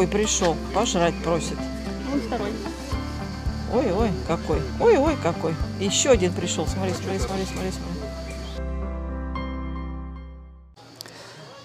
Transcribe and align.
какой 0.00 0.18
пришел, 0.18 0.56
пожрать 0.74 1.14
просит. 1.22 1.58
Он 2.10 2.20
второй. 2.20 2.50
Ой-ой, 3.74 4.10
какой. 4.26 4.62
Ой-ой, 4.80 5.14
какой. 5.22 5.54
Еще 5.78 6.08
один 6.08 6.32
пришел. 6.32 6.66
Смотри, 6.66 6.94
смотри, 6.94 7.18
смотри, 7.18 7.44
смотри, 7.44 7.70
смотри. 7.70 8.64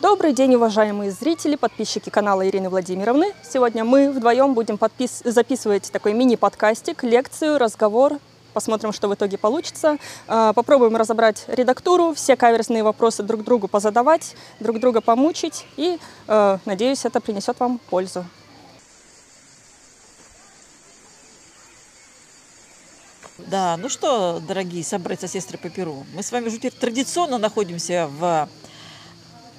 Добрый 0.01 0.33
день, 0.33 0.55
уважаемые 0.55 1.11
зрители, 1.11 1.55
подписчики 1.55 2.09
канала 2.09 2.45
Ирины 2.45 2.69
Владимировны. 2.69 3.31
Сегодня 3.41 3.85
мы 3.85 4.11
вдвоем 4.11 4.53
будем 4.53 4.77
подпис... 4.77 5.21
записывать 5.23 5.89
такой 5.93 6.11
мини-подкастик, 6.11 7.05
лекцию, 7.05 7.57
разговор. 7.57 8.19
Посмотрим, 8.55 8.93
что 8.93 9.09
в 9.09 9.13
итоге 9.13 9.37
получится. 9.37 9.97
А, 10.29 10.53
Попробуем 10.53 10.95
разобрать 10.95 11.43
редактуру, 11.47 12.13
все 12.13 12.37
каверзные 12.37 12.83
вопросы 12.83 13.21
друг 13.21 13.43
другу 13.43 13.67
позадавать, 13.67 14.37
друг 14.61 14.79
друга 14.79 15.01
помучить. 15.01 15.65
И, 15.75 15.99
э, 16.27 16.57
надеюсь, 16.63 17.03
это 17.03 17.19
принесет 17.19 17.59
вам 17.59 17.79
пользу. 17.89 18.25
Да, 23.39 23.75
ну 23.75 23.89
что, 23.89 24.39
дорогие 24.39 24.85
собратья, 24.85 25.27
сестры 25.27 25.57
по 25.57 25.69
Перу, 25.69 26.05
мы 26.13 26.23
с 26.23 26.31
вами 26.31 26.47
уже 26.47 26.55
теперь 26.55 26.71
традиционно 26.71 27.37
находимся 27.37 28.09
в 28.09 28.47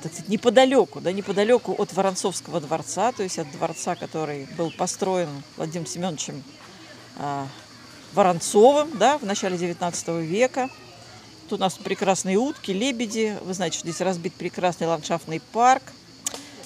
так 0.03 0.11
сказать, 0.11 0.31
неподалеку, 0.31 1.03
да, 1.03 1.13
неподалеку 1.13 1.75
от 1.77 1.93
Воронцовского 1.93 2.63
дворца, 2.63 3.13
то 3.13 3.23
есть 3.23 3.39
от 3.39 3.51
дворца, 3.53 3.95
который 3.95 4.49
был 4.57 4.71
построен 4.71 5.29
Владимиром 5.59 5.87
Семеновичем 5.87 6.43
а, 7.19 7.47
Воронцовым, 8.13 8.97
да, 8.99 9.19
в 9.19 9.25
начале 9.25 9.59
19 9.59 10.09
века. 10.23 10.71
Тут 11.49 11.61
у 11.61 11.63
нас 11.63 11.75
прекрасные 11.75 12.39
утки, 12.39 12.73
лебеди. 12.73 13.39
Вы 13.43 13.55
знаете, 13.55 13.79
что 13.79 13.89
здесь 13.89 14.01
разбит 14.01 14.35
прекрасный 14.35 14.87
ландшафтный 14.87 15.41
парк. 15.53 15.83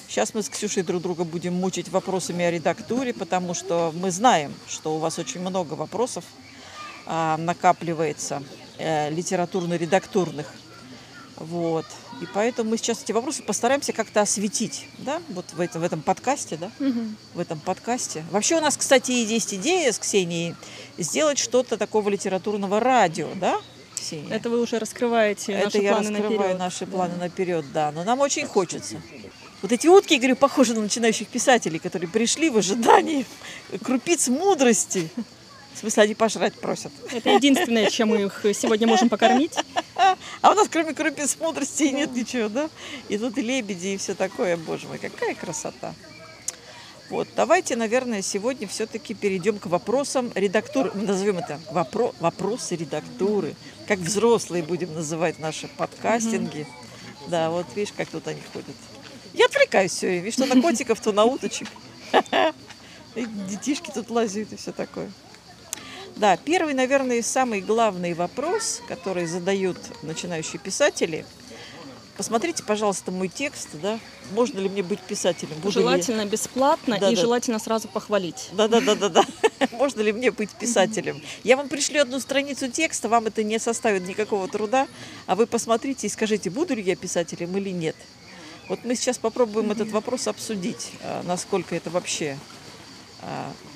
Сейчас 0.07 0.33
мы 0.33 0.43
с 0.43 0.49
Ксюшей 0.49 0.83
друг 0.83 1.01
друга 1.01 1.23
будем 1.23 1.53
мучить 1.53 1.89
вопросами 1.89 2.43
о 2.43 2.51
редактуре, 2.51 3.13
потому 3.13 3.53
что 3.53 3.93
мы 3.95 4.11
знаем, 4.11 4.53
что 4.67 4.95
у 4.95 4.99
вас 4.99 5.19
очень 5.19 5.39
много 5.39 5.75
вопросов 5.75 6.25
а, 7.05 7.37
накапливается 7.37 8.43
э, 8.77 9.09
литературно-редактурных. 9.09 10.47
Вот. 11.37 11.85
И 12.21 12.27
поэтому 12.33 12.69
мы 12.69 12.77
сейчас 12.77 13.01
эти 13.01 13.11
вопросы 13.11 13.41
постараемся 13.41 13.93
как-то 13.93 14.21
осветить, 14.21 14.85
да, 14.99 15.21
вот 15.29 15.45
в 15.53 15.59
этом, 15.59 15.81
в 15.81 15.83
этом 15.83 16.01
подкасте, 16.01 16.57
да, 16.57 16.71
в 17.33 17.39
этом 17.39 17.59
подкасте. 17.59 18.23
Вообще 18.31 18.57
у 18.57 18.61
нас, 18.61 18.77
кстати, 18.77 19.11
есть 19.11 19.53
идея 19.53 19.91
с 19.91 19.97
Ксенией 19.97 20.55
сделать 20.97 21.37
что-то 21.37 21.77
такого 21.77 22.09
литературного 22.09 22.79
радио, 22.79 23.29
да, 23.35 23.59
Ксения? 23.95 24.35
Это 24.35 24.49
вы 24.49 24.61
уже 24.61 24.79
раскрываете 24.79 25.53
Это 25.53 25.65
наши 25.65 25.77
я 25.79 25.93
планы 25.93 26.09
раскрываю 26.09 26.39
наперед. 26.39 26.59
наши 26.59 26.85
планы 26.87 27.15
наперед, 27.17 27.65
да. 27.73 27.91
Но 27.91 28.03
нам 28.03 28.19
очень 28.19 28.47
хочется. 28.47 29.01
Вот 29.61 29.71
эти 29.71 29.87
утки, 29.87 30.17
говорю, 30.17 30.35
похожи 30.35 30.73
на 30.73 30.81
начинающих 30.81 31.27
писателей, 31.27 31.77
которые 31.77 32.09
пришли 32.09 32.49
в 32.49 32.57
ожидании 32.57 33.25
крупиц 33.83 34.27
мудрости. 34.27 35.09
В 35.73 35.77
смысле, 35.77 36.03
они 36.03 36.15
пожрать 36.15 36.53
просят. 36.55 36.91
Это 37.11 37.29
единственное, 37.29 37.89
чем 37.89 38.09
мы 38.09 38.23
их 38.23 38.41
сегодня 38.53 38.87
можем 38.87 39.07
покормить. 39.07 39.53
А 40.41 40.51
у 40.51 40.53
нас 40.55 40.67
кроме 40.67 40.93
крупиц 40.93 41.37
мудрости 41.39 41.83
и 41.83 41.91
нет 41.91 42.11
ничего, 42.13 42.49
да? 42.49 42.69
И 43.07 43.17
тут 43.17 43.37
и 43.37 43.41
лебеди, 43.41 43.89
и 43.89 43.97
все 43.97 44.15
такое, 44.15 44.57
боже 44.57 44.87
мой, 44.87 44.97
какая 44.97 45.35
красота. 45.35 45.93
Вот, 47.11 47.27
давайте, 47.35 47.75
наверное, 47.75 48.21
сегодня 48.21 48.69
все-таки 48.69 49.13
перейдем 49.13 49.59
к 49.59 49.65
вопросам 49.65 50.31
редактуры. 50.33 50.91
Мы 50.93 51.03
назовем 51.03 51.39
это 51.39 51.59
вопро- 51.69 52.15
вопросы 52.21 52.77
редактуры. 52.77 53.53
Как 53.85 53.99
взрослые 53.99 54.63
будем 54.63 54.93
называть 54.93 55.37
наши 55.37 55.67
подкастинги. 55.67 56.65
Да, 57.27 57.49
вот 57.49 57.65
видишь, 57.75 57.93
как 57.97 58.07
тут 58.07 58.29
они 58.29 58.39
ходят. 58.53 58.77
Я 59.33 59.47
отвлекаюсь 59.47 59.91
все 59.91 60.07
время. 60.07 60.21
Видишь, 60.23 60.41
что 60.41 60.55
на 60.55 60.61
котиков, 60.61 61.01
то 61.01 61.11
на 61.11 61.25
уточек. 61.25 61.67
И 63.15 63.25
детишки 63.49 63.91
тут 63.93 64.09
лазят 64.09 64.53
и 64.53 64.55
все 64.55 64.71
такое. 64.71 65.11
Да, 66.15 66.37
первый, 66.37 66.73
наверное, 66.73 67.21
самый 67.21 67.59
главный 67.59 68.13
вопрос, 68.13 68.81
который 68.87 69.25
задают 69.25 69.77
начинающие 70.01 70.59
писатели. 70.59 71.25
Посмотрите, 72.17 72.61
пожалуйста, 72.63 73.11
мой 73.11 73.29
текст, 73.29 73.69
да? 73.81 73.99
Можно 74.33 74.59
ли 74.59 74.69
мне 74.69 74.83
быть 74.83 74.99
писателем? 75.01 75.55
Буду 75.63 75.79
ли 75.79 75.85
я- 75.85 75.91
Желательно 75.91 76.25
бесплатно 76.25 76.97
Да, 76.99 77.09
и 77.09 77.15
да. 77.15 77.21
желательно 77.21 77.57
сразу 77.57 77.87
похвалить. 77.87 78.49
Да, 78.51 78.67
да, 78.67 78.79
да, 78.81 78.95
да, 78.95 79.09
да. 79.09 79.23
Можно 79.71 80.01
ли 80.01 80.11
мне 80.11 80.29
быть 80.31 80.51
писателем? 80.51 81.21
Я 81.43 81.57
вам 81.57 81.69
пришлю 81.69 82.01
одну 82.01 82.19
страницу 82.19 82.69
текста, 82.69 83.09
вам 83.09 83.27
это 83.27 83.43
не 83.43 83.59
составит 83.59 84.07
никакого 84.07 84.47
труда, 84.47 84.87
а 85.25 85.35
вы 85.35 85.47
посмотрите 85.47 86.07
и 86.07 86.09
скажите, 86.09 86.49
буду 86.49 86.75
ли 86.75 86.81
я 86.83 86.95
писателем 86.95 87.55
или 87.57 87.69
нет. 87.69 87.95
Вот 88.69 88.83
мы 88.83 88.95
сейчас 88.95 89.17
попробуем 89.17 89.71
этот 89.71 89.89
вопрос 89.91 90.27
обсудить, 90.27 90.91
а, 91.03 91.23
насколько 91.23 91.75
это 91.75 91.89
вообще, 91.89 92.37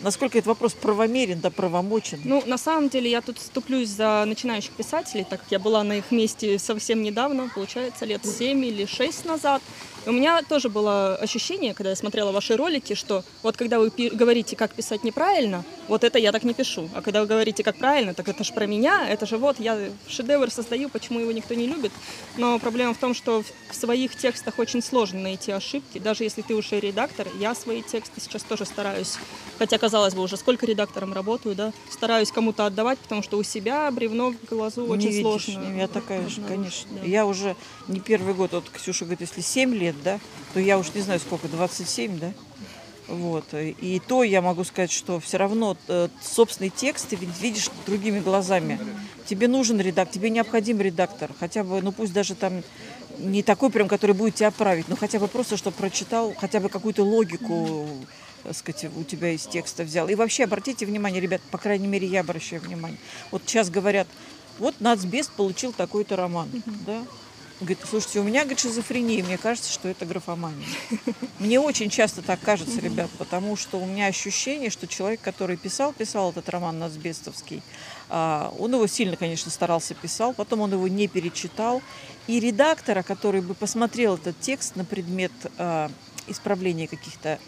насколько 0.02 0.38
этот 0.38 0.48
вопрос 0.48 0.74
правомерен, 0.74 1.40
да 1.40 1.50
правомочен. 1.50 2.22
Ну, 2.24 2.44
на 2.46 2.58
самом 2.58 2.90
деле, 2.90 3.10
я 3.10 3.22
тут 3.22 3.38
вступлюсь 3.38 3.90
за 3.90 4.24
начинающих 4.26 4.72
писателей, 4.72 5.26
так 5.30 5.42
как 5.42 5.52
я 5.52 5.60
была 5.60 5.84
на 5.84 5.98
их 5.98 6.12
месте 6.12 6.60
совсем 6.60 7.02
недавно, 7.02 7.50
получается, 7.54 8.06
лет 8.06 8.26
7 8.26 8.66
или 8.66 8.86
6 8.86 9.26
назад. 9.26 9.62
И 10.06 10.10
у 10.10 10.12
меня 10.12 10.42
тоже 10.44 10.70
было 10.70 11.16
ощущение, 11.16 11.74
когда 11.74 11.90
я 11.90 11.96
смотрела 11.96 12.32
ваши 12.32 12.56
ролики, 12.56 12.94
что 12.94 13.24
вот 13.44 13.58
когда 13.58 13.80
вы 13.80 13.90
говорите, 13.90 14.56
как 14.56 14.74
писать 14.74 15.04
неправильно, 15.04 15.64
вот 15.88 16.04
это 16.04 16.20
я 16.20 16.32
так 16.32 16.44
не 16.44 16.54
пишу. 16.54 16.90
А 16.94 17.02
когда 17.02 17.22
вы 17.22 17.28
говорите, 17.28 17.64
как 17.64 17.78
правильно, 17.78 18.14
так 18.14 18.28
это 18.30 18.44
же 18.44 18.54
про 18.54 18.66
меня, 18.68 19.08
это 19.10 19.26
же 19.26 19.38
вот 19.38 19.60
я 19.60 19.78
шедевр 20.08 20.50
создаю, 20.52 20.90
почему 20.90 21.20
его 21.20 21.32
никто 21.32 21.54
не 21.54 21.66
любит. 21.68 21.92
Но 22.38 22.60
проблема 22.60 22.94
в 22.94 22.98
том, 22.98 23.14
что 23.14 23.44
в 23.72 23.76
своих 23.76 24.16
текстах 24.16 24.60
очень 24.60 24.82
сложно 24.82 25.20
найти 25.22 25.52
ошибки. 25.52 25.98
Даже 26.00 26.24
если 26.24 26.42
ты 26.42 26.54
уже 26.56 26.80
редактор, 26.80 27.28
я 27.40 27.56
свои 27.56 27.82
тексты 27.82 28.22
сейчас 28.22 28.44
тоже 28.44 28.66
стараюсь. 28.66 29.16
Хотя, 29.58 29.78
казалось 29.78 30.14
бы, 30.14 30.22
уже 30.22 30.38
сколько 30.38 30.66
редактором 30.66 31.14
работаю, 31.14 31.56
да, 31.56 31.72
стараюсь 31.90 32.32
кому-то 32.32 32.66
отдавать, 32.66 33.00
потому 33.00 33.24
что 33.24 33.38
у 33.38 33.44
себя 33.44 33.90
бревно 33.92 34.32
в 34.32 34.46
глазу 34.50 34.86
Не 34.86 34.92
очень 34.92 35.08
видишь, 35.10 35.22
сложно. 35.22 35.60
не- 35.66 35.80
я 35.80 35.88
такая 35.88 36.28
же, 36.28 36.42
конечно. 36.42 36.90
да. 36.92 37.06
Я 37.08 37.26
уже 37.26 37.56
не 37.88 38.00
первый 38.00 38.34
год, 38.34 38.52
вот 38.54 38.70
Ксюша 38.70 39.06
говорит, 39.06 39.22
если 39.22 39.42
7 39.42 39.74
лет, 39.74 39.95
да, 40.04 40.20
то 40.54 40.60
я 40.60 40.78
уж 40.78 40.94
не 40.94 41.02
знаю 41.02 41.20
сколько, 41.20 41.48
27, 41.48 42.20
да? 42.20 42.32
Вот. 43.08 43.46
И 43.54 44.02
то 44.08 44.24
я 44.24 44.42
могу 44.42 44.64
сказать, 44.64 44.92
что 44.92 45.20
все 45.20 45.38
равно 45.38 45.78
э, 45.88 46.08
собственный 46.24 46.72
текст 46.72 47.10
ты 47.10 47.16
видишь 47.16 47.70
другими 47.86 48.20
глазами. 48.20 48.80
Тебе 49.28 49.48
нужен 49.48 49.80
редактор, 49.80 50.14
тебе 50.14 50.30
необходим 50.30 50.82
редактор. 50.82 51.32
Хотя 51.40 51.64
бы, 51.64 51.82
ну 51.82 51.92
пусть 51.92 52.14
даже 52.14 52.36
там 52.36 52.64
не 53.20 53.44
такой 53.44 53.70
прям, 53.70 53.88
который 53.88 54.16
будет 54.16 54.36
тебя 54.36 54.52
править, 54.52 54.88
но 54.90 54.96
хотя 54.96 55.20
бы 55.20 55.28
просто, 55.28 55.58
чтобы 55.58 55.78
прочитал, 55.78 56.34
хотя 56.38 56.60
бы 56.60 56.70
какую-то 56.70 57.04
логику, 57.04 57.88
так 58.44 58.56
сказать, 58.56 58.88
у 58.96 59.04
тебя 59.04 59.32
из 59.32 59.46
текста 59.46 59.84
взял. 59.84 60.08
И 60.10 60.16
вообще 60.16 60.44
обратите 60.44 60.86
внимание, 60.86 61.22
ребят, 61.22 61.42
по 61.52 61.58
крайней 61.58 61.88
мере, 61.88 62.08
я 62.08 62.22
обращаю 62.22 62.62
внимание. 62.62 63.00
Вот 63.32 63.44
сейчас 63.46 63.70
говорят, 63.70 64.08
вот 64.60 64.80
Нацбест 64.80 65.32
получил 65.32 65.74
такой-то 65.74 66.16
роман, 66.16 66.50
да? 66.86 67.04
Говорит, 67.62 67.80
слушайте, 67.90 68.20
у 68.20 68.24
меня, 68.24 68.42
говорит, 68.42 68.60
шизофрения, 68.60 69.24
мне 69.24 69.38
кажется, 69.38 69.72
что 69.72 69.88
это 69.88 70.06
графомания. 70.06 70.68
Мне 71.40 71.60
очень 71.60 71.90
часто 71.90 72.22
так 72.22 72.42
кажется, 72.42 72.82
ребят, 72.82 73.10
потому 73.18 73.56
что 73.56 73.80
у 73.80 73.86
меня 73.86 74.08
ощущение, 74.08 74.70
что 74.70 74.88
человек, 74.88 75.22
который 75.22 75.56
писал, 75.56 75.94
писал 75.94 76.32
этот 76.32 76.50
роман 76.50 76.80
Нацбестовский, 76.80 77.64
а, 78.10 78.54
он 78.60 78.74
его 78.74 78.88
сильно, 78.88 79.16
конечно, 79.16 79.50
старался 79.52 79.94
писал, 79.94 80.34
потом 80.34 80.62
он 80.62 80.74
его 80.74 80.88
не 80.90 81.08
перечитал. 81.08 81.82
И 82.28 82.40
редактора, 82.42 83.04
который 83.04 83.42
бы 83.42 83.54
посмотрел 83.54 84.16
этот 84.16 84.38
текст 84.42 84.76
на 84.76 84.84
предмет 84.84 85.32
а, 85.58 85.90
исправления 86.28 86.88
каких-то 86.88 87.40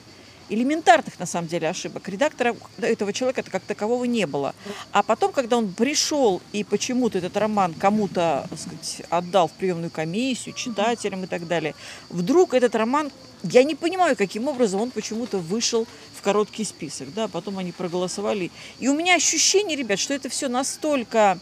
элементарных, 0.50 1.19
на 1.19 1.25
самом 1.25 1.47
деле, 1.47 1.69
ошибок. 1.69 2.08
Редактора 2.08 2.56
этого 2.80 3.13
человека 3.13 3.44
как 3.44 3.63
такового 3.63 4.06
не 4.06 4.25
было. 4.25 4.56
А 4.91 5.03
потом, 5.03 5.31
когда 5.31 5.58
он 5.58 5.74
пришел 5.74 6.41
и 6.52 6.63
почему-то 6.63 7.18
этот 7.18 7.35
роман 7.38 7.74
кому-то, 7.74 8.47
сказать, 8.56 9.02
отдал 9.09 9.47
в 9.47 9.52
приемную 9.53 9.92
комиссию, 9.92 10.56
читателям 10.56 11.24
и 11.24 11.27
так 11.27 11.48
далее, 11.48 11.75
вдруг 12.10 12.54
этот 12.54 12.75
роман, 12.75 13.12
я 13.44 13.63
не 13.63 13.75
понимаю, 13.75 14.16
каким 14.16 14.48
образом 14.48 14.81
он 14.81 14.92
почему-то 14.92 15.38
вышел 15.38 15.88
в 16.16 16.21
короткий 16.21 16.63
список, 16.63 17.13
да, 17.13 17.27
потом 17.27 17.57
они 17.60 17.71
проголосовали. 17.71 18.51
И 18.80 18.88
у 18.88 18.95
меня 18.95 19.16
ощущение, 19.16 19.77
ребят, 19.77 20.00
что 20.00 20.13
это 20.13 20.30
все 20.30 20.48
настолько 20.48 21.39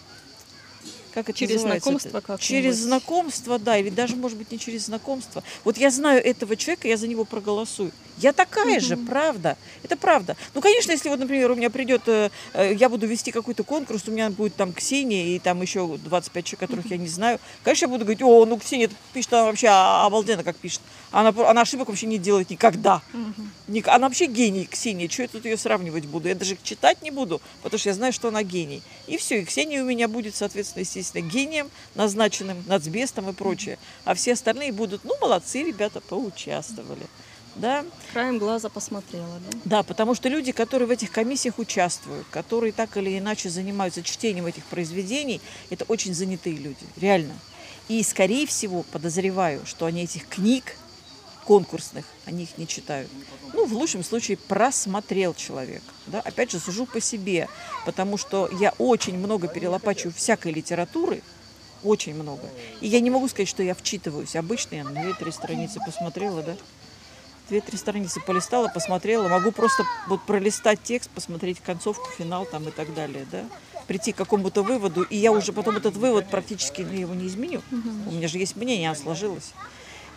как 1.16 1.30
это 1.30 1.40
Через 1.40 1.62
знакомство 1.62 2.20
как-нибудь? 2.20 2.42
Через 2.44 2.76
знакомство, 2.76 3.58
да, 3.58 3.78
или 3.78 3.90
даже, 3.90 4.16
может 4.16 4.38
быть, 4.38 4.52
не 4.52 4.60
через 4.60 4.86
знакомство. 4.86 5.44
Вот 5.64 5.78
я 5.78 5.90
знаю 5.90 6.24
этого 6.24 6.56
человека, 6.56 6.88
я 6.88 6.98
за 6.98 7.08
него 7.08 7.26
проголосую. 7.26 7.92
Я 8.18 8.32
такая 8.32 8.80
же, 8.80 8.96
правда. 8.96 9.58
Это 9.84 9.98
правда. 9.98 10.38
Ну, 10.54 10.62
конечно, 10.62 10.92
если 10.92 11.10
вот, 11.10 11.20
например, 11.20 11.52
у 11.52 11.56
меня 11.56 11.70
придет, 11.70 12.04
э, 12.08 12.30
э, 12.54 12.74
я 12.74 12.88
буду 12.88 13.08
вести 13.08 13.32
какой-то 13.32 13.64
конкурс, 13.64 14.04
у 14.08 14.12
меня 14.12 14.30
будет 14.30 14.56
там 14.56 14.72
Ксения 14.72 15.36
и 15.36 15.40
там 15.40 15.62
еще 15.62 15.98
25 15.98 16.46
человек, 16.46 16.60
которых 16.70 16.86
я 16.92 16.98
не 16.98 17.08
знаю. 17.10 17.40
Конечно, 17.64 17.86
я 17.86 17.90
буду 17.90 18.06
говорить, 18.06 18.22
о, 18.22 18.46
ну, 18.46 18.58
Ксения 18.58 18.90
пишет, 19.14 19.34
она 19.34 19.46
вообще 19.46 19.68
обалденно 19.68 20.44
как 20.44 20.56
пишет. 20.56 20.82
Она, 21.12 21.34
она 21.50 21.62
ошибок 21.62 21.88
вообще 21.90 22.06
не 22.08 22.18
делает 22.18 22.50
никогда. 22.50 23.02
Ник- 23.68 23.88
Она 23.88 24.08
вообще 24.08 24.26
гений, 24.28 24.66
Ксения. 24.66 25.10
Что 25.10 25.24
я 25.24 25.28
тут 25.28 25.46
ее 25.46 25.58
сравнивать 25.58 26.06
буду? 26.06 26.28
Я 26.28 26.36
даже 26.36 26.58
читать 26.62 27.02
не 27.02 27.12
буду, 27.12 27.42
потому 27.64 27.80
что 27.80 27.90
я 27.90 27.96
знаю, 27.96 28.12
что 28.14 28.28
она 28.30 28.44
гений. 28.44 28.82
И 29.08 29.18
все, 29.18 29.42
и 29.42 29.46
Ксения 29.46 29.82
у 29.82 29.86
меня 29.86 30.08
будет, 30.08 30.36
соответственно, 30.36 30.82
естественно, 30.82 31.05
гением, 31.14 31.70
назначенным 31.96 32.64
нацбестом 32.68 33.30
и 33.30 33.34
прочее. 33.34 33.78
А 34.04 34.14
все 34.14 34.34
остальные 34.34 34.72
будут, 34.72 35.04
ну, 35.04 35.18
молодцы, 35.20 35.64
ребята, 35.64 36.02
поучаствовали. 36.02 37.06
Да? 37.56 37.86
Краем 38.12 38.38
глаза 38.38 38.68
посмотрела, 38.68 39.40
да? 39.40 39.58
Да, 39.66 39.84
потому 39.84 40.14
что 40.14 40.28
люди, 40.28 40.52
которые 40.52 40.88
в 40.88 40.92
этих 40.92 41.12
комиссиях 41.12 41.58
участвуют, 41.58 42.28
которые 42.30 42.74
так 42.74 42.98
или 42.98 43.18
иначе 43.18 43.50
занимаются 43.50 44.04
чтением 44.04 44.46
этих 44.46 44.66
произведений, 44.66 45.40
это 45.70 45.86
очень 45.86 46.14
занятые 46.14 46.58
люди, 46.58 46.86
реально. 46.98 47.34
И, 47.88 48.02
скорее 48.04 48.46
всего, 48.46 48.84
подозреваю, 48.84 49.66
что 49.66 49.86
они 49.86 50.04
этих 50.04 50.28
книг 50.28 50.76
конкурсных, 51.46 52.06
они 52.26 52.44
их 52.44 52.58
не 52.58 52.68
читают. 52.68 53.10
Ну, 53.54 53.66
в 53.66 53.74
лучшем 53.74 54.04
случае, 54.04 54.38
просмотрел 54.38 55.34
человек. 55.34 55.82
Да? 56.08 56.20
Опять 56.20 56.52
же, 56.52 56.60
сужу 56.60 56.86
по 56.86 57.00
себе, 57.00 57.48
потому 57.86 58.18
что 58.18 58.50
я 58.60 58.74
очень 58.78 59.18
много 59.18 59.48
перелопачиваю 59.48 60.14
всякой 60.14 60.52
литературы, 60.52 61.22
очень 61.84 62.16
много. 62.16 62.50
И 62.82 62.88
я 62.88 63.00
не 63.00 63.10
могу 63.10 63.28
сказать, 63.28 63.48
что 63.48 63.64
я 63.64 63.76
вчитываюсь. 63.76 64.36
Обычно 64.36 64.76
я 64.76 64.84
на 64.84 64.90
2-3 64.90 65.32
страницы 65.32 65.80
посмотрела, 65.86 66.42
да? 66.42 66.56
Две-три 67.48 67.78
страницы 67.78 68.20
полистала, 68.22 68.70
посмотрела. 68.70 69.28
Могу 69.28 69.52
просто 69.52 69.84
вот 70.08 70.24
пролистать 70.24 70.82
текст, 70.82 71.12
посмотреть 71.12 71.60
концовку, 71.60 72.10
финал 72.18 72.46
там 72.46 72.68
и 72.68 72.72
так 72.72 72.92
далее, 72.96 73.28
да? 73.32 73.46
Прийти 73.86 74.14
к 74.14 74.16
какому-то 74.16 74.64
выводу, 74.64 75.04
и 75.04 75.16
я 75.16 75.32
уже 75.32 75.54
потом 75.54 75.78
этот 75.78 75.96
вывод 75.96 76.28
практически 76.28 76.82
ну, 76.82 76.92
его 76.92 77.14
не 77.14 77.28
изменю. 77.28 77.62
У 78.08 78.12
меня 78.12 78.28
же 78.28 78.40
есть 78.40 78.56
мнение, 78.56 78.90
оно 78.90 78.98
сложилось. 78.98 79.54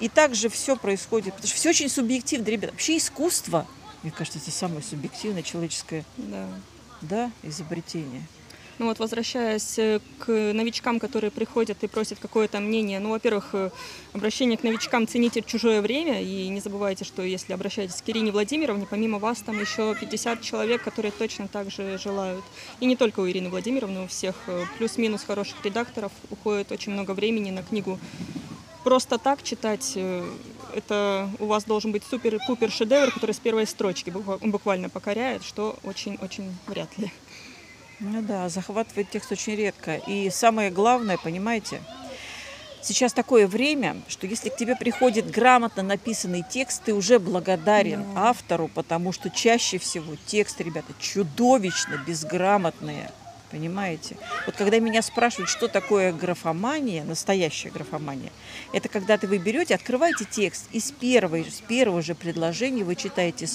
И 0.01 0.09
также 0.09 0.49
все 0.49 0.77
происходит, 0.77 1.35
потому 1.35 1.49
что 1.49 1.57
все 1.57 1.71
очень 1.71 1.89
субъективно, 1.89 2.47
ребята. 2.47 2.73
Вообще 2.73 2.97
искусство, 2.97 3.67
мне 4.03 4.13
кажется, 4.13 4.39
это 4.39 4.51
самое 4.51 4.83
субъективное 4.83 5.43
человеческое 5.43 6.05
Да. 6.17 6.47
да, 7.03 7.31
изобретение. 7.43 8.23
Ну 8.79 8.87
вот, 8.87 9.01
возвращаясь 9.01 9.77
э, 9.77 9.99
к 10.21 10.29
новичкам, 10.29 11.01
которые 11.01 11.33
приходят 11.33 11.83
и 11.83 11.89
просят 11.89 12.21
какое-то 12.21 12.61
мнение, 12.61 13.01
ну, 13.01 13.11
во-первых, 13.11 13.49
э, 13.53 13.71
обращение 14.13 14.57
к 14.57 14.63
новичкам 14.63 15.09
цените 15.09 15.43
чужое 15.43 15.83
время, 15.83 16.23
и 16.23 16.49
не 16.49 16.61
забывайте, 16.61 17.05
что 17.05 17.23
если 17.23 17.53
обращаетесь 17.53 18.01
к 18.01 18.09
Ирине 18.09 18.31
Владимировне, 18.31 18.87
помимо 18.89 19.19
вас 19.19 19.39
там 19.39 19.61
еще 19.61 19.97
50 20.01 20.43
человек, 20.43 20.85
которые 20.85 21.11
точно 21.11 21.49
так 21.49 21.73
же 21.73 21.99
желают. 21.99 22.45
И 22.79 22.87
не 22.87 22.95
только 22.95 23.19
у 23.19 23.29
Ирины 23.29 23.49
Владимировны, 23.49 24.05
у 24.05 24.07
всех 24.07 24.37
э, 24.47 24.65
плюс-минус 24.79 25.25
хороших 25.25 25.57
редакторов 25.65 26.13
уходит 26.31 26.71
очень 26.71 26.93
много 26.93 27.11
времени 27.15 27.51
на 27.51 27.65
книгу. 27.65 27.99
Просто 28.89 29.19
так 29.19 29.43
читать, 29.43 29.93
э, 29.97 30.27
это 30.75 31.29
у 31.41 31.45
вас 31.45 31.65
должен 31.65 31.93
быть 31.93 32.05
супер-пупер 32.09 32.71
шедевр, 32.71 33.13
который 33.13 33.33
с 33.33 33.39
первой 33.39 33.67
строчки 33.67 34.09
буква- 34.09 34.39
буквально 34.41 34.89
покоряет, 34.89 35.45
что 35.45 35.79
очень-очень 35.85 36.57
вряд 36.67 36.97
ли. 36.97 37.13
Ну 38.01 38.23
да, 38.23 38.49
захватывает 38.49 39.11
текст 39.11 39.31
очень 39.31 39.57
редко. 39.57 39.97
И 39.97 40.31
самое 40.31 40.71
главное, 40.71 41.19
понимаете, 41.19 41.83
сейчас 42.81 43.13
такое 43.13 43.47
время, 43.47 44.01
что 44.09 44.27
если 44.27 44.49
к 44.49 44.57
тебе 44.57 44.75
приходит 44.75 45.31
грамотно 45.31 45.83
написанный 45.83 46.43
текст, 46.51 46.83
ты 46.85 46.95
уже 46.95 47.19
благодарен 47.19 48.07
Да. 48.15 48.31
автору, 48.31 48.69
потому 48.69 49.13
что 49.13 49.29
чаще 49.29 49.77
всего 49.77 50.15
тексты, 50.25 50.65
ребята, 50.65 50.95
чудовищно 50.99 52.03
безграмотные. 52.07 53.11
Понимаете? 53.51 54.17
Вот 54.45 54.57
когда 54.57 54.79
меня 54.79 55.01
спрашивают, 55.01 55.49
что 55.49 55.69
такое 55.69 56.13
графомания, 56.13 57.03
настоящая 57.03 57.71
графомания, 57.71 58.31
это 58.75 58.89
когда 58.91 59.17
ты 59.17 59.27
вы 59.27 59.39
берете, 59.39 59.75
открываете 59.75 60.27
текст, 60.31 60.67
и 60.73 60.81
с, 60.81 60.93
первой, 60.93 61.45
с 61.51 61.63
первого 61.63 62.03
же 62.03 62.15
предложения 62.15 62.85
вы 62.85 62.95
читаете 62.95 63.49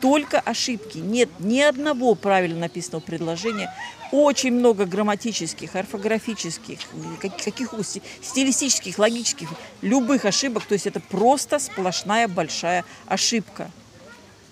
только 0.00 0.40
ошибки. 0.40 0.98
Нет 0.98 1.28
ни 1.38 1.60
одного 1.60 2.14
правильно 2.14 2.60
написанного 2.60 3.02
предложения. 3.02 3.72
Очень 4.10 4.54
много 4.54 4.86
грамматических, 4.86 5.76
орфографических, 5.76 6.78
как- 7.20 7.36
каких 7.40 7.74
стилистических, 8.22 8.98
логических, 8.98 9.48
любых 9.82 10.24
ошибок. 10.24 10.64
То 10.64 10.72
есть 10.72 10.86
это 10.86 10.98
просто 10.98 11.60
сплошная 11.60 12.26
большая 12.26 12.84
ошибка. 13.06 13.70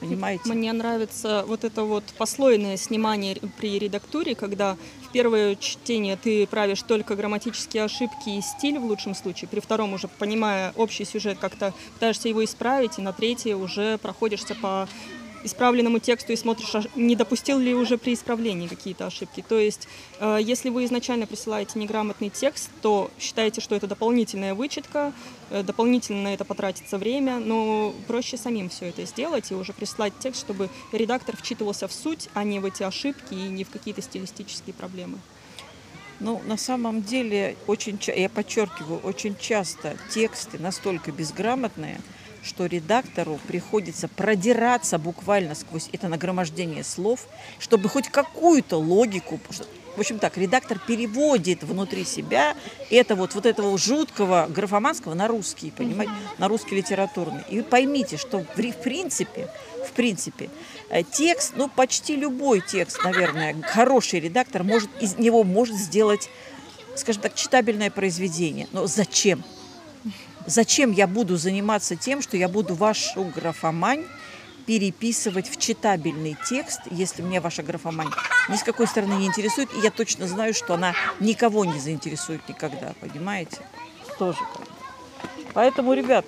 Понимаете? 0.01 0.53
Мне 0.53 0.73
нравится 0.73 1.45
вот 1.47 1.65
это 1.65 1.83
вот 1.83 2.05
послойное 2.17 2.77
снимание 2.77 3.37
при 3.59 3.79
редактуре, 3.79 4.35
когда 4.35 4.77
в 5.09 5.13
первое 5.13 5.57
чтение 5.57 6.17
ты 6.17 6.47
правишь 6.47 6.83
только 6.83 7.17
грамматические 7.17 7.85
ошибки 7.85 8.29
и 8.29 8.41
стиль 8.41 8.79
в 8.79 8.85
лучшем 8.85 9.15
случае, 9.15 9.49
при 9.49 9.61
втором 9.61 9.95
уже 9.95 10.07
понимая 10.07 10.73
общий 10.77 11.05
сюжет, 11.05 11.39
как-то 11.39 11.75
пытаешься 11.95 12.29
его 12.29 12.45
исправить, 12.45 12.99
и 12.99 13.03
на 13.03 13.13
третье 13.13 13.57
уже 13.57 13.99
проходишься 13.99 14.55
по 14.55 14.89
исправленному 15.45 15.99
тексту 15.99 16.33
и 16.33 16.37
смотришь, 16.37 16.75
аж- 16.75 16.89
не 16.95 17.17
допустил 17.17 17.59
ли 17.59 17.75
уже 17.75 17.99
при 17.99 18.15
исправлении 18.15 18.67
какие-то 18.67 19.07
ошибки. 19.07 19.45
То 19.47 19.59
есть, 19.59 19.89
э, 20.21 20.39
если 20.41 20.71
вы 20.71 20.85
изначально 20.85 21.27
присылаете 21.27 21.79
неграмотный 21.79 22.31
текст, 22.31 22.71
то 22.83 23.11
считаете, 23.19 23.61
что 23.61 23.75
это 23.75 23.87
дополнительная 23.87 24.55
вычетка, 24.55 25.13
э, 25.51 25.63
дополнительно 25.63 26.23
на 26.23 26.35
это 26.35 26.45
потратится 26.45 26.99
время, 26.99 27.39
но 27.39 27.95
проще 28.07 28.37
самим 28.37 28.69
все 28.69 28.87
это 28.87 29.05
сделать 29.05 29.51
и 29.51 29.55
уже 29.55 29.73
прислать 29.73 30.13
текст, 30.19 30.41
чтобы 30.41 30.69
редактор 30.93 31.37
вчитывался 31.37 31.89
в 31.89 31.93
суть, 31.93 32.29
а 32.35 32.45
не 32.45 32.61
в 32.61 32.65
эти 32.65 32.83
ошибки 32.83 33.35
и 33.35 33.49
не 33.49 33.65
в 33.65 33.71
какие-то 33.71 34.03
стилистические 34.03 34.75
проблемы. 34.75 35.19
Ну, 36.21 36.43
на 36.47 36.57
самом 36.57 37.03
деле, 37.03 37.57
очень, 37.69 37.99
я 38.09 38.29
подчеркиваю, 38.29 38.99
очень 39.01 39.37
часто 39.37 39.97
тексты 40.11 40.59
настолько 40.59 41.13
безграмотные, 41.13 42.01
что 42.49 42.67
редактору 42.67 43.39
приходится 43.47 44.09
продираться 44.09 44.99
буквально 44.99 45.55
сквозь 45.55 45.89
это 45.93 46.09
нагромождение 46.09 46.83
слов, 46.83 47.27
чтобы 47.59 47.89
хоть 47.89 48.09
какую-то 48.09 48.79
логику... 48.79 49.39
В 49.97 50.01
общем 50.01 50.21
так, 50.21 50.39
редактор 50.39 50.79
переводит 50.79 51.65
внутри 51.65 52.05
себя 52.05 52.57
это 52.89 53.17
вот, 53.17 53.35
вот 53.35 53.47
этого 53.47 53.77
жуткого 53.77 54.47
графоманского 54.49 55.15
на 55.15 55.27
русский, 55.27 55.73
понимаете, 55.73 56.13
на 56.39 56.47
русский 56.47 56.77
литературный. 56.77 57.43
И 57.51 57.63
поймите, 57.63 58.17
что 58.17 58.39
в, 58.39 58.57
в 58.57 58.83
принципе, 58.83 59.51
в 59.85 59.91
принципе, 59.93 60.51
э, 60.91 61.03
текст, 61.03 61.55
ну 61.57 61.69
почти 61.69 62.15
любой 62.15 62.61
текст, 62.61 63.03
наверное, 63.03 63.61
хороший 63.63 64.21
редактор 64.21 64.63
может 64.63 64.89
из 65.01 65.19
него 65.19 65.43
может 65.43 65.75
сделать, 65.75 66.31
скажем 66.95 67.23
так, 67.23 67.35
читабельное 67.35 67.91
произведение. 67.91 68.69
Но 68.71 68.87
зачем? 68.87 69.43
Зачем 70.49 70.93
я 70.93 71.07
буду 71.07 71.37
заниматься 71.37 71.95
тем, 71.95 72.23
что 72.23 72.39
я 72.39 72.49
буду 72.49 72.75
вашу 72.75 73.23
графомань 73.25 74.07
переписывать 74.65 75.47
в 75.47 75.59
читабельный 75.59 76.39
текст, 76.49 76.81
если 76.91 77.21
мне 77.21 77.39
ваша 77.41 77.63
графомань 77.63 78.09
ни 78.49 78.57
с 78.57 78.63
какой 78.63 78.87
стороны 78.87 79.13
не 79.13 79.27
интересует, 79.27 79.69
и 79.75 79.81
я 79.81 79.91
точно 79.91 80.27
знаю, 80.27 80.55
что 80.55 80.73
она 80.73 80.95
никого 81.21 81.67
не 81.67 81.79
заинтересует 81.79 82.49
никогда, 82.49 82.95
понимаете? 82.99 83.59
Тоже. 84.19 84.39
Поэтому, 85.53 85.93
ребят, 85.93 86.25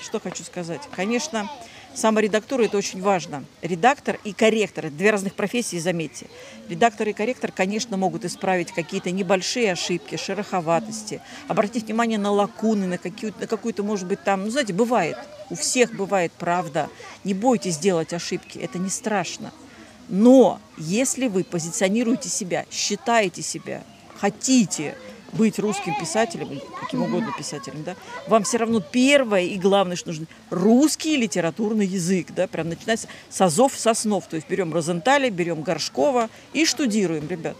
что 0.00 0.18
хочу 0.18 0.44
сказать. 0.44 0.80
Конечно, 0.96 1.50
саморедактура– 1.94 2.62
это 2.64 2.76
очень 2.76 3.00
важно. 3.00 3.44
Редактор 3.62 4.18
и 4.24 4.32
корректор– 4.32 4.90
две 4.90 5.10
разных 5.10 5.34
профессии, 5.34 5.78
заметьте. 5.78 6.26
Редактор 6.68 7.08
и 7.08 7.12
корректор, 7.12 7.52
конечно, 7.52 7.96
могут 7.96 8.24
исправить 8.24 8.72
какие-то 8.72 9.10
небольшие 9.10 9.72
ошибки, 9.72 10.16
шероховатости, 10.16 11.20
обратить 11.48 11.84
внимание 11.86 12.18
на 12.18 12.30
лакуны, 12.30 12.86
на, 12.86 12.98
какую- 12.98 13.34
на 13.38 13.46
какую-то, 13.46 13.82
может 13.82 14.06
быть, 14.06 14.22
там, 14.24 14.44
ну, 14.44 14.50
знаете, 14.50 14.72
бывает. 14.72 15.16
У 15.50 15.54
всех 15.54 15.94
бывает 15.94 16.32
правда. 16.32 16.88
Не 17.24 17.34
бойтесь 17.34 17.78
делать 17.78 18.12
ошибки, 18.12 18.58
это 18.58 18.78
не 18.78 18.90
страшно. 18.90 19.52
Но 20.08 20.60
если 20.76 21.28
вы 21.28 21.44
позиционируете 21.44 22.28
себя, 22.28 22.66
считаете 22.70 23.42
себя, 23.42 23.82
хотите 24.18 24.96
быть 25.32 25.58
русским 25.58 25.94
писателем, 25.98 26.60
каким 26.80 27.02
угодно 27.02 27.32
писателем, 27.36 27.82
да, 27.84 27.96
вам 28.28 28.44
все 28.44 28.58
равно 28.58 28.80
первое 28.80 29.42
и 29.42 29.58
главное, 29.58 29.96
что 29.96 30.10
нужно 30.10 30.26
русский 30.50 31.16
литературный 31.16 31.86
язык, 31.86 32.28
да, 32.34 32.46
прям 32.46 32.68
начинать 32.68 33.06
с 33.30 33.40
азов, 33.40 33.74
со 33.76 33.94
снов. 33.94 34.26
То 34.26 34.36
есть 34.36 34.48
берем 34.48 34.72
Розенталя, 34.72 35.30
берем 35.30 35.62
Горшкова 35.62 36.28
и 36.52 36.64
штудируем, 36.64 37.28
ребят. 37.28 37.56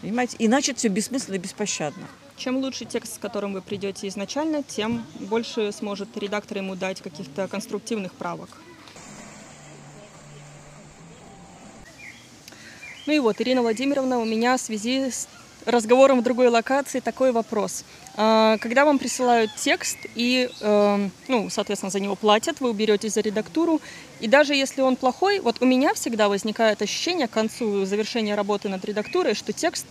Понимаете? 0.00 0.36
Иначе 0.40 0.74
все 0.74 0.88
бессмысленно 0.88 1.36
и 1.36 1.38
беспощадно. 1.38 2.08
Чем 2.36 2.56
лучше 2.56 2.84
текст, 2.86 3.14
с 3.14 3.18
которым 3.18 3.52
вы 3.52 3.62
придете 3.62 4.08
изначально, 4.08 4.64
тем 4.64 5.04
больше 5.20 5.70
сможет 5.70 6.16
редактор 6.16 6.58
ему 6.58 6.74
дать 6.74 7.00
каких-то 7.00 7.46
конструктивных 7.46 8.12
правок. 8.14 8.48
Ну 13.06 13.12
и 13.12 13.18
вот, 13.18 13.40
Ирина 13.40 13.62
Владимировна, 13.62 14.18
у 14.18 14.24
меня 14.24 14.56
в 14.56 14.60
связи 14.60 15.10
с 15.10 15.28
разговором 15.66 16.20
в 16.20 16.22
другой 16.22 16.48
локации 16.48 17.00
такой 17.00 17.32
вопрос. 17.32 17.84
А, 18.14 18.58
Когда 18.58 18.84
вам 18.84 18.98
присылают 18.98 19.50
текст 19.56 19.98
и, 20.14 20.48
эм, 20.60 21.10
ну, 21.28 21.48
соответственно, 21.48 21.90
за 21.90 22.00
него 22.00 22.14
платят, 22.14 22.60
вы 22.60 22.72
беретесь 22.74 23.14
за 23.14 23.20
редактуру, 23.20 23.80
и 24.20 24.28
даже 24.28 24.54
если 24.54 24.82
он 24.82 24.94
плохой, 24.96 25.40
вот 25.40 25.56
у 25.60 25.64
меня 25.64 25.94
всегда 25.94 26.28
возникает 26.28 26.80
ощущение 26.80 27.26
к 27.26 27.32
концу 27.32 27.84
завершения 27.86 28.36
работы 28.36 28.68
над 28.68 28.84
редактурой, 28.84 29.34
что 29.34 29.52
текст 29.52 29.86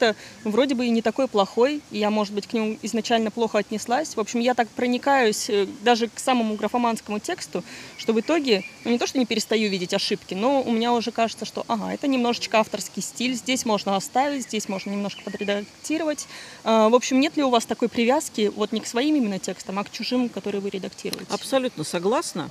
вроде 0.45 0.73
бы 0.75 0.85
и 0.85 0.89
не 0.89 1.01
такой 1.01 1.27
плохой, 1.27 1.81
и 1.91 1.97
я, 1.97 2.09
может 2.09 2.33
быть, 2.33 2.47
к 2.47 2.53
нему 2.53 2.77
изначально 2.81 3.29
плохо 3.31 3.57
отнеслась. 3.57 4.15
В 4.15 4.19
общем, 4.19 4.39
я 4.39 4.53
так 4.53 4.69
проникаюсь 4.69 5.49
э, 5.49 5.67
даже 5.81 6.07
к 6.07 6.17
самому 6.17 6.55
графоманскому 6.55 7.19
тексту, 7.19 7.63
что 7.97 8.13
в 8.13 8.19
итоге, 8.21 8.63
ну 8.85 8.91
не 8.91 8.97
то, 8.99 9.05
что 9.07 9.19
не 9.19 9.25
перестаю 9.25 9.69
видеть 9.69 9.93
ошибки, 9.93 10.33
но 10.33 10.61
у 10.61 10.71
меня 10.71 10.93
уже 10.93 11.11
кажется, 11.11 11.43
что, 11.43 11.65
ага, 11.67 11.91
это 11.91 12.07
немножечко 12.07 12.59
авторский 12.59 13.01
стиль, 13.01 13.33
здесь 13.33 13.65
можно 13.65 13.97
оставить, 13.97 14.43
здесь 14.43 14.69
можно 14.69 14.91
немножко 14.91 15.21
подреда- 15.23 15.59
редактировать. 15.59 16.27
А, 16.63 16.87
В 16.87 16.95
общем, 16.95 17.19
нет 17.19 17.35
ли 17.35 17.43
у 17.43 17.49
вас 17.49 17.65
такой 17.65 17.89
привязки 18.11 18.51
вот 18.55 18.73
не 18.73 18.81
к 18.81 18.87
своим 18.87 19.15
именно 19.15 19.39
текстам, 19.39 19.79
а 19.79 19.83
к 19.85 19.89
чужим, 19.91 20.27
которые 20.27 20.61
вы 20.61 20.69
редактируете? 20.69 21.25
Абсолютно 21.29 21.83
согласна, 21.85 22.49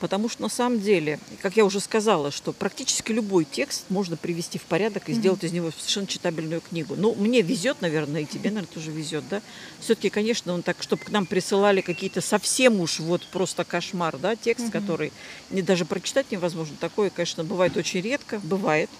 потому 0.00 0.28
что 0.28 0.42
на 0.42 0.48
самом 0.50 0.80
деле, 0.80 1.18
как 1.40 1.56
я 1.56 1.64
уже 1.64 1.80
сказала, 1.80 2.30
что 2.30 2.52
практически 2.52 3.12
любой 3.12 3.46
текст 3.46 3.86
можно 3.88 4.16
привести 4.18 4.58
в 4.58 4.62
порядок 4.64 5.08
и 5.08 5.12
Мгм. 5.12 5.20
сделать 5.20 5.44
из 5.44 5.52
него 5.52 5.70
совершенно 5.70 6.06
читабельную 6.06 6.60
книгу. 6.60 6.94
Ну, 6.96 7.14
мне 7.14 7.40
везет, 7.40 7.80
наверное, 7.80 8.20
и 8.22 8.26
тебе, 8.26 8.50
наверное, 8.50 8.74
тоже 8.74 8.90
везет, 8.90 9.24
да? 9.30 9.40
Все-таки, 9.80 10.10
конечно, 10.10 10.52
он 10.52 10.62
так, 10.62 10.82
чтобы 10.82 11.02
к 11.04 11.10
нам 11.10 11.24
присылали 11.24 11.80
какие-то 11.80 12.20
совсем 12.20 12.78
уж 12.80 13.00
вот 13.00 13.26
просто 13.28 13.64
кошмар, 13.64 14.18
да, 14.18 14.36
текст, 14.36 14.64
Мгм. 14.64 14.72
который 14.72 15.12
не, 15.50 15.62
даже 15.62 15.86
прочитать 15.86 16.30
невозможно. 16.30 16.76
Такое, 16.78 17.08
конечно, 17.08 17.44
бывает 17.44 17.76
очень 17.78 18.02
редко, 18.02 18.40
бывает. 18.40 18.90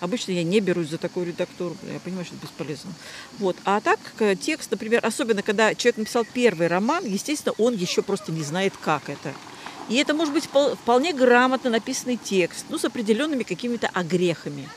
Обычно 0.00 0.32
я 0.32 0.42
не 0.42 0.60
берусь 0.60 0.88
за 0.88 0.98
такую 0.98 1.26
редактуру, 1.26 1.76
я 1.92 2.00
понимаю, 2.00 2.24
что 2.24 2.34
это 2.34 2.46
бесполезно. 2.46 2.92
Вот. 3.38 3.56
А 3.64 3.80
так 3.80 4.00
текст, 4.40 4.70
например, 4.70 5.04
особенно 5.04 5.42
когда 5.42 5.74
человек 5.74 5.98
написал 5.98 6.24
первый 6.24 6.66
роман, 6.66 7.04
естественно, 7.04 7.54
он 7.58 7.74
еще 7.74 8.02
просто 8.02 8.32
не 8.32 8.42
знает, 8.42 8.72
как 8.80 9.08
это. 9.08 9.34
И 9.88 9.96
это 9.96 10.14
может 10.14 10.32
быть 10.32 10.44
впол- 10.44 10.76
вполне 10.76 11.12
грамотно 11.12 11.68
написанный 11.68 12.16
текст, 12.16 12.66
ну, 12.68 12.78
с 12.78 12.84
определенными 12.84 13.42
какими-то 13.42 13.88
огрехами. 13.88 14.68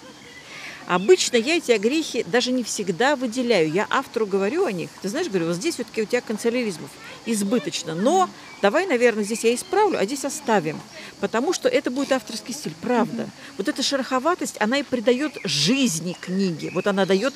Обычно 0.87 1.37
я 1.37 1.55
эти 1.55 1.71
огрехи 1.71 2.25
даже 2.27 2.51
не 2.51 2.63
всегда 2.63 3.15
выделяю. 3.15 3.71
Я 3.71 3.87
автору 3.89 4.25
говорю 4.25 4.65
о 4.65 4.71
них. 4.71 4.89
Ты 5.01 5.07
знаешь, 5.07 5.27
говорю, 5.27 5.47
вот 5.47 5.55
здесь 5.55 5.75
все-таки 5.75 6.01
у 6.01 6.05
тебя 6.05 6.19
канцеляризмов 6.19 6.89
избыточно. 7.25 7.95
Но 7.95 8.29
давай, 8.61 8.85
наверное, 8.85 9.23
здесь 9.23 9.43
я 9.43 9.53
исправлю, 9.53 9.99
а 9.99 10.05
здесь 10.05 10.25
оставим. 10.25 10.79
Потому 11.19 11.53
что 11.53 11.69
это 11.69 11.91
будет 11.91 12.11
авторский 12.11 12.53
стиль, 12.53 12.73
правда. 12.81 13.29
Вот 13.57 13.67
эта 13.67 13.83
шероховатость, 13.83 14.57
она 14.59 14.77
и 14.79 14.83
придает 14.83 15.33
жизни 15.43 16.15
книге. 16.19 16.71
Вот 16.73 16.87
она 16.87 17.05
дает... 17.05 17.33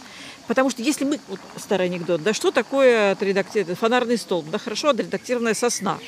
Потому 0.47 0.69
что 0.69 0.81
если 0.81 1.05
мы... 1.05 1.19
Вот 1.27 1.39
старый 1.57 1.87
анекдот. 1.87 2.23
Да 2.23 2.33
что 2.33 2.51
такое 2.51 3.11
отредактированный 3.11 3.75
фонарный 3.75 4.17
столб? 4.17 4.49
Да 4.49 4.57
хорошо, 4.57 4.89
отредактированная 4.89 5.53
сосна. 5.53 5.99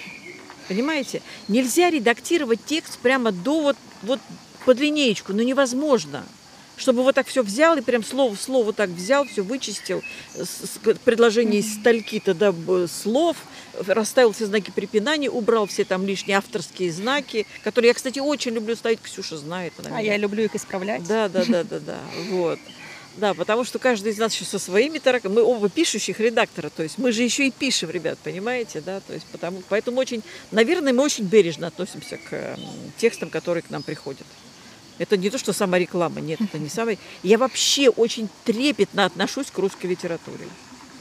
Понимаете? 0.67 1.21
Нельзя 1.47 1.89
редактировать 1.89 2.59
текст 2.65 2.99
прямо 2.99 3.31
до 3.31 3.61
вот, 3.61 3.77
вот 4.03 4.19
под 4.65 4.79
линеечку. 4.79 5.33
Ну 5.33 5.41
невозможно. 5.41 6.23
Чтобы 6.77 7.03
вот 7.03 7.15
так 7.15 7.27
все 7.27 7.43
взял 7.43 7.75
и 7.75 7.81
прям 7.81 8.05
слово 8.05 8.33
в 8.33 8.41
слово 8.41 8.71
так 8.71 8.89
взял, 8.89 9.25
все 9.25 9.41
вычистил, 9.41 10.01
предложение 11.03 11.59
из 11.59 11.73
стальки 11.73 12.21
тогда 12.23 12.53
б- 12.53 12.87
слов, 12.87 13.35
расставил 13.87 14.31
все 14.31 14.45
знаки 14.45 14.71
препинания, 14.71 15.29
убрал 15.29 15.65
все 15.67 15.83
там 15.85 16.05
лишние 16.05 16.37
авторские 16.37 16.91
знаки, 16.91 17.45
которые 17.63 17.89
я, 17.89 17.93
кстати, 17.93 18.19
очень 18.19 18.51
люблю 18.51 18.75
ставить, 18.75 19.01
Ксюша 19.01 19.37
знает. 19.37 19.73
она 19.79 19.89
А 19.97 20.01
меня. 20.01 20.13
я 20.13 20.17
люблю 20.17 20.43
их 20.43 20.55
исправлять. 20.55 21.03
Да, 21.07 21.29
да, 21.29 21.43
да, 21.45 21.63
да, 21.63 21.79
да. 21.79 21.99
Вот. 22.29 22.59
Да, 23.17 23.33
потому 23.33 23.63
что 23.65 23.79
каждый 23.79 24.11
из 24.13 24.17
нас 24.17 24.33
еще 24.33 24.45
со 24.45 24.59
своими 24.59 24.97
тараками. 24.97 25.33
Мы 25.33 25.41
оба 25.43 25.67
пишущих 25.69 26.19
редактора, 26.19 26.69
то 26.69 26.83
есть 26.83 26.97
мы 26.97 27.11
же 27.11 27.23
еще 27.23 27.47
и 27.47 27.51
пишем, 27.51 27.89
ребят, 27.89 28.17
понимаете, 28.19 28.81
да, 28.81 29.01
то 29.01 29.13
есть 29.13 29.25
потому, 29.25 29.61
поэтому 29.67 29.99
очень, 29.99 30.23
наверное, 30.51 30.93
мы 30.93 31.03
очень 31.03 31.25
бережно 31.25 31.67
относимся 31.67 32.17
к 32.17 32.57
текстам, 32.97 33.29
которые 33.29 33.63
к 33.63 33.69
нам 33.71 33.83
приходят. 33.83 34.25
Это 34.99 35.17
не 35.17 35.29
то, 35.29 35.37
что 35.37 35.53
сама 35.53 35.79
реклама, 35.79 36.21
нет, 36.21 36.39
это 36.41 36.59
не 36.59 36.69
самое. 36.69 36.97
Я 37.23 37.37
вообще 37.37 37.89
очень 37.89 38.29
трепетно 38.45 39.05
отношусь 39.05 39.47
к 39.51 39.57
русской 39.57 39.87
литературе. 39.87 40.45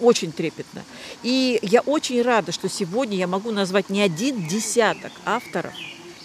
Очень 0.00 0.32
трепетно. 0.32 0.84
И 1.22 1.58
я 1.62 1.80
очень 1.80 2.22
рада, 2.22 2.52
что 2.52 2.68
сегодня 2.68 3.16
я 3.16 3.26
могу 3.26 3.50
назвать 3.50 3.90
не 3.90 4.00
один 4.00 4.46
десяток 4.46 5.12
авторов, 5.24 5.72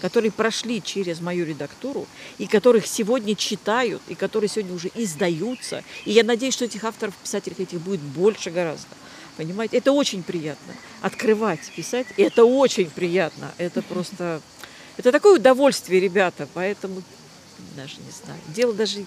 которые 0.00 0.30
прошли 0.30 0.82
через 0.82 1.20
мою 1.20 1.46
редактуру, 1.46 2.06
и 2.38 2.46
которых 2.46 2.86
сегодня 2.86 3.34
читают, 3.34 4.02
и 4.08 4.14
которые 4.14 4.48
сегодня 4.48 4.74
уже 4.74 4.90
издаются. 4.94 5.82
И 6.04 6.12
я 6.12 6.22
надеюсь, 6.22 6.54
что 6.54 6.66
этих 6.66 6.84
авторов, 6.84 7.14
писателей 7.16 7.56
этих 7.58 7.80
будет 7.80 8.00
больше 8.00 8.50
гораздо. 8.50 8.94
Понимаете? 9.36 9.78
Это 9.78 9.92
очень 9.92 10.22
приятно. 10.22 10.74
Открывать, 11.00 11.72
писать, 11.74 12.06
это 12.16 12.44
очень 12.44 12.90
приятно. 12.90 13.52
Это 13.58 13.82
просто... 13.82 14.40
Это 14.96 15.10
такое 15.10 15.40
удовольствие, 15.40 16.00
ребята, 16.00 16.46
поэтому 16.54 17.02
даже 17.76 17.94
не 17.96 18.12
знаю. 18.12 18.40
Дело 18.48 18.72
даже... 18.72 19.04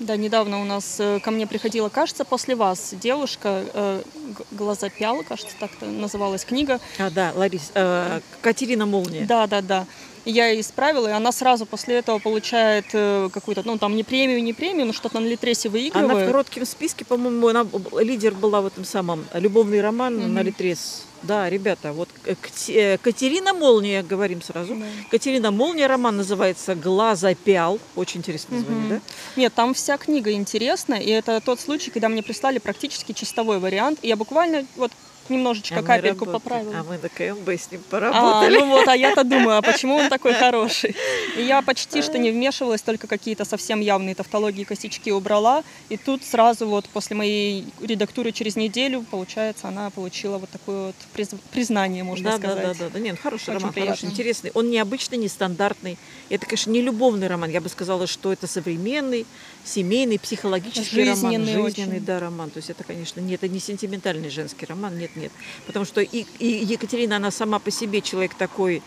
Да, 0.00 0.16
недавно 0.16 0.62
у 0.62 0.64
нас 0.64 0.96
э, 0.98 1.20
ко 1.20 1.30
мне 1.30 1.46
приходила, 1.46 1.90
кажется, 1.90 2.24
после 2.24 2.54
вас 2.54 2.94
девушка, 2.94 3.64
э, 3.74 4.02
«Глаза 4.50 4.88
пиала», 4.88 5.22
кажется, 5.22 5.54
так 5.60 5.70
называлась 5.82 6.46
книга. 6.46 6.80
А, 6.98 7.10
да, 7.10 7.32
Ларис, 7.36 7.70
э, 7.74 8.20
Катерина 8.40 8.86
Молния. 8.86 9.26
Да, 9.26 9.46
да, 9.46 9.60
да. 9.60 9.86
И 10.24 10.30
Я 10.32 10.48
ее 10.48 10.60
исправила, 10.60 11.08
и 11.08 11.12
она 11.12 11.32
сразу 11.32 11.66
после 11.66 11.96
этого 11.96 12.18
получает 12.18 12.86
э, 12.92 13.28
какую-то, 13.32 13.62
ну 13.64 13.78
там 13.78 13.96
не 13.96 14.04
премию, 14.04 14.42
не 14.42 14.52
премию, 14.52 14.86
но 14.86 14.92
что-то 14.92 15.18
на 15.20 15.26
Литресе 15.26 15.68
Она 15.68 15.70
в 15.70 15.72
выигрывает. 15.72 16.26
коротком 16.26 16.66
списке, 16.66 17.04
по-моему, 17.04 17.48
она 17.48 17.66
лидер 18.00 18.34
была 18.34 18.60
в 18.60 18.66
этом 18.66 18.84
самом 18.84 19.24
любовный 19.34 19.80
роман 19.80 20.16
Мгм. 20.16 20.34
на 20.34 20.42
Литрес. 20.42 21.04
Да, 21.22 21.50
ребята, 21.50 21.92
вот 21.92 22.08
э, 22.24 22.34
э, 22.68 22.96
Катерина 22.98 23.52
Молния, 23.52 24.02
говорим 24.02 24.40
сразу. 24.40 24.74
Да. 24.74 24.86
Катерина 25.10 25.50
Молния, 25.50 25.86
роман 25.86 26.16
называется 26.16 26.74
«Глаза 26.74 27.34
пял». 27.34 27.78
Очень 27.94 28.20
интересное 28.20 28.58
название, 28.60 28.84
Мгм. 28.84 28.88
да? 28.88 29.00
Нет, 29.36 29.52
там 29.54 29.74
вся 29.74 29.98
книга 29.98 30.32
интересна, 30.32 30.94
и 30.94 31.10
это 31.10 31.40
тот 31.40 31.60
случай, 31.60 31.90
когда 31.90 32.08
мне 32.08 32.22
прислали 32.22 32.58
практически 32.58 33.12
чистовой 33.12 33.58
вариант, 33.58 33.98
и 34.02 34.08
я 34.08 34.16
буквально 34.16 34.64
вот 34.76 34.92
немножечко 35.30 35.78
А 35.78 35.82
капельку 35.82 36.26
поправила. 36.26 36.74
А 36.78 36.82
мы 36.82 36.98
на 36.98 37.08
КМБ 37.08 37.48
с 37.48 37.70
ним 37.70 37.80
А, 37.86 37.90
поработали. 37.90 38.58
ну 38.58 38.66
вот, 38.66 38.88
а 38.88 38.96
я-то 38.96 39.24
думаю, 39.24 39.56
а 39.58 39.62
почему 39.70 39.96
он 39.96 40.08
такой 40.08 40.34
хороший? 40.34 40.94
И 41.36 41.42
я 41.42 41.62
почти 41.62 42.02
что 42.02 42.18
не 42.18 42.30
вмешивалась, 42.30 42.82
только 42.82 43.06
какие-то 43.06 43.44
совсем 43.44 43.80
явные 43.80 44.14
тавтологии, 44.14 44.64
косячки 44.64 45.12
убрала. 45.12 45.62
И 45.88 45.96
тут 45.96 46.24
сразу 46.24 46.66
вот 46.66 46.86
после 46.88 47.16
моей 47.16 47.64
редактуры 47.80 48.32
через 48.32 48.56
неделю, 48.56 49.04
получается, 49.10 49.68
она 49.68 49.90
получила 49.90 50.38
вот 50.38 50.50
такое 50.50 50.86
вот 50.86 50.96
приз- 51.14 51.38
признание, 51.52 52.04
можно 52.04 52.32
да, 52.32 52.38
да, 52.38 52.48
сказать. 52.48 52.78
да, 52.78 52.84
да, 52.86 52.90
да. 52.90 52.98
Нет, 52.98 53.18
хороший 53.18 53.50
Очень 53.50 53.54
роман, 53.54 53.72
приятно. 53.72 53.96
хороший, 53.96 54.12
интересный. 54.12 54.50
Он 54.54 54.70
необычный, 54.70 55.18
нестандартный. 55.18 55.98
Это, 56.28 56.46
конечно, 56.46 56.70
не 56.70 56.82
любовный 56.82 57.28
роман. 57.28 57.50
Я 57.50 57.60
бы 57.60 57.68
сказала, 57.68 58.06
что 58.06 58.32
это 58.32 58.46
современный, 58.46 59.26
семейный, 59.64 60.18
психологический 60.18 61.04
роман. 61.04 61.14
Жизненный 61.16 61.62
Жизненный, 61.62 61.96
очень. 61.96 62.04
да, 62.04 62.20
роман. 62.20 62.50
То 62.50 62.58
есть 62.58 62.70
это, 62.70 62.84
конечно, 62.84 63.20
нет, 63.20 63.42
это 63.42 63.52
не 63.52 63.60
сентиментальный 63.60 64.30
женский 64.30 64.66
роман, 64.66 64.98
нет, 64.98 65.14
нет. 65.16 65.32
Потому 65.66 65.84
что 65.84 66.00
и, 66.00 66.26
и 66.38 66.46
Екатерина, 66.64 67.16
она 67.16 67.30
сама 67.30 67.58
по 67.58 67.70
себе 67.70 68.00
человек 68.00 68.34
такой, 68.34 68.82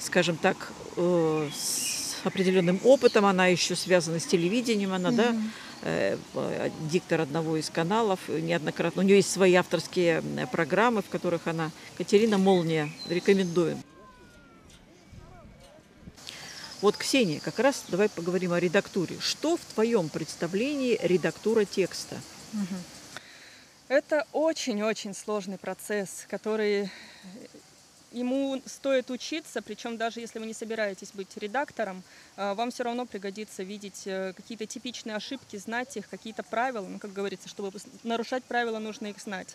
скажем 0.00 0.36
так, 0.36 0.72
э, 0.96 1.48
с 1.54 1.87
определенным 2.24 2.80
опытом, 2.84 3.24
она 3.24 3.46
еще 3.46 3.76
связана 3.76 4.18
с 4.20 4.26
телевидением, 4.26 4.92
она, 4.92 5.10
да, 5.10 5.30
Мгм. 5.32 5.52
э, 5.82 6.18
э, 6.34 6.70
диктор 6.90 7.20
одного 7.20 7.56
из 7.56 7.70
каналов 7.70 8.20
э, 8.28 8.40
неоднократно. 8.40 9.02
У 9.02 9.04
нее 9.04 9.16
есть 9.16 9.30
свои 9.30 9.54
авторские 9.54 10.22
программы, 10.50 11.02
в 11.02 11.08
которых 11.08 11.46
она... 11.46 11.70
Катерина 11.96 12.38
Молния, 12.38 12.90
рекомендуем. 13.08 13.82
Вот, 16.80 16.96
Ксения, 16.96 17.40
как 17.40 17.58
раз 17.58 17.84
давай 17.88 18.08
поговорим 18.08 18.52
о 18.52 18.60
редактуре. 18.60 19.16
Что 19.20 19.56
в 19.56 19.60
твоем 19.74 20.08
представлении 20.08 20.98
редактура 21.02 21.64
текста? 21.64 22.16
Это 23.88 24.26
очень-очень 24.32 25.14
сложный 25.14 25.58
процесс, 25.58 26.26
который 26.28 26.90
ему 28.12 28.60
стоит 28.66 29.10
учиться, 29.10 29.62
причем 29.62 29.96
даже 29.96 30.20
если 30.20 30.38
вы 30.38 30.46
не 30.46 30.54
собираетесь 30.54 31.10
быть 31.12 31.36
редактором, 31.36 32.02
э, 32.36 32.54
вам 32.54 32.70
все 32.70 32.84
равно 32.84 33.06
пригодится 33.06 33.62
видеть 33.62 34.02
э, 34.06 34.32
какие-то 34.36 34.66
типичные 34.66 35.16
ошибки, 35.16 35.56
знать 35.56 35.96
их, 35.96 36.08
какие-то 36.08 36.42
правила. 36.42 36.86
Ну, 36.86 36.98
как 36.98 37.12
говорится, 37.12 37.48
чтобы 37.48 37.72
нарушать 38.02 38.44
правила, 38.44 38.78
нужно 38.78 39.08
их 39.08 39.18
знать. 39.20 39.54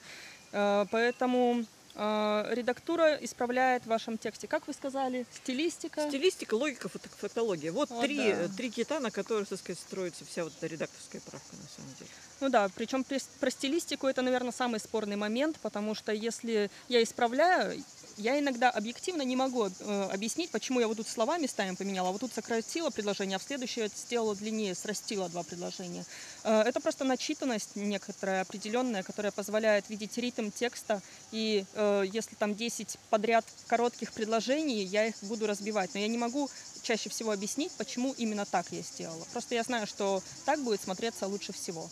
Э, 0.52 0.86
Поэтому 0.92 1.66
редактура 1.96 3.16
исправляет 3.22 3.84
в 3.84 3.86
вашем 3.86 4.18
тексте, 4.18 4.48
как 4.48 4.66
вы 4.68 4.74
сказали, 4.74 5.28
стилистика. 5.32 6.08
Стилистика, 6.10 6.56
логика, 6.56 6.90
фото- 6.90 7.08
фактология. 7.18 7.72
Вот 7.72 7.92
О, 7.92 8.02
три, 8.02 8.34
да. 8.34 8.48
три 8.48 8.72
кита, 8.72 9.00
на 9.00 9.12
которых, 9.12 9.48
так 9.48 9.60
сказать, 9.60 9.80
строится 9.80 10.26
вся 10.26 10.44
вот 10.44 10.54
эта 10.58 10.66
редакторская 10.74 11.22
правка, 11.22 11.56
на 11.56 11.68
самом 11.70 11.94
деле. 12.00 12.10
Ну 12.42 12.50
да, 12.50 12.68
причем 12.76 13.04
при- 13.04 13.22
про 13.40 13.52
стилистику 13.52 14.08
это, 14.08 14.24
наверное, 14.24 14.52
самый 14.52 14.80
спорный 14.80 15.18
момент, 15.18 15.58
потому 15.62 15.94
что 15.94 16.12
если 16.12 16.72
я 16.90 17.04
исправляю, 17.04 17.84
я 18.18 18.40
иногда 18.40 18.70
объективно 18.70 19.22
не 19.22 19.36
могу 19.36 19.68
э, 19.68 20.10
объяснить, 20.12 20.52
почему 20.52 20.80
я 20.80 20.88
вот 20.88 20.98
тут 20.98 21.08
слова 21.08 21.38
местами 21.38 21.76
поменяла, 21.76 22.10
а 22.10 22.12
вот 22.12 22.22
тут 22.22 22.34
сократила 22.34 22.90
предложение, 22.90 23.36
а 23.38 23.40
в 23.40 23.44
следующее 23.44 23.88
сделала 23.88 24.36
длиннее, 24.36 24.76
срастила 24.76 25.30
два 25.30 25.44
предложения. 25.44 26.06
Э, 26.44 26.62
это 26.62 26.80
просто 26.80 27.04
начитанность 27.04 27.76
некоторая 27.76 28.42
определенная, 28.42 29.04
которая 29.04 29.32
позволяет 29.32 29.90
видеть 29.90 30.18
ритм 30.18 30.52
текста, 30.52 31.02
и 31.32 31.66
э, 31.74 32.04
если 32.12 32.36
там 32.36 32.56
10 32.56 32.98
подряд 33.10 33.46
коротких 33.68 34.12
предложений, 34.14 34.84
я 34.86 35.08
их 35.08 35.16
буду 35.22 35.48
разбивать, 35.48 35.94
но 35.94 36.00
я 36.00 36.08
не 36.08 36.18
могу 36.18 36.50
чаще 36.82 37.10
всего 37.10 37.32
объяснить, 37.32 37.72
почему 37.74 38.14
именно 38.18 38.46
так 38.46 38.68
я 38.72 38.82
сделала. 38.82 39.26
Просто 39.32 39.56
я 39.56 39.64
знаю, 39.64 39.88
что 39.88 40.22
так 40.46 40.62
будет 40.62 40.82
смотреться 40.82 41.28
лучше 41.28 41.54
всего. 41.54 41.90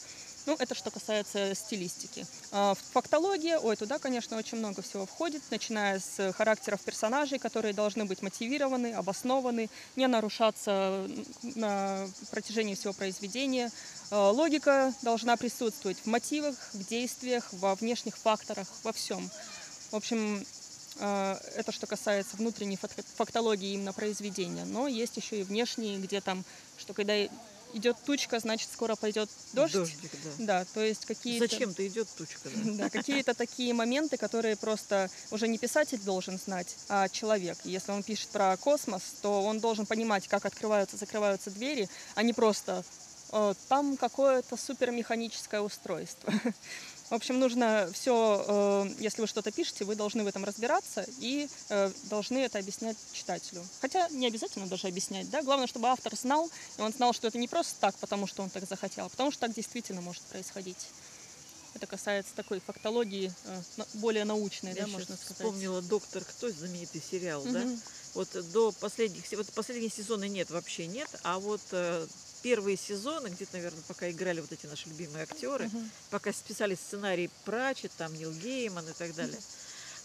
Ну, 0.48 0.55
это 0.57 0.74
что 0.74 0.89
касается 0.89 1.53
стилистики. 1.53 2.25
А, 2.51 2.74
Фактология, 2.93 3.60
ой, 3.60 3.75
туда, 3.75 4.00
конечно, 4.00 4.38
очень 4.38 4.57
много 4.57 4.81
всего 4.81 5.05
входит, 5.05 5.43
начиная 5.51 6.00
с 6.00 6.33
характеров 6.33 6.81
персонажей, 6.81 7.38
которые 7.38 7.74
должны 7.74 8.05
быть 8.05 8.21
мотивированы, 8.24 8.93
обоснованы, 8.93 9.69
не 9.95 10.07
нарушаться 10.07 11.07
на 11.43 12.07
протяжении 12.31 12.74
всего 12.74 12.93
произведения. 12.93 13.71
А, 14.10 14.31
Логика 14.31 14.93
должна 15.03 15.38
присутствовать 15.38 15.98
в 16.00 16.07
мотивах, 16.07 16.55
в 16.74 16.88
действиях, 16.88 17.48
во 17.51 17.75
внешних 17.75 18.17
факторах, 18.17 18.67
во 18.83 18.91
всем. 18.93 19.29
В 19.91 19.95
общем, 19.95 20.43
а, 21.00 21.39
это 21.55 21.71
что 21.71 21.86
касается 21.86 22.36
внутренней 22.38 22.77
фак- 22.77 22.91
фактологии 23.15 23.74
именно 23.74 23.93
произведения. 23.93 24.65
Но 24.65 24.88
есть 24.88 25.17
еще 25.17 25.41
и 25.41 25.43
внешние, 25.43 26.00
где 26.00 26.19
там, 26.19 26.43
что 26.77 26.93
когда 26.93 27.13
идет 27.73 27.97
тучка, 28.05 28.39
значит 28.39 28.69
скоро 28.71 28.95
пойдет 28.95 29.29
дождь. 29.53 29.73
Дождик, 29.73 30.11
да. 30.37 30.61
Да, 30.61 30.65
то 30.73 30.81
есть 30.81 31.05
какие-то... 31.05 31.47
Зачем-то 31.47 31.87
идет 31.87 32.07
тучка, 32.17 32.49
да. 32.49 32.71
Да, 32.73 32.89
какие-то 32.89 33.33
такие 33.33 33.73
моменты, 33.73 34.17
которые 34.17 34.55
просто 34.55 35.09
уже 35.31 35.47
не 35.47 35.57
писатель 35.57 35.99
должен 35.99 36.37
знать, 36.37 36.75
а 36.89 37.09
человек. 37.09 37.57
Если 37.63 37.91
он 37.91 38.03
пишет 38.03 38.29
про 38.29 38.55
космос, 38.57 39.01
то 39.21 39.43
он 39.43 39.59
должен 39.59 39.85
понимать, 39.85 40.27
как 40.27 40.45
открываются, 40.45 40.97
закрываются 40.97 41.51
двери, 41.51 41.89
а 42.15 42.23
не 42.23 42.33
просто 42.33 42.83
э, 43.31 43.53
там 43.67 43.97
какое-то 43.97 44.57
супермеханическое 44.57 45.61
устройство. 45.61 46.33
В 47.12 47.13
общем, 47.13 47.41
нужно 47.41 47.89
все, 47.94 48.88
если 48.98 49.20
вы 49.20 49.27
что-то 49.27 49.51
пишете, 49.51 49.84
вы 49.84 49.96
должны 49.96 50.24
в 50.24 50.27
этом 50.27 50.46
разбираться 50.46 51.06
и 51.20 51.50
э, 51.68 51.91
должны 52.03 52.38
это 52.38 52.58
объяснять 52.58 52.96
читателю. 53.12 53.65
Хотя 53.82 54.08
не 54.12 54.27
обязательно 54.27 54.65
даже 54.68 54.88
объяснять, 54.88 55.30
да. 55.30 55.41
Главное, 55.44 55.68
чтобы 55.68 55.89
автор 55.89 56.15
знал, 56.15 56.50
и 56.77 56.82
он 56.82 56.94
знал, 56.94 57.12
что 57.12 57.27
это 57.27 57.38
не 57.38 57.50
просто 57.50 57.75
так, 57.82 57.96
потому 57.98 58.27
что 58.27 58.44
он 58.44 58.50
так 58.50 58.65
захотел, 58.65 59.08
а 59.08 59.10
потому 59.10 59.30
что 59.30 59.41
так 59.41 59.53
действительно 59.53 60.00
может 60.00 60.22
происходить. 60.24 60.88
Это 61.74 61.86
касается 61.86 62.32
такой 62.34 62.62
фактологии, 62.62 63.34
э, 63.44 63.62
более 63.96 64.24
научной, 64.24 64.74
Я 64.74 64.84
да, 64.84 64.88
можно 64.88 65.18
сказать. 65.18 65.36
вспомнила 65.36 65.82
«Доктор 65.82 66.24
кто?» 66.24 66.50
знаменитый 66.50 67.01
сериал, 67.01 67.44
да? 67.44 67.60
Мгм. 67.60 67.82
Вот 68.13 68.51
до 68.53 68.72
последних, 68.72 69.30
вот 69.34 69.48
последние 69.51 69.91
сезоны 69.91 70.30
нет, 70.30 70.50
вообще 70.50 70.88
нет, 70.88 71.10
а 71.24 71.39
вот 71.39 71.62
э, 71.72 72.08
первые 72.41 72.77
сезоны, 72.77 73.27
где-то, 73.29 73.53
наверное, 73.57 73.83
пока 73.88 74.10
играли 74.10 74.41
вот 74.41 74.51
эти 74.51 74.65
наши 74.65 74.89
любимые 74.89 75.24
актеры, 75.24 75.67
Мгм. 75.67 75.89
пока 76.10 76.33
списали 76.33 76.75
сценарий 76.75 77.29
Прачет, 77.45 77.91
там 77.98 78.13
Нил 78.13 78.31
Гейман 78.31 78.88
и 78.88 78.93
так 78.93 79.13
далее. 79.15 79.39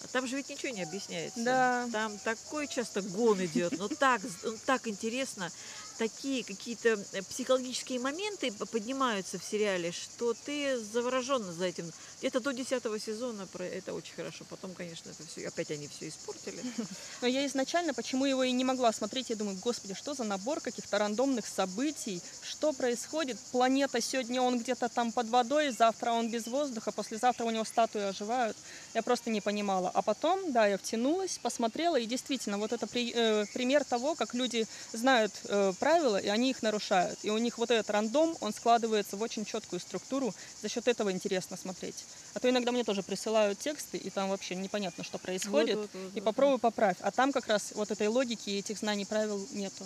А 0.05 0.09
Там 0.09 0.27
же 0.27 0.37
ведь 0.37 0.51
ничего 0.51 0.73
не 0.73 0.83
объясняется. 0.83 1.43
Да. 1.43 1.89
Там 1.91 2.19
такой 2.19 2.69
часто 2.69 3.01
гон 3.01 3.43
идет, 3.45 3.79
но 3.79 3.89
так, 3.89 4.21
ну, 4.43 4.55
так 4.67 4.87
интересно. 4.87 5.51
Такие 5.99 6.45
какие-то 6.45 7.03
э, 7.13 7.23
психологические 7.23 7.99
моменты 8.01 8.53
поднимаются 8.53 9.39
в 9.39 9.45
сериале, 9.45 9.93
что 9.93 10.35
ты 10.35 10.79
завороженно 10.79 11.51
за 11.53 11.65
этим. 11.65 11.91
Где-то 12.21 12.41
до 12.41 12.53
10 12.53 12.83
сезона 13.03 13.47
это 13.59 13.93
очень 13.93 14.15
хорошо. 14.15 14.47
Потом, 14.49 14.73
конечно, 14.75 15.11
это 15.11 15.23
все, 15.27 15.47
опять 15.47 15.71
они 15.71 15.87
все 15.87 16.09
испортили. 16.09 16.63
Но 17.21 17.29
я 17.29 17.47
изначально, 17.47 17.93
почему 17.93 18.25
его 18.25 18.43
и 18.43 18.53
не 18.53 18.65
могла 18.65 18.91
смотреть, 18.93 19.29
я 19.31 19.37
думаю, 19.37 19.59
господи, 19.59 19.93
что 19.93 20.15
за 20.15 20.25
набор 20.25 20.61
каких-то 20.61 20.97
рандомных 20.97 21.47
событий, 21.47 22.23
что 22.43 22.73
происходит? 22.73 23.39
Планета 23.53 24.01
сегодня 24.01 24.41
он 24.41 24.59
где-то 24.59 24.89
там 24.89 25.13
под 25.13 25.29
водой, 25.29 25.71
завтра 25.71 26.13
он 26.13 26.31
без 26.31 26.47
воздуха, 26.47 26.91
послезавтра 26.91 27.45
у 27.45 27.51
него 27.51 27.65
статуи 27.65 28.01
оживают. 28.01 28.57
Я 28.95 29.03
просто 29.03 29.29
не 29.29 29.43
понимала. 29.43 29.91
А 29.93 30.01
потом, 30.01 30.53
да, 30.53 30.67
я 30.67 30.79
втянулась, 30.79 31.39
посмотрела, 31.39 31.97
и 31.97 32.07
действительно, 32.07 32.57
вот 32.57 32.73
это 32.73 32.87
при- 32.87 33.13
э, 33.15 33.45
пример 33.53 33.85
того, 33.85 34.15
как 34.15 34.33
люди 34.33 34.67
знают 34.95 35.33
э, 35.45 35.75
правила, 35.79 36.17
и 36.17 36.29
они 36.29 36.49
их 36.49 36.63
нарушают. 36.63 37.19
И 37.23 37.31
у 37.31 37.37
них 37.37 37.59
вот 37.59 37.71
этот 37.71 37.91
рандом, 37.91 38.39
он 38.41 38.55
складывается 38.55 39.17
в 39.17 39.23
очень 39.23 39.45
четкую 39.45 39.81
структуру, 39.81 40.35
за 40.63 40.71
счет 40.71 40.89
этого 40.89 41.13
интересно 41.13 41.59
смотреть. 41.59 42.06
А 42.35 42.39
то 42.39 42.51
иногда 42.51 42.71
мне 42.71 42.85
тоже 42.85 43.03
присылают 43.03 43.59
тексты, 43.59 43.97
и 43.97 44.11
там 44.11 44.29
вообще 44.29 44.55
непонятно, 44.57 45.03
что 45.03 45.19
происходит. 45.19 45.77
Вот, 45.77 45.91
вот, 45.95 46.03
вот, 46.03 46.17
И 46.17 46.21
попробуй 46.21 46.59
поправь. 46.59 46.97
А 47.01 47.11
там 47.11 47.33
как 47.33 47.47
раз 47.47 47.73
вот 47.75 47.91
этой 47.91 48.09
логики 48.09 48.51
и 48.51 48.59
этих 48.59 48.77
знаний 48.77 49.07
правил 49.07 49.49
нету. 49.53 49.85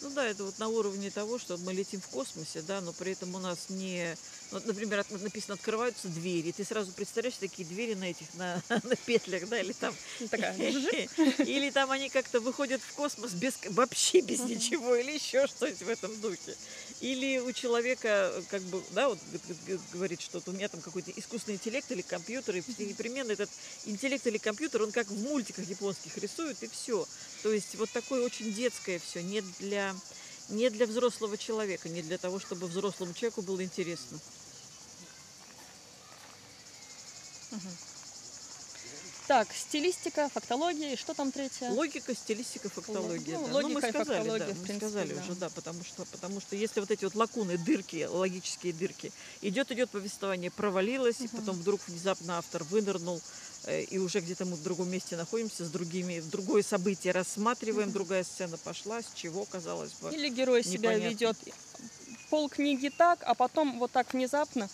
Ну 0.00 0.10
да, 0.10 0.26
это 0.26 0.44
вот 0.44 0.58
на 0.58 0.68
уровне 0.68 1.10
того, 1.10 1.38
что 1.38 1.56
мы 1.58 1.72
летим 1.72 2.00
в 2.00 2.06
космосе, 2.08 2.62
да, 2.62 2.80
но 2.80 2.92
при 2.92 3.12
этом 3.12 3.34
у 3.34 3.38
нас 3.38 3.66
не... 3.68 4.16
Вот, 4.50 4.64
например, 4.64 5.04
написано 5.10 5.54
«открываются 5.54 6.08
двери», 6.08 6.52
ты 6.52 6.64
сразу 6.64 6.92
представляешь 6.92 7.36
такие 7.38 7.66
двери 7.66 7.94
на 7.94 8.04
этих, 8.04 8.26
на, 8.34 8.62
на 8.68 8.96
петлях, 8.96 9.48
да, 9.48 9.60
или 9.60 9.72
там... 9.72 9.94
Ну. 11.18 11.28
Или 11.46 11.70
там 11.70 11.90
они 11.90 12.08
как-то 12.08 12.40
выходят 12.40 12.80
в 12.80 12.92
космос 12.94 13.32
без, 13.32 13.54
вообще 13.70 14.20
без 14.20 14.40
ничего, 14.40 14.94
или 14.96 15.12
еще 15.12 15.46
что-нибудь 15.46 15.82
в 15.82 15.88
этом 15.88 16.20
духе. 16.20 16.56
Или 17.00 17.38
у 17.38 17.52
человека, 17.52 18.32
как 18.50 18.62
бы, 18.62 18.82
да, 18.92 19.08
вот 19.08 19.18
говорит 19.92 20.20
что-то, 20.20 20.50
у 20.50 20.54
меня 20.54 20.68
там 20.68 20.80
какой-то 20.80 21.10
искусственный 21.16 21.56
интеллект 21.56 21.90
или 21.90 22.02
компьютер, 22.02 22.56
и 22.56 22.62
непременно 22.84 23.32
этот 23.32 23.50
интеллект 23.86 24.26
или 24.26 24.38
компьютер, 24.38 24.82
он 24.82 24.92
как 24.92 25.08
в 25.08 25.22
мультиках 25.22 25.68
японских 25.68 26.16
рисует, 26.18 26.62
и 26.62 26.68
все. 26.68 27.06
То 27.42 27.52
есть 27.52 27.76
вот 27.76 27.90
такое 27.90 28.24
очень 28.24 28.52
детское 28.52 28.98
все, 28.98 29.22
не 29.22 29.40
для, 29.58 29.94
не 30.48 30.70
для 30.70 30.86
взрослого 30.86 31.36
человека, 31.36 31.88
не 31.88 32.02
для 32.02 32.18
того, 32.18 32.40
чтобы 32.40 32.66
взрослому 32.66 33.14
человеку 33.14 33.42
было 33.42 33.62
интересно. 33.62 34.18
Так, 39.28 39.48
стилистика, 39.52 40.30
фактология 40.30 40.94
и 40.94 40.96
что 40.96 41.12
там 41.12 41.30
третье? 41.32 41.70
Логика, 41.72 42.14
стилистика, 42.14 42.70
фактология. 42.70 43.36
Ну, 43.36 43.46
да. 43.46 43.52
логика 43.52 43.72
мы 43.74 43.80
и 43.80 43.90
сказали, 43.90 44.26
да, 44.26 44.32
мы 44.32 44.38
принципе, 44.38 44.76
сказали 44.78 45.12
да. 45.12 45.20
уже, 45.22 45.34
да, 45.34 45.50
потому 45.50 45.84
что, 45.84 46.04
потому 46.06 46.40
что 46.40 46.56
если 46.56 46.80
вот 46.80 46.90
эти 46.90 47.04
вот 47.04 47.14
лакуны, 47.14 47.58
дырки, 47.58 48.06
логические 48.10 48.72
дырки, 48.72 49.12
идет, 49.42 49.70
идет 49.70 49.90
повествование, 49.90 50.50
провалилось, 50.50 51.20
и 51.20 51.28
потом 51.28 51.56
вдруг 51.56 51.78
внезапно 51.86 52.38
автор 52.38 52.64
вынырнул, 52.64 53.20
и 53.70 53.98
уже 53.98 54.20
где-то 54.20 54.44
мы 54.44 54.56
в 54.56 54.62
другом 54.62 54.90
месте 54.90 55.16
находимся, 55.16 55.64
с 55.64 55.70
другими, 55.70 56.20
другое 56.20 56.62
событие 56.62 57.12
рассматриваем, 57.12 57.92
другая 57.92 58.24
сцена 58.24 58.56
пошла, 58.56 59.02
с 59.02 59.06
чего, 59.14 59.44
казалось 59.44 59.92
бы. 60.00 60.12
Или 60.14 60.28
герой 60.28 60.64
себя 60.64 60.94
Непонятно. 60.94 61.08
ведет 61.08 61.36
пол 62.30 62.48
книги 62.48 62.88
так, 62.88 63.20
а 63.22 63.34
потом 63.34 63.78
вот 63.78 63.90
так 63.90 64.12
внезапно 64.12 64.68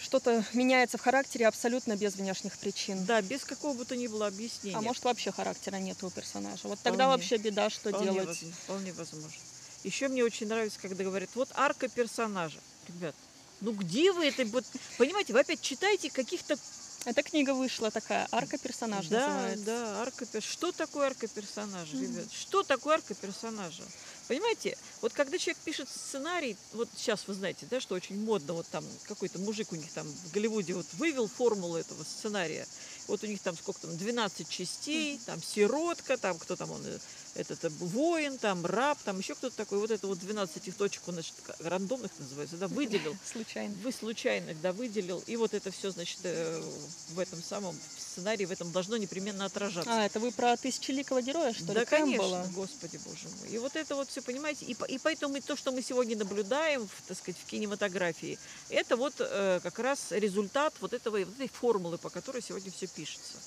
что-то 0.00 0.44
меняется 0.52 0.96
в 0.96 1.02
характере 1.02 1.46
абсолютно 1.46 1.96
без 1.96 2.14
внешних 2.14 2.56
причин. 2.58 3.04
Да, 3.04 3.20
без 3.20 3.44
какого 3.44 3.74
бы 3.76 3.84
то 3.84 3.96
ни 3.96 4.06
было 4.06 4.28
объяснения. 4.28 4.76
А 4.76 4.80
может 4.80 5.04
вообще 5.04 5.32
характера 5.32 5.76
нет 5.76 6.02
у 6.02 6.10
персонажа. 6.10 6.68
Вот 6.68 6.78
тогда 6.82 7.04
Вполне. 7.04 7.16
вообще 7.16 7.36
беда, 7.36 7.68
что 7.68 7.90
вполне 7.90 8.12
делать. 8.12 8.28
возможно, 8.28 8.56
вполне 8.64 8.92
возможно. 8.92 9.38
Еще 9.84 10.08
мне 10.08 10.24
очень 10.24 10.48
нравится, 10.48 10.78
когда 10.80 11.04
говорят, 11.04 11.30
вот 11.34 11.50
арка 11.54 11.88
персонажа. 11.88 12.58
Ребят, 12.88 13.14
ну 13.60 13.72
где 13.72 14.12
вы 14.12 14.26
это? 14.26 14.44
Вот, 14.46 14.64
понимаете, 14.96 15.32
вы 15.32 15.40
опять 15.40 15.60
читаете 15.60 16.10
каких-то 16.10 16.56
Эта 17.04 17.22
книга 17.22 17.54
вышла 17.54 17.90
такая, 17.90 18.28
арка 18.32 18.58
персонажа 18.58 19.08
Да, 19.08 19.28
называется. 19.28 19.64
да, 19.64 20.02
арка 20.02 20.26
Что 20.40 20.72
такое 20.72 21.06
арка 21.06 21.28
персонажа, 21.28 21.96
ребят? 21.96 22.26
Что 22.32 22.62
такое 22.62 22.96
арка 22.96 23.14
персонажа? 23.14 23.82
Понимаете, 24.26 24.76
вот 25.00 25.12
когда 25.14 25.38
человек 25.38 25.58
пишет 25.64 25.88
сценарий, 25.88 26.56
вот 26.74 26.88
сейчас 26.96 27.26
вы 27.26 27.34
знаете, 27.34 27.66
да, 27.70 27.80
что 27.80 27.94
очень 27.94 28.22
модно, 28.22 28.52
вот 28.52 28.66
там 28.66 28.84
какой-то 29.04 29.38
мужик 29.38 29.72
у 29.72 29.76
них 29.76 29.90
там 29.92 30.06
в 30.06 30.32
Голливуде 30.32 30.74
вот 30.74 30.86
вывел 30.94 31.28
формулу 31.28 31.76
этого 31.76 32.02
сценария. 32.04 32.66
Вот 33.06 33.22
у 33.22 33.26
них 33.26 33.40
там 33.40 33.56
сколько 33.56 33.80
там, 33.80 33.96
12 33.96 34.48
частей, 34.48 35.18
там 35.24 35.42
сиротка, 35.42 36.18
там 36.18 36.36
кто 36.38 36.56
там 36.56 36.70
он, 36.70 36.82
э, 36.84 36.98
этот 37.38 37.64
э, 37.64 37.68
воин, 37.68 38.36
там 38.38 38.66
раб, 38.66 38.98
там 39.04 39.18
еще 39.18 39.34
кто-то 39.34 39.56
такой. 39.56 39.78
Вот 39.78 39.90
это 39.90 40.06
вот 40.06 40.18
12 40.18 40.56
этих 40.56 40.74
точек, 40.74 41.02
значит, 41.06 41.34
рандомных 41.60 42.10
называется, 42.18 42.56
да, 42.56 42.68
выделил. 42.68 43.16
Случайно. 43.24 43.74
Вы 43.82 43.92
случайно, 43.92 44.54
да, 44.62 44.72
выделил, 44.72 45.22
и 45.26 45.36
вот 45.36 45.54
это 45.54 45.70
все, 45.70 45.90
значит, 45.90 46.18
э, 46.24 46.62
в 47.10 47.18
этом 47.18 47.42
самом 47.42 47.78
сценарии, 47.96 48.44
в 48.44 48.50
этом 48.50 48.72
должно 48.72 48.96
непременно 48.96 49.44
отражаться. 49.44 49.90
А, 49.90 50.04
это 50.04 50.18
вы 50.18 50.32
про 50.32 50.56
тысячеликого 50.56 51.22
героя, 51.22 51.52
что 51.52 51.72
да, 51.72 51.80
ли? 51.80 51.86
конечно, 51.86 52.22
Кэмпбелла? 52.24 52.50
господи 52.54 53.00
боже 53.04 53.28
мой. 53.40 53.48
И 53.50 53.58
вот 53.58 53.76
это 53.76 53.94
вот 53.94 54.08
все, 54.08 54.20
понимаете, 54.20 54.66
и, 54.66 54.76
и 54.88 54.98
поэтому 54.98 55.36
и 55.36 55.40
то, 55.40 55.56
что 55.56 55.70
мы 55.70 55.82
сегодня 55.82 56.16
наблюдаем, 56.16 56.88
так 57.06 57.16
сказать, 57.16 57.40
в 57.40 57.46
кинематографии, 57.46 58.38
это 58.68 58.96
вот 58.96 59.14
э, 59.18 59.60
как 59.62 59.78
раз 59.78 60.10
результат 60.10 60.74
вот, 60.80 60.92
этого, 60.92 61.18
вот 61.18 61.34
этой 61.34 61.48
формулы, 61.48 61.98
по 61.98 62.10
которой 62.10 62.42
сегодня 62.42 62.72
все 62.72 62.86
пишется. 62.88 63.38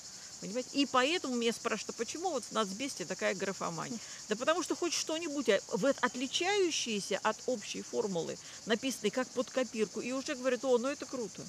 Понимаете? 0.42 0.68
И 0.72 0.86
поэтому 0.86 1.36
меня 1.36 1.52
спрашивают, 1.52 1.90
а 1.96 1.98
почему 1.98 2.30
вот 2.30 2.42
в 2.44 2.50
нацбесте 2.52 3.04
такая 3.04 3.32
графомания? 3.34 3.96
Да 4.28 4.34
потому 4.34 4.62
что 4.64 4.74
хоть 4.74 4.92
что-нибудь 4.92 5.48
а, 5.48 5.60
в- 5.68 5.94
отличающееся 6.00 7.20
от 7.22 7.36
общей 7.46 7.82
формулы, 7.82 8.36
написанной 8.66 9.10
как 9.10 9.28
под 9.28 9.48
копирку, 9.50 10.00
и 10.00 10.10
уже 10.10 10.34
говорят, 10.34 10.64
о, 10.64 10.78
ну 10.78 10.88
это 10.88 11.06
круто. 11.06 11.42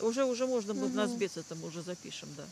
Уже, 0.00 0.26
уже 0.26 0.46
можно, 0.46 0.74
мы 0.74 0.88
в 0.88 0.94
нацбес 0.94 1.38
это 1.38 1.54
мы 1.54 1.68
уже 1.68 1.82
запишем, 1.82 2.28
да. 2.36 2.44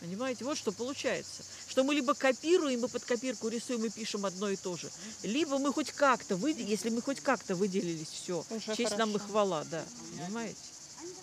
Понимаете, 0.00 0.44
вот 0.44 0.56
что 0.56 0.70
получается. 0.70 1.42
Что 1.66 1.82
мы 1.82 1.94
либо 1.94 2.14
копируем, 2.14 2.82
мы 2.82 2.88
под 2.88 3.04
копирку 3.04 3.48
рисуем 3.48 3.84
и 3.86 3.88
пишем 3.90 4.26
одно 4.26 4.50
и 4.50 4.56
то 4.56 4.76
же. 4.76 4.88
Либо 5.24 5.58
мы 5.58 5.72
хоть 5.72 5.90
как-то, 5.90 6.36
выде- 6.36 6.62
если 6.64 6.90
мы 6.90 7.02
хоть 7.02 7.20
как-то 7.20 7.56
выделились, 7.56 8.08
все. 8.08 8.44
Уже 8.50 8.76
Честь 8.76 8.96
нам 8.98 9.10
и 9.10 9.12
хорошо. 9.14 9.28
хвала, 9.32 9.64
да. 9.64 9.84
Понимаете? 10.16 10.58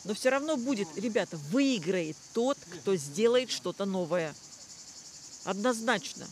Но 0.04 0.14
все 0.14 0.30
равно 0.30 0.58
будет, 0.58 0.88
ребята, 0.96 1.38
выиграет 1.52 2.18
тот, 2.34 2.58
кто 2.74 2.96
сделает 2.96 3.52
что-то 3.52 3.86
новое. 3.86 4.34
Однозначно. 5.44 6.28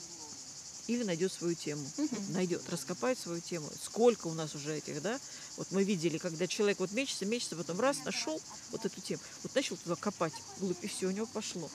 или 0.87 1.03
найдет 1.03 1.31
свою 1.31 1.53
тему. 1.53 1.87
Мгм. 1.97 2.33
Найдет, 2.33 2.67
раскопает 2.67 3.19
свою 3.19 3.41
тему. 3.41 3.69
Сколько 3.79 4.25
у 4.25 4.33
нас 4.33 4.55
уже 4.55 4.75
этих, 4.75 5.03
да? 5.03 5.19
Вот 5.57 5.67
мы 5.69 5.83
видели, 5.83 6.17
когда 6.17 6.47
человек 6.47 6.79
вот 6.79 6.91
мечется, 6.91 7.25
мечется, 7.27 7.55
потом 7.55 7.79
раз 7.79 7.97
нашел 8.05 8.41
вот 8.71 8.85
эту 8.85 8.99
тему, 8.99 9.21
вот 9.43 9.53
начал 9.53 9.77
туда 9.77 9.95
копать 9.95 10.33
вглубь, 10.57 10.83
и 10.83 10.87
все, 10.87 11.05
у 11.05 11.11
него 11.11 11.27
пошло. 11.27 11.69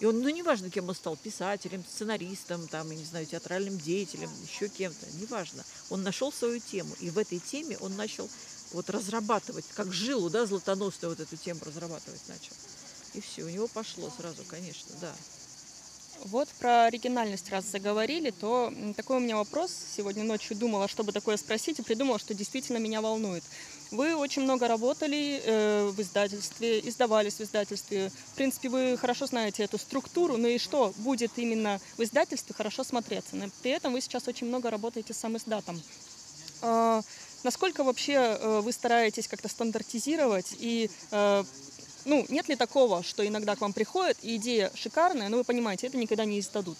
И 0.00 0.04
он, 0.04 0.20
ну, 0.20 0.28
неважно, 0.28 0.68
кем 0.68 0.88
он 0.88 0.94
стал, 0.96 1.16
писателем, 1.16 1.84
сценаристом, 1.88 2.66
там, 2.68 2.90
я 2.90 2.96
не 2.98 3.04
знаю, 3.04 3.24
театральным 3.24 3.78
деятелем, 3.78 4.30
еще 4.42 4.68
кем-то, 4.68 5.06
неважно. 5.20 5.64
Он 5.88 6.02
нашел 6.02 6.32
свою 6.32 6.58
тему, 6.58 6.92
и 7.00 7.08
в 7.08 7.18
этой 7.18 7.38
теме 7.38 7.78
он 7.78 7.94
начал 7.94 8.28
вот 8.72 8.90
разрабатывать, 8.90 9.64
как 9.74 9.92
жилу, 9.92 10.30
да, 10.30 10.46
златоносную 10.46 11.14
вот 11.14 11.20
эту 11.20 11.36
тему 11.36 11.60
разрабатывать 11.64 12.20
начал. 12.28 12.52
И 13.14 13.20
все, 13.20 13.44
у 13.44 13.48
него 13.48 13.66
пошло 13.68 14.10
сразу, 14.16 14.42
конечно, 14.48 14.94
да. 15.00 15.12
Вот 16.24 16.48
про 16.58 16.84
оригинальность 16.84 17.50
раз 17.50 17.66
заговорили, 17.66 18.30
то 18.30 18.72
такой 18.96 19.18
у 19.18 19.20
меня 19.20 19.36
вопрос. 19.36 19.70
Сегодня 19.96 20.24
ночью 20.24 20.56
думала, 20.56 20.88
чтобы 20.88 21.12
такое 21.12 21.36
спросить, 21.36 21.78
и 21.78 21.82
придумала, 21.82 22.18
что 22.18 22.34
действительно 22.34 22.78
меня 22.78 23.00
волнует. 23.00 23.44
Вы 23.90 24.16
очень 24.16 24.42
много 24.42 24.66
работали 24.66 25.40
э, 25.44 25.88
в 25.88 26.00
издательстве, 26.00 26.80
издавались 26.88 27.34
в 27.34 27.42
издательстве. 27.42 28.10
В 28.32 28.34
принципе, 28.34 28.68
вы 28.68 28.96
хорошо 28.96 29.26
знаете 29.26 29.62
эту 29.62 29.78
структуру, 29.78 30.36
но 30.36 30.48
и 30.48 30.58
что 30.58 30.92
будет 30.98 31.32
именно 31.36 31.80
в 31.96 32.02
издательстве 32.02 32.54
хорошо 32.54 32.82
смотреться. 32.82 33.36
Но 33.36 33.46
При 33.62 33.70
этом 33.70 33.92
вы 33.92 34.00
сейчас 34.00 34.26
очень 34.26 34.48
много 34.48 34.70
работаете 34.70 35.14
сам 35.14 35.36
издатом. 35.36 35.80
А, 36.62 37.02
Насколько 37.42 37.84
вообще 37.84 38.14
э, 38.14 38.60
вы 38.60 38.72
стараетесь 38.72 39.28
как-то 39.28 39.48
стандартизировать 39.48 40.54
и 40.58 40.90
э, 41.10 41.44
ну, 42.06 42.24
нет 42.28 42.48
ли 42.48 42.56
такого, 42.56 43.02
что 43.02 43.26
иногда 43.26 43.56
к 43.56 43.60
вам 43.60 43.72
приходит, 43.72 44.16
и 44.22 44.36
идея 44.36 44.70
шикарная, 44.74 45.28
но 45.28 45.38
вы 45.38 45.44
понимаете, 45.44 45.88
это 45.88 45.96
никогда 45.96 46.24
не 46.24 46.40
издадут? 46.40 46.78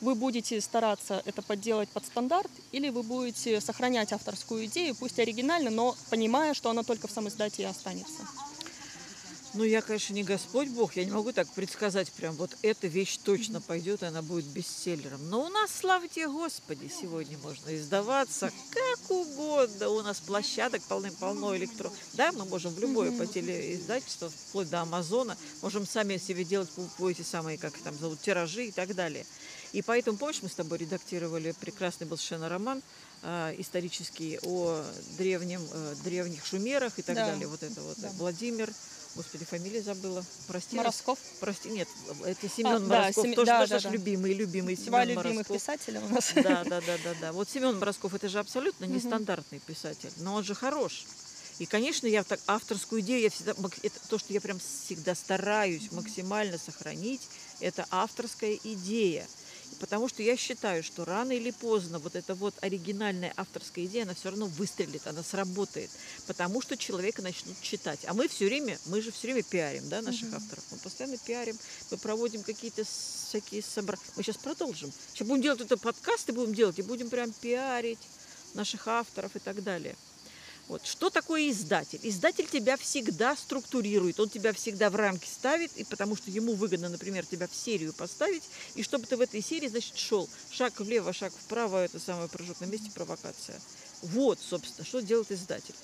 Вы 0.00 0.14
будете 0.14 0.60
стараться 0.60 1.22
это 1.26 1.42
подделать 1.42 1.88
под 1.88 2.06
стандарт, 2.06 2.50
или 2.70 2.88
вы 2.88 3.02
будете 3.02 3.60
сохранять 3.60 4.12
авторскую 4.12 4.66
идею, 4.66 4.94
пусть 4.94 5.18
оригинально, 5.18 5.70
но 5.70 5.96
понимая, 6.10 6.54
что 6.54 6.70
она 6.70 6.84
только 6.84 7.08
в 7.08 7.10
сам 7.10 7.26
издате 7.26 7.62
и 7.62 7.66
останется? 7.66 8.22
Ну, 9.54 9.64
я, 9.64 9.80
конечно, 9.80 10.12
не 10.12 10.24
Господь 10.24 10.68
Бог, 10.68 10.94
я 10.96 11.04
не 11.04 11.10
могу 11.10 11.32
так 11.32 11.48
предсказать 11.48 12.12
прям, 12.12 12.34
вот 12.36 12.56
эта 12.62 12.86
вещь 12.86 13.18
точно 13.18 13.60
пойдет, 13.62 14.02
и 14.02 14.06
она 14.06 14.20
будет 14.20 14.44
бестселлером. 14.44 15.28
Но 15.30 15.46
у 15.46 15.48
нас, 15.48 15.70
слава 15.72 16.06
тебе, 16.06 16.28
Господи, 16.28 16.88
сегодня 16.88 17.38
можно 17.38 17.74
издаваться 17.76 18.52
как 18.70 19.10
угодно. 19.10 19.88
У 19.88 20.02
нас 20.02 20.18
площадок 20.20 20.82
полным-полно 20.82 21.56
электро... 21.56 21.90
Да, 22.12 22.30
мы 22.32 22.44
можем 22.44 22.74
в 22.74 22.78
любое 22.78 23.10
по 23.10 23.26
телеиздательство, 23.26 24.28
вплоть 24.28 24.68
до 24.68 24.82
Амазона, 24.82 25.36
можем 25.62 25.86
сами 25.86 26.18
себе 26.18 26.44
делать 26.44 26.68
по, 26.98 27.10
эти 27.10 27.22
самые, 27.22 27.56
как 27.56 27.76
там 27.78 27.98
зовут, 27.98 28.20
тиражи 28.20 28.66
и 28.66 28.70
так 28.70 28.94
далее. 28.94 29.24
И 29.72 29.80
поэтому, 29.82 30.18
помнишь, 30.18 30.42
мы 30.42 30.50
с 30.50 30.54
тобой 30.54 30.78
редактировали 30.78 31.52
прекрасный 31.58 32.06
был 32.06 32.16
совершенно 32.16 32.48
роман 32.48 32.82
э, 33.22 33.54
исторический 33.58 34.38
о 34.42 34.84
древнем, 35.16 35.62
э, 35.72 35.94
древних 36.04 36.44
шумерах 36.44 36.98
и 36.98 37.02
так 37.02 37.16
Да. 37.16 37.26
далее. 37.30 37.46
Вот 37.48 37.62
это 37.62 37.80
вот. 37.80 37.98
Да. 37.98 38.10
Владимир, 38.16 38.72
господи, 39.14 39.44
фамилию 39.44 39.82
забыла. 39.82 40.24
Прости. 40.46 40.76
Моросков? 40.76 41.18
Прости, 41.40 41.68
нет, 41.70 41.88
это 42.24 42.48
Семен 42.48 42.72
А, 42.76 42.78
да, 42.80 42.86
Моросков. 43.00 43.24
Сем- 43.24 43.34
Тоже 43.34 43.46
да, 43.46 43.58
наш 43.60 43.68
да, 43.70 43.80
да. 43.80 43.90
любимый, 43.90 44.32
любимый 44.32 44.76
Два 44.76 44.84
Семен 44.84 45.08
любимых 45.08 45.48
Моросков. 45.48 45.56
писателя 45.56 46.00
у 46.00 46.08
нас. 46.08 46.32
Да, 46.34 46.64
да, 46.64 46.80
да, 46.80 46.98
да, 47.04 47.14
да. 47.20 47.32
Вот 47.32 47.48
Семен 47.48 47.78
Моросков 47.78 48.14
это 48.14 48.28
же 48.28 48.38
абсолютно 48.38 48.84
нестандартный 48.84 49.60
писатель, 49.60 50.12
но 50.18 50.34
он 50.34 50.44
же 50.44 50.54
хорош. 50.54 51.04
И, 51.58 51.66
конечно, 51.66 52.06
я 52.06 52.22
так 52.22 52.38
авторскую 52.46 53.00
идею, 53.00 53.22
я 53.22 53.30
всегда, 53.30 53.52
это 53.82 53.98
то, 54.08 54.18
что 54.18 54.32
я 54.32 54.40
прям 54.40 54.60
всегда 54.60 55.16
стараюсь 55.16 55.90
максимально 55.90 56.56
сохранить, 56.56 57.22
это 57.58 57.84
авторская 57.90 58.56
идея. 58.62 59.26
Потому 59.80 60.08
что 60.08 60.22
я 60.22 60.36
считаю, 60.36 60.82
что 60.82 61.04
рано 61.04 61.32
или 61.32 61.50
поздно 61.50 61.98
вот 61.98 62.16
эта 62.16 62.34
вот 62.34 62.54
оригинальная 62.60 63.32
авторская 63.36 63.84
идея, 63.84 64.02
она 64.04 64.14
все 64.14 64.30
равно 64.30 64.46
выстрелит, 64.46 65.06
она 65.06 65.22
сработает. 65.22 65.90
Потому 66.26 66.60
что 66.60 66.76
человека 66.76 67.22
начнут 67.22 67.60
читать. 67.60 68.00
А 68.06 68.14
мы 68.14 68.28
все 68.28 68.46
время, 68.46 68.78
мы 68.86 69.00
же 69.00 69.12
все 69.12 69.28
время 69.28 69.42
пиарим, 69.42 69.88
да, 69.88 70.02
наших 70.02 70.32
авторов. 70.34 70.64
Мы 70.70 70.78
постоянно 70.78 71.16
пиарим, 71.18 71.56
мы 71.90 71.98
проводим 71.98 72.42
какие-то 72.42 72.84
всякие 72.84 73.62
собрания. 73.62 74.02
Мы 74.16 74.22
сейчас 74.22 74.36
продолжим. 74.36 74.92
Сейчас 75.12 75.28
будем 75.28 75.42
делать 75.42 75.60
это 75.60 75.76
подкасты, 75.76 76.32
будем 76.32 76.54
делать, 76.54 76.78
и 76.78 76.82
будем 76.82 77.10
прям 77.10 77.32
пиарить 77.32 78.00
наших 78.54 78.88
авторов 78.88 79.36
и 79.36 79.38
так 79.38 79.62
далее. 79.62 79.96
Вот. 80.68 80.84
Что 80.84 81.08
такое 81.08 81.50
издатель? 81.50 81.98
Издатель 82.02 82.46
тебя 82.46 82.76
всегда 82.76 83.34
структурирует, 83.34 84.20
он 84.20 84.28
тебя 84.28 84.52
всегда 84.52 84.90
в 84.90 84.96
рамки 84.96 85.26
ставит, 85.26 85.74
и 85.76 85.84
потому 85.84 86.14
что 86.14 86.30
ему 86.30 86.54
выгодно, 86.54 86.90
например, 86.90 87.24
тебя 87.24 87.48
в 87.48 87.54
серию 87.54 87.94
поставить, 87.94 88.42
и 88.74 88.82
чтобы 88.82 89.06
ты 89.06 89.16
в 89.16 89.22
этой 89.22 89.42
серии, 89.42 89.68
значит, 89.68 89.96
шел 89.96 90.28
шаг 90.50 90.78
влево, 90.78 91.14
шаг 91.14 91.32
вправо, 91.32 91.82
это 91.82 91.98
самый 91.98 92.28
прыжок 92.28 92.60
на 92.60 92.66
месте, 92.66 92.90
провокация. 92.94 93.58
Вот, 94.02 94.38
собственно, 94.40 94.86
что 94.86 95.00
делает 95.00 95.32
издатель. 95.32 95.74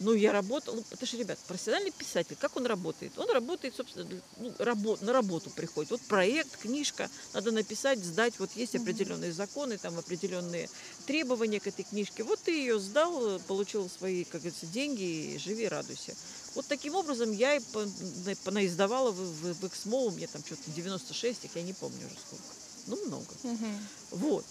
Ну, 0.00 0.12
я 0.12 0.32
работал, 0.32 0.74
ну, 0.74 0.84
это 0.90 1.06
же, 1.06 1.16
ребят, 1.16 1.38
профессиональный 1.46 1.92
писатель, 1.92 2.36
как 2.36 2.56
он 2.56 2.66
работает? 2.66 3.16
Он 3.16 3.30
работает, 3.30 3.74
собственно, 3.76 4.06
ну, 4.36 4.50
рабо- 4.58 4.98
на 5.04 5.12
работу 5.12 5.50
приходит. 5.50 5.92
Вот 5.92 6.00
проект, 6.02 6.56
книжка, 6.56 7.10
надо 7.32 7.52
написать, 7.52 8.04
сдать, 8.04 8.38
вот 8.40 8.50
есть 8.56 8.74
определенные 8.74 9.32
законы, 9.32 9.78
там 9.78 9.96
определенные 9.98 10.68
требования 11.06 11.60
к 11.60 11.66
этой 11.68 11.84
книжке. 11.84 12.24
Вот 12.24 12.40
ты 12.42 12.50
ее 12.52 12.80
сдал, 12.80 13.38
получил 13.40 13.88
свои, 13.88 14.24
как 14.24 14.40
говорится, 14.40 14.66
деньги 14.66 15.34
и 15.34 15.38
живи, 15.38 15.68
радуйся. 15.68 16.14
Вот 16.54 16.66
таким 16.66 16.96
образом 16.96 17.30
я 17.32 17.56
и 17.56 17.60
по- 17.60 17.84
на- 18.26 18.36
понаиздавала 18.36 19.12
в, 19.12 19.16
в, 19.16 19.54
в 19.60 19.68
Эксмо, 19.68 19.98
у 19.98 20.10
меня 20.10 20.26
там 20.26 20.42
что-то 20.44 20.70
96 20.70 21.44
их, 21.44 21.50
я 21.54 21.62
не 21.62 21.72
помню 21.72 22.06
уже 22.06 22.16
сколько. 22.18 22.44
Ну, 22.86 23.06
много. 23.06 23.34
Мгм. 23.44 23.78
Вот. 24.10 24.44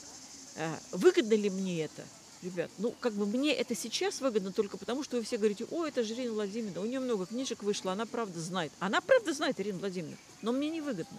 А, 0.56 0.80
Выгодно 0.92 1.34
ли 1.34 1.50
мне 1.50 1.84
это? 1.84 2.04
Ребят, 2.44 2.70
ну, 2.78 2.94
как 3.00 3.14
бы 3.14 3.26
мне 3.26 3.54
это 3.54 3.74
сейчас 3.74 4.20
выгодно 4.20 4.52
только 4.52 4.78
потому, 4.78 5.02
что 5.04 5.16
вы 5.16 5.24
все 5.24 5.38
говорите, 5.38 5.66
о, 5.72 5.86
это 5.86 6.04
же 6.04 6.14
Ирина 6.14 6.34
Владимировна, 6.34 6.82
у 6.82 6.86
нее 6.86 7.00
много 7.00 7.26
книжек 7.26 7.64
вышло, 7.64 7.94
она 7.94 8.06
правда 8.06 8.38
знает. 8.42 8.74
Она 8.80 9.00
правда 9.00 9.32
знает, 9.32 9.62
Ирина 9.62 9.80
Владимировна, 9.80 10.18
но 10.42 10.52
мне 10.52 10.70
не 10.70 10.82
выгодно. 10.82 11.18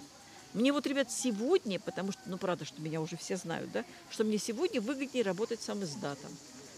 Мне 0.53 0.71
вот, 0.71 0.87
ребят, 0.87 1.11
сегодня, 1.11 1.81
потому 1.81 2.13
что, 2.13 2.21
ну, 2.27 2.37
правда, 2.37 2.67
что 2.67 2.79
меня 2.83 3.01
уже 3.01 3.17
все 3.17 3.39
знают, 3.39 3.73
да, 3.73 3.87
что 4.11 4.23
мне 4.25 4.37
сегодня 4.37 4.83
выгоднее 4.83 5.25
работать 5.25 5.63
сам 5.63 5.83
издатом. 5.83 6.31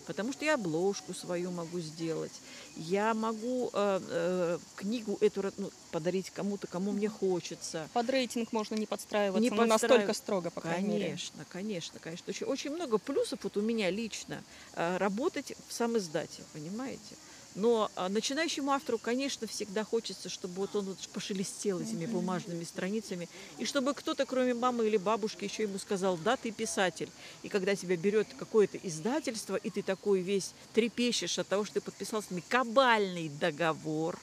Потому 0.07 0.33
что 0.33 0.45
я 0.45 0.55
обложку 0.55 1.12
свою 1.14 1.51
могу 1.51 1.81
сделать, 1.81 2.33
я 2.77 3.12
могу 3.12 3.71
э, 3.73 4.01
э, 4.09 4.59
книгу 4.77 5.19
эту 5.21 5.53
ну, 5.57 5.71
подарить 5.90 6.31
кому-то, 6.31 6.66
кому 6.66 6.92
мне 6.92 7.09
хочется. 7.09 7.88
Под 7.92 8.09
рейтинг 8.09 8.53
можно 8.53 8.77
не 8.77 8.87
подстраиваться, 8.87 9.42
Не 9.42 9.51
но 9.51 9.64
настолько 9.66 10.12
подстраив- 10.12 10.14
строго, 10.14 10.51
по 10.51 10.61
крайней 10.61 10.88
мере. 10.88 11.05
Конечно, 11.07 11.45
конечно, 11.49 11.99
конечно. 12.01 12.31
Очень, 12.31 12.47
очень 12.47 12.71
много 12.71 12.99
плюсов 12.99 13.40
вот 13.42 13.57
у 13.57 13.61
меня 13.61 13.90
лично 13.90 14.42
э, 14.75 14.97
работать 14.99 15.55
в 15.69 15.73
сам 15.73 15.97
издате, 15.99 16.42
понимаете? 16.53 17.16
Но 17.57 17.90
а, 17.97 18.11
начинающему 18.11 18.71
автору, 18.71 18.99
конечно, 18.99 19.47
всегда 19.47 19.83
хочется, 19.83 20.29
чтобы 20.29 20.55
вот 20.57 20.77
он 20.77 20.85
вот 20.85 20.99
пошелестел 21.14 21.81
этими 21.81 22.05
бумажными 22.05 22.64
страницами, 22.64 23.31
и 23.57 23.64
чтобы 23.64 23.95
кто-то, 23.95 24.27
кроме 24.27 24.53
мамы 24.53 24.87
или 24.87 24.99
бабушки, 24.99 25.45
еще 25.45 25.62
ему 25.62 25.79
сказал, 25.79 26.19
да, 26.19 26.37
ты 26.37 26.51
писатель. 26.51 27.09
И 27.42 27.49
когда 27.49 27.75
тебя 27.75 27.97
берет 27.97 28.29
какое-то 28.38 28.77
издательство, 28.77 29.57
и 29.57 29.71
ты 29.71 29.83
такой 29.83 30.21
весь 30.21 30.53
трепещешь 30.75 31.38
от 31.38 31.49
того, 31.49 31.64
что 31.64 31.77
ты 31.77 31.81
подписал 31.81 32.23
с 32.23 32.31
ними 32.31 32.45
кабальный 32.47 33.31
договор, 33.31 34.19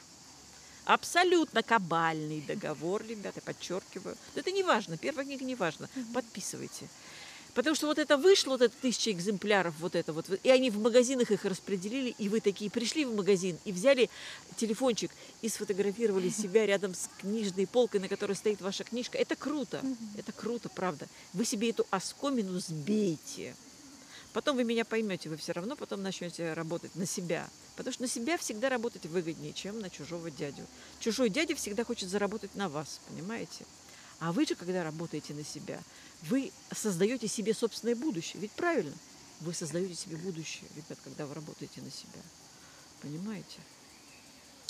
Абсолютно 0.86 1.63
кабальный 1.63 2.41
договор, 2.41 3.06
ребята, 3.08 3.39
подчеркиваю. 3.39 4.17
Это 4.36 4.52
не 4.52 4.63
важно, 4.63 4.98
первая 4.98 5.26
книга 5.26 5.46
не 5.46 5.56
важно. 5.56 5.89
Подписывайте. 6.13 6.89
Потому 7.54 7.76
что 7.76 7.88
вот 7.88 8.00
это 8.00 8.18
вышло, 8.18 8.52
вот 8.52 8.62
это 8.62 8.74
тысяча 8.82 9.12
экземпляров, 9.12 9.76
вот 9.80 9.96
это 9.96 10.12
вот, 10.12 10.26
и 10.42 10.50
они 10.50 10.72
в 10.72 10.80
магазинах 10.80 11.30
их 11.30 11.46
распределили, 11.46 12.16
и 12.18 12.28
вы 12.28 12.39
такие 12.39 12.72
пришли 12.72 13.06
в 13.06 13.16
магазин 13.16 13.60
и 13.63 13.72
взяли 13.72 14.10
телефончик 14.58 15.12
и 15.42 15.50
сфотографировали 15.50 16.30
себя 16.30 16.66
рядом 16.66 16.96
с 16.96 17.10
книжной 17.20 17.68
полкой, 17.68 18.00
на 18.00 18.08
которой 18.08 18.34
стоит 18.34 18.62
ваша 18.62 18.84
книжка. 18.84 19.20
Это 19.20 19.36
круто, 19.36 19.84
это 20.18 20.32
круто, 20.32 20.70
правда. 20.70 21.08
Вы 21.34 21.46
себе 21.46 21.70
эту 21.70 21.86
оскомину 21.92 22.60
сбейте. 22.60 23.56
Потом 24.34 24.56
вы 24.56 24.63
меня 24.63 24.84
поймете, 24.84 25.30
вы 25.30 25.38
все 25.38 25.52
равно 25.52 25.76
потом 25.76 26.02
начнете 26.02 26.54
работать 26.54 26.96
на 26.96 27.06
себя. 27.06 27.48
Потому 27.76 27.94
что 27.94 28.02
на 28.02 28.10
себя 28.10 28.38
всегда 28.38 28.70
работать 28.70 29.06
выгоднее, 29.06 29.54
чем 29.54 29.80
на 29.80 29.92
чужого 29.92 30.32
дядю. 30.32 30.66
Чужой 31.00 31.30
дядя 31.30 31.56
всегда 31.56 31.84
хочет 31.84 32.10
заработать 32.10 32.56
на 32.56 32.68
вас, 32.68 33.00
понимаете? 33.08 33.66
А 34.19 34.32
вы 34.32 34.45
же, 34.45 34.56
когда 34.56 34.84
работаете 34.84 35.34
на 35.34 35.43
себя, 35.43 35.82
вы 36.23 36.52
создаете 36.71 37.28
себе 37.28 37.54
собственное 37.54 37.95
будущее. 37.95 38.41
Ведь 38.41 38.52
правильно? 38.52 38.93
Вы 39.41 39.54
создаете 39.54 39.95
себе 39.95 40.15
будущее, 40.17 40.69
ребят, 40.76 40.97
когда 41.04 41.26
вы 41.26 41.34
работаете 41.34 41.82
на 41.82 41.91
себя. 41.91 42.21
Понимаете? 43.02 43.60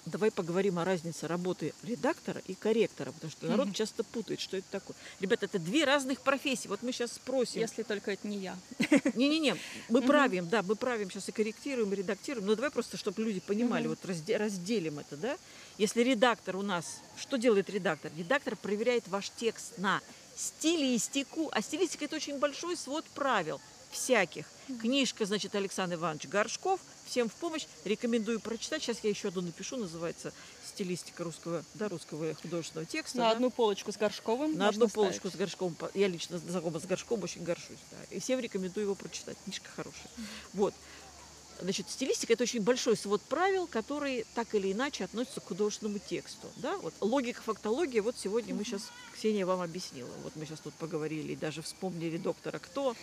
Давай 0.06 0.32
поговорим 0.32 0.80
о 0.80 0.84
разнице 0.86 1.28
работы 1.28 1.74
редактора 1.82 2.42
и 2.48 2.56
корректора, 2.56 3.14
потому 3.14 3.32
что 3.32 3.48
народ 3.48 3.68
Мгм. 3.68 3.74
часто 3.74 4.04
путает, 4.04 4.42
что 4.42 4.58
это 4.58 4.68
такое. 4.70 4.98
Ребята, 5.22 5.46
это 5.46 5.60
две 5.60 5.86
разных 5.86 6.20
профессии. 6.20 6.68
Вот 6.68 6.84
мы 6.84 6.92
сейчас 6.92 7.14
спросим. 7.14 7.62
Если 7.62 7.84
только 7.84 8.12
это 8.12 8.28
не 8.28 8.38
я. 8.40 8.58
Не-не-не, 9.16 9.56
мы 9.88 10.02
правим, 10.02 10.50
да, 10.50 10.62
мы 10.62 10.76
правим 10.76 11.10
сейчас 11.10 11.30
и 11.30 11.32
корректируем, 11.32 11.94
и 11.94 11.96
редактируем. 11.96 12.46
Но 12.46 12.56
давай 12.56 12.70
просто, 12.70 12.98
чтобы 12.98 13.24
люди 13.24 13.40
понимали, 13.40 13.88
Мгм. 13.88 13.92
вот 13.92 14.06
разде- 14.10 14.36
разделим 14.36 15.00
это, 15.00 15.16
да. 15.16 15.38
Если 15.78 16.02
редактор 16.04 16.58
у 16.58 16.62
нас, 16.64 17.00
что 17.18 17.38
делает 17.38 17.70
редактор? 17.70 18.12
Редактор 18.18 18.58
проверяет 18.58 19.08
ваш 19.08 19.30
текст 19.30 19.78
на 19.78 20.02
стилистику. 20.36 21.50
А 21.54 21.62
стилистика– 21.62 22.06
это 22.06 22.18
очень 22.18 22.40
большой 22.40 22.76
свод 22.76 23.06
правил 23.16 23.62
всяких. 23.92 24.46
Книжка, 24.82 25.26
значит, 25.26 25.56
Александр 25.56 25.96
Иванович 25.96 26.28
Горшков. 26.28 26.80
Всем 27.06 27.30
в 27.30 27.34
помощь. 27.34 27.66
Рекомендую 27.86 28.40
прочитать. 28.40 28.82
Сейчас 28.82 29.00
я 29.04 29.10
еще 29.10 29.28
одну 29.30 29.42
напишу. 29.42 29.78
Называется 29.78 30.34
«Стилистика 30.66 31.24
русского, 31.24 31.64
да, 31.74 31.90
русского 31.90 32.34
художественного 32.36 32.86
текста». 32.86 33.18
На 33.18 33.24
да. 33.26 33.32
одну 33.32 33.52
полочку 33.52 33.92
с 33.92 33.98
Горшковым. 33.98 34.58
На 34.58 34.70
одну 34.70 34.88
ставить. 34.88 34.94
полочку 34.94 35.30
с 35.30 35.36
Горшковым. 35.36 35.76
Я 35.94 36.08
лично 36.08 36.38
знакома 36.40 36.80
с 36.80 36.86
Горшковым, 36.86 37.24
очень 37.24 37.44
горжусь. 37.44 37.78
Да. 37.92 38.16
И 38.16 38.20
всем 38.20 38.40
рекомендую 38.40 38.86
его 38.86 38.96
прочитать. 38.96 39.38
Книжка 39.44 39.70
хорошая. 39.76 40.10
Вот. 40.54 40.74
Значит, 41.62 41.90
стилистика– 41.90 42.34
это 42.34 42.44
очень 42.44 42.62
большой 42.62 42.98
свод 42.98 43.22
правил, 43.22 43.68
которые 43.68 44.26
так 44.34 44.54
или 44.56 44.72
иначе 44.72 45.06
относятся 45.06 45.40
к 45.40 45.46
художественному 45.46 46.00
тексту. 46.00 46.48
Да? 46.58 46.78
Вот 46.78 46.94
логика, 47.00 47.42
фактология, 47.42 48.02
вот 48.02 48.16
сегодня 48.18 48.56
мы 48.56 48.66
сейчас, 48.66 48.92
Ксения 49.14 49.46
вам 49.46 49.62
объяснила. 49.62 50.10
Вот 50.24 50.36
мы 50.36 50.46
сейчас 50.46 50.60
тут 50.60 50.74
поговорили, 50.74 51.34
и 51.34 51.36
даже 51.36 51.62
вспомнили 51.62 52.18
доктора 52.18 52.60
кто. 52.60 52.96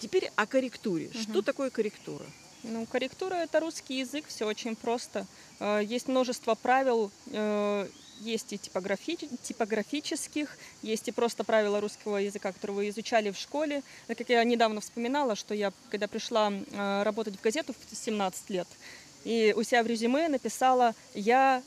Теперь 0.00 0.32
о 0.34 0.46
корректуре. 0.46 1.12
Что 1.12 1.42
такое 1.42 1.70
корректура? 1.70 2.24
Ну, 2.62 2.86
корректура– 2.86 3.34
это 3.36 3.60
русский 3.60 3.98
язык, 4.00 4.26
все 4.28 4.46
очень 4.46 4.76
просто. 4.76 5.26
Э, 5.60 5.80
Есть 5.82 6.08
множество 6.08 6.54
правил, 6.54 7.10
э, 7.32 7.88
есть 8.20 8.52
и 8.52 8.56
типографи- 8.56 9.30
типографических, 9.42 10.58
есть 10.82 11.08
и 11.08 11.12
просто 11.12 11.42
правила 11.42 11.80
русского 11.80 12.18
языка, 12.18 12.52
которые 12.52 12.76
вы 12.76 12.88
изучали 12.90 13.30
в 13.30 13.38
школе. 13.38 13.82
Э, 14.08 14.14
Как 14.14 14.28
я 14.28 14.44
недавно 14.44 14.82
вспоминала, 14.82 15.36
что 15.36 15.54
я, 15.54 15.72
когда 15.90 16.06
пришла 16.06 16.52
э, 16.52 17.02
работать 17.02 17.36
в 17.36 17.40
газету 17.40 17.74
в 17.90 17.96
17 17.96 18.50
лет, 18.50 18.68
и 19.24 19.54
у 19.56 19.62
себя 19.62 19.82
в 19.82 19.86
резюме 19.86 20.28
написала 20.28 20.94
«Я 21.14 21.62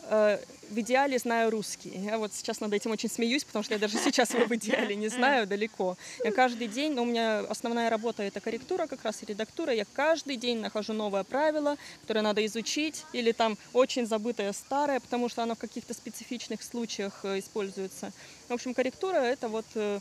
в 0.74 0.80
идеале 0.80 1.18
знаю 1.18 1.50
русский». 1.52 1.90
Я 1.90 2.18
вот 2.18 2.34
сейчас 2.34 2.60
над 2.60 2.74
этим 2.74 2.92
очень 2.92 3.10
смеюсь, 3.10 3.44
потому 3.44 3.64
что 3.64 3.74
я 3.74 3.80
даже 3.80 3.98
сейчас 3.98 4.34
его 4.34 4.46
в 4.46 4.56
идеале 4.56 4.96
не 4.96 5.08
знаю 5.08 5.48
далеко. 5.48 5.98
Я 6.24 6.32
каждый 6.32 6.68
день, 6.68 6.94
ну, 6.94 7.04
у 7.04 7.06
меня 7.06 7.40
основная 7.40 7.90
работа 7.90 8.24
это 8.24 8.40
корректура 8.40 8.88
как 8.88 9.04
раз 9.04 9.24
и 9.24 9.26
редактура, 9.26 9.74
я 9.74 9.86
каждый 9.94 10.36
день 10.36 10.60
нахожу 10.60 10.94
новое 10.94 11.24
правило, 11.24 11.78
которое 12.02 12.22
надо 12.22 12.46
изучить, 12.46 13.06
или 13.14 13.32
там 13.32 13.58
очень 13.74 14.06
забытое 14.06 14.52
старое, 14.54 15.00
потому 15.00 15.30
что 15.30 15.44
оно 15.44 15.56
в 15.56 15.60
каких-то 15.60 15.94
специфичных 15.94 16.64
случаях 16.64 17.20
э, 17.24 17.40
используется. 17.40 18.12
В 18.50 18.54
общем, 18.54 18.74
корректура 18.74 19.18
это 19.18 19.48
вот 19.48 19.66
э, 19.76 20.00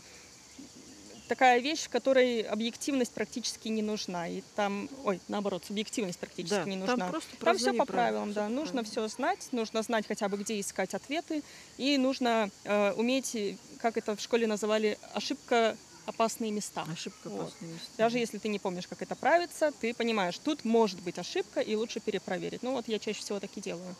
такая 1.27 1.59
вещь, 1.59 1.83
в 1.85 1.89
которой 1.89 2.41
объективность 2.41 3.11
практически 3.13 3.67
не 3.67 3.81
нужна. 3.81 4.27
И 4.27 4.41
там, 4.55 4.89
ой, 5.05 5.19
наоборот, 5.27 5.63
субъективность 5.65 6.19
практически 6.19 6.55
Да, 6.55 6.63
не 6.65 6.77
там 6.77 6.87
нужна. 6.87 7.07
просто 7.09 7.35
Там 7.37 7.57
все 7.57 7.73
по 7.73 7.85
правил, 7.85 7.85
правилам, 7.85 8.29
всё 8.31 8.35
да. 8.35 8.43
по 8.47 8.49
Нужно 8.49 8.83
правилам. 8.83 8.85
все 8.91 9.07
знать, 9.07 9.47
нужно 9.51 9.81
знать 9.81 10.07
хотя 10.07 10.29
бы, 10.29 10.37
где 10.37 10.59
искать 10.59 10.93
ответы, 10.93 11.43
и 11.77 11.97
нужно 11.97 12.49
э, 12.63 12.91
уметь, 12.93 13.35
э, 13.35 13.57
как 13.79 13.97
это 13.97 14.15
в 14.15 14.21
школе 14.21 14.47
называли, 14.47 14.97
ошибка 15.13 15.77
опасные 16.05 16.51
места. 16.51 16.85
Ошибка 16.91 17.29
Вот. 17.29 17.41
опасное 17.47 17.69
место. 17.69 17.87
Даже 17.97 18.17
если 18.19 18.37
ты 18.37 18.49
не 18.49 18.59
помнишь, 18.59 18.87
как 18.87 19.01
это 19.01 19.15
правится, 19.15 19.71
ты 19.79 19.93
понимаешь, 19.93 20.37
тут 20.37 20.65
может 20.65 20.99
быть 21.01 21.17
ошибка, 21.17 21.61
и 21.61 21.75
лучше 21.75 21.99
перепроверить. 22.01 22.61
Ну 22.63 22.73
вот 22.73 22.87
я 22.89 22.99
чаще 22.99 23.19
всего 23.21 23.39
так 23.39 23.51
и 23.55 23.61
делаю. 23.61 23.95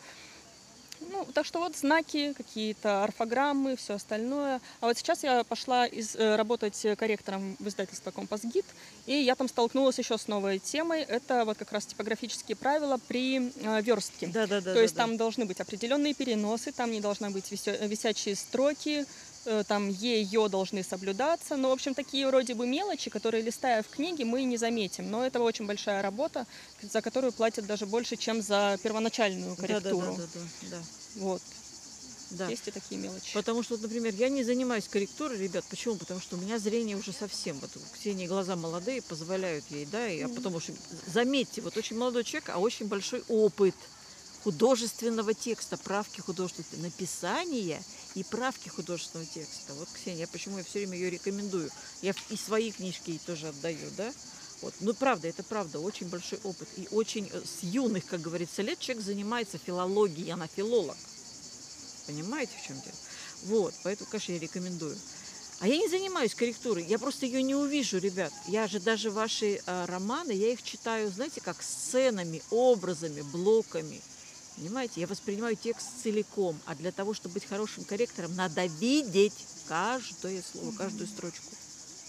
Ну, 1.10 1.26
так 1.32 1.46
что 1.46 1.58
вот 1.60 1.76
знаки, 1.76 2.32
какие-то 2.34 3.04
орфограммы, 3.04 3.76
все 3.76 3.94
остальное. 3.94 4.60
А 4.80 4.86
вот 4.86 4.96
сейчас 4.96 5.22
я 5.22 5.44
пошла 5.44 5.86
из, 5.86 6.14
э, 6.16 6.36
работать 6.36 6.86
корректором 6.98 7.56
в 7.58 7.68
издательство 7.68 8.10
«Компас-гид», 8.10 8.64
и 9.06 9.14
я 9.14 9.34
там 9.34 9.48
столкнулась 9.48 9.98
еще 9.98 10.18
с 10.18 10.28
новой 10.28 10.58
темой. 10.58 11.02
Это 11.02 11.44
вот 11.44 11.58
как 11.58 11.72
раз 11.72 11.86
типографические 11.86 12.56
правила 12.56 12.98
при 13.08 13.52
э, 13.62 13.82
верстке. 13.82 14.26
Да, 14.28 14.46
да, 14.46 14.60
да. 14.60 14.70
То 14.70 14.74
да, 14.74 14.82
есть 14.82 14.94
да. 14.94 15.02
там 15.02 15.16
должны 15.16 15.44
быть 15.44 15.60
определенные 15.60 16.14
переносы, 16.14 16.72
там 16.72 16.90
не 16.90 17.00
должны 17.00 17.30
быть 17.30 17.50
висячие 17.50 18.36
строки, 18.36 19.06
там 19.66 19.88
е, 19.88 20.22
ё 20.22 20.48
должны 20.48 20.82
соблюдаться. 20.82 21.56
Ну, 21.56 21.68
в 21.68 21.72
общем, 21.72 21.94
такие 21.94 22.26
вроде 22.26 22.54
бы 22.54 22.66
мелочи, 22.66 23.10
которые, 23.10 23.42
листая 23.42 23.82
в 23.82 23.88
книге, 23.88 24.24
мы 24.24 24.44
не 24.44 24.56
заметим. 24.56 25.10
Но 25.10 25.24
это 25.24 25.40
очень 25.40 25.66
большая 25.66 26.02
работа, 26.02 26.46
за 26.82 27.00
которую 27.02 27.32
платят 27.32 27.66
даже 27.66 27.86
больше, 27.86 28.16
чем 28.16 28.42
за 28.42 28.78
первоначальную 28.82 29.56
Да, 29.56 29.62
да, 29.62 29.66
корректуру. 29.66 30.16
да, 30.16 30.22
да, 30.22 30.40
да, 30.62 30.68
да. 30.70 30.82
Вот, 31.16 31.42
да. 32.30 32.48
есть 32.48 32.66
и 32.68 32.70
такие 32.70 33.00
мелочи. 33.00 33.32
Потому 33.34 33.62
что, 33.62 33.76
например, 33.76 34.14
я 34.14 34.28
не 34.28 34.44
занимаюсь 34.44 34.88
корректурой, 34.88 35.38
ребят. 35.38 35.64
Почему? 35.70 35.96
Потому 35.96 36.20
что 36.20 36.36
у 36.36 36.40
меня 36.40 36.58
зрение 36.58 36.96
уже 36.96 37.12
совсем. 37.12 37.58
Вот 37.60 37.70
у 37.76 37.80
Ксении 37.94 38.26
глаза 38.26 38.56
молодые, 38.56 39.02
позволяют 39.02 39.64
ей, 39.70 39.86
да, 39.86 40.08
и, 40.08 40.20
а 40.22 40.28
потому 40.28 40.60
что, 40.60 40.72
заметьте, 41.06 41.60
вот 41.60 41.76
очень 41.76 41.96
молодой 41.96 42.24
человек, 42.24 42.50
а 42.50 42.58
очень 42.58 42.86
большой 42.86 43.22
опыт 43.28 43.74
художественного 44.44 45.32
текста, 45.32 45.78
правки 45.78 46.20
художественного 46.20 46.84
написания 46.84 47.82
и 48.14 48.22
правки 48.22 48.68
художественного 48.68 49.26
текста. 49.26 49.72
Вот, 49.72 49.88
Ксения, 49.88 50.26
почему 50.26 50.58
я 50.58 50.64
все 50.64 50.80
время 50.80 50.98
ее 50.98 51.10
рекомендую. 51.10 51.70
Я 52.02 52.14
и 52.28 52.36
свои 52.36 52.70
книжки 52.70 53.10
ей 53.10 53.20
тоже 53.24 53.48
отдаю, 53.48 53.90
да. 53.96 54.12
Вот. 54.60 54.74
Ну, 54.80 54.92
правда, 54.92 55.28
это 55.28 55.42
правда, 55.42 55.80
очень 55.80 56.08
большой 56.08 56.38
опыт. 56.44 56.68
И 56.76 56.86
очень 56.90 57.28
э, 57.32 57.40
с 57.40 57.62
юных, 57.62 58.04
как 58.04 58.20
говорится, 58.20 58.60
лет 58.60 58.78
человек 58.78 59.02
занимается 59.02 59.56
филологией, 59.56 60.30
она 60.30 60.46
филолог. 60.46 60.96
Понимаете, 62.06 62.52
в 62.62 62.66
чем 62.66 62.76
дело? 62.76 62.96
Вот, 63.44 63.74
поэтому, 63.82 64.10
конечно, 64.10 64.32
я 64.32 64.38
рекомендую. 64.38 64.96
А 65.60 65.68
я 65.68 65.78
не 65.78 65.88
занимаюсь 65.88 66.34
корректурой, 66.34 66.84
я 66.84 66.98
просто 66.98 67.24
ее 67.24 67.42
не 67.42 67.54
увижу, 67.54 67.98
ребят. 67.98 68.32
Я 68.46 68.68
же 68.68 68.78
даже 68.78 69.10
ваши 69.10 69.62
э, 69.64 69.84
романы, 69.86 70.32
я 70.32 70.52
их 70.52 70.62
читаю, 70.62 71.10
знаете, 71.10 71.40
как 71.40 71.62
сценами, 71.62 72.42
образами, 72.50 73.22
блоками. 73.22 74.02
Понимаете, 74.56 75.00
я 75.00 75.06
воспринимаю 75.06 75.56
текст 75.56 75.88
целиком, 76.02 76.58
а 76.64 76.74
для 76.74 76.92
того, 76.92 77.12
чтобы 77.12 77.34
быть 77.34 77.44
хорошим 77.44 77.84
корректором, 77.84 78.34
надо 78.36 78.66
видеть 78.66 79.34
каждое 79.66 80.42
слово, 80.42 80.72
каждую 80.76 81.08
строчку. 81.08 81.54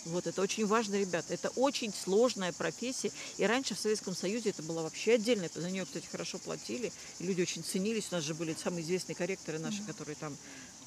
Вот, 0.06 0.28
это 0.28 0.40
очень 0.44 0.68
важно, 0.68 0.96
ребята. 0.96 1.34
Это 1.34 1.50
очень 1.50 1.92
сложная 1.92 2.54
профессия. 2.54 3.12
И 3.38 3.46
раньше 3.46 3.74
в 3.74 3.80
Советском 3.80 4.16
Союзе 4.16 4.52
это 4.52 4.62
было 4.62 4.84
вообще 4.84 5.14
отдельно. 5.14 5.50
За 5.54 5.72
нее, 5.72 5.84
кстати, 5.84 6.06
хорошо 6.06 6.38
платили. 6.38 6.94
И 7.18 7.24
люди 7.24 7.42
очень 7.42 7.64
ценились. 7.64 8.10
У 8.12 8.16
нас 8.16 8.24
же 8.24 8.36
были 8.36 8.56
самые 8.62 8.84
известные 8.84 9.16
корректоры 9.16 9.58
наши, 9.58 9.82
которые 9.84 10.16
там 10.16 10.38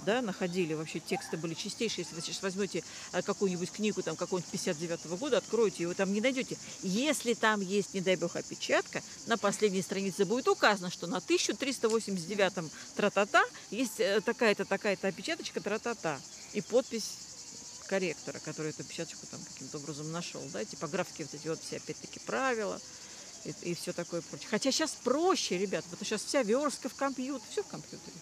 да, 0.04 0.22
находили. 0.22 0.74
Вообще 0.74 1.00
тексты 1.00 1.36
были 1.36 1.54
чистейшие. 1.54 2.04
Если 2.04 2.14
вы 2.14 2.22
сейчас 2.22 2.42
возьмете 2.42 2.84
э, 3.12 3.22
какую-нибудь 3.22 3.70
книгу 3.70 4.02
там 4.02 4.16
какого-нибудь 4.16 4.50
59 4.50 5.06
года, 5.18 5.38
откроете, 5.38 5.86
вы 5.86 5.94
там 5.94 6.12
не 6.12 6.20
найдете. 6.20 6.56
Если 6.82 7.34
там 7.34 7.60
есть, 7.60 7.94
не 7.94 8.00
дай 8.00 8.16
бог, 8.16 8.36
опечатка, 8.36 9.02
на 9.26 9.36
последней 9.36 9.82
странице 9.82 10.24
будет 10.24 10.48
указано, 10.48 10.90
что 10.90 11.06
на 11.06 11.18
1389 11.18 12.70
тра-та-та 12.96 13.42
есть 13.70 14.00
э, 14.00 14.20
такая-то, 14.20 14.64
такая-то 14.64 15.08
опечаточка 15.08 15.60
тра-та-та. 15.60 16.20
И 16.52 16.60
подпись 16.60 17.28
корректора, 17.88 18.38
который 18.38 18.70
эту 18.70 18.84
печаточку 18.84 19.26
там 19.26 19.40
каким-то 19.42 19.78
образом 19.78 20.12
нашел, 20.12 20.42
да, 20.52 20.64
типографские 20.64 21.26
вот 21.26 21.40
эти 21.40 21.48
вот 21.48 21.60
все 21.60 21.76
опять-таки 21.76 22.20
правила 22.20 22.80
и, 23.44 23.54
и 23.62 23.74
все 23.74 23.92
такое 23.92 24.20
прочее. 24.20 24.48
Хотя 24.50 24.70
сейчас 24.70 24.92
проще, 24.92 25.58
ребят, 25.58 25.84
потому 25.84 26.04
что 26.04 26.04
сейчас 26.04 26.24
вся 26.24 26.42
верстка 26.42 26.88
в 26.88 26.94
компьютер, 26.94 27.46
все 27.50 27.62
в 27.62 27.66
компьютере. 27.66 28.16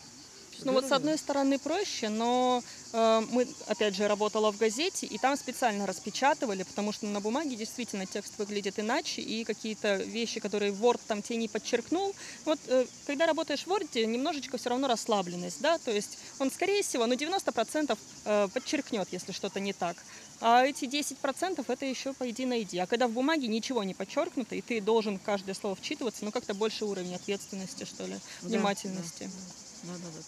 Ну 0.65 0.73
вот 0.73 0.87
с 0.87 0.93
одной 0.93 1.19
стороны 1.19 1.59
проще, 1.59 2.09
но 2.09 2.63
э, 2.93 3.23
мы, 3.31 3.47
опять 3.67 3.95
же, 3.95 4.09
работала 4.09 4.53
в 4.53 4.59
газете, 4.59 5.07
и 5.07 5.19
там 5.19 5.37
специально 5.37 5.87
распечатывали, 5.87 6.63
потому 6.63 6.93
что 6.93 7.07
на 7.07 7.21
бумаге 7.21 7.57
действительно 7.57 8.07
текст 8.07 8.39
выглядит 8.39 8.79
иначе, 8.79 9.23
и 9.23 9.45
какие-то 9.45 9.97
вещи, 9.97 10.41
которые 10.41 10.73
Word 10.73 11.01
там 11.07 11.23
тебе 11.23 11.37
не 11.37 11.49
подчеркнул. 11.49 12.15
Вот 12.45 12.59
э, 12.69 12.87
когда 13.07 13.27
работаешь 13.27 13.65
в 13.65 13.69
Word, 13.69 14.05
немножечко 14.05 14.59
все 14.59 14.71
равно 14.71 14.89
расслабленность, 14.89 15.61
да, 15.61 15.79
то 15.79 15.91
есть 15.91 16.19
он, 16.39 16.51
скорее 16.51 16.83
всего, 16.83 17.07
ну 17.07 17.15
90% 17.15 17.99
э, 18.25 18.49
подчеркнет, 18.53 19.09
если 19.13 19.33
что-то 19.33 19.61
не 19.61 19.73
так. 19.73 19.97
А 20.41 20.65
эти 20.65 20.85
10% 20.85 21.65
это 21.67 21.87
еще 21.87 22.13
пойди 22.13 22.45
найди. 22.45 22.79
А 22.79 22.87
когда 22.87 23.09
в 23.09 23.13
бумаге 23.13 23.49
ничего 23.49 23.83
не 23.85 23.95
подчеркнуто, 23.95 24.55
и 24.55 24.61
ты 24.61 24.81
должен 24.81 25.19
каждое 25.19 25.55
слово 25.55 25.75
вчитываться, 25.77 26.25
ну 26.25 26.31
как-то 26.31 26.55
больше 26.55 26.85
уровень 26.85 27.15
ответственности, 27.15 27.85
что 27.85 28.07
ли, 28.07 28.17
внимательности. 28.43 29.25
Да, 29.25 29.31
да, 29.31 29.33
да, 29.35 29.66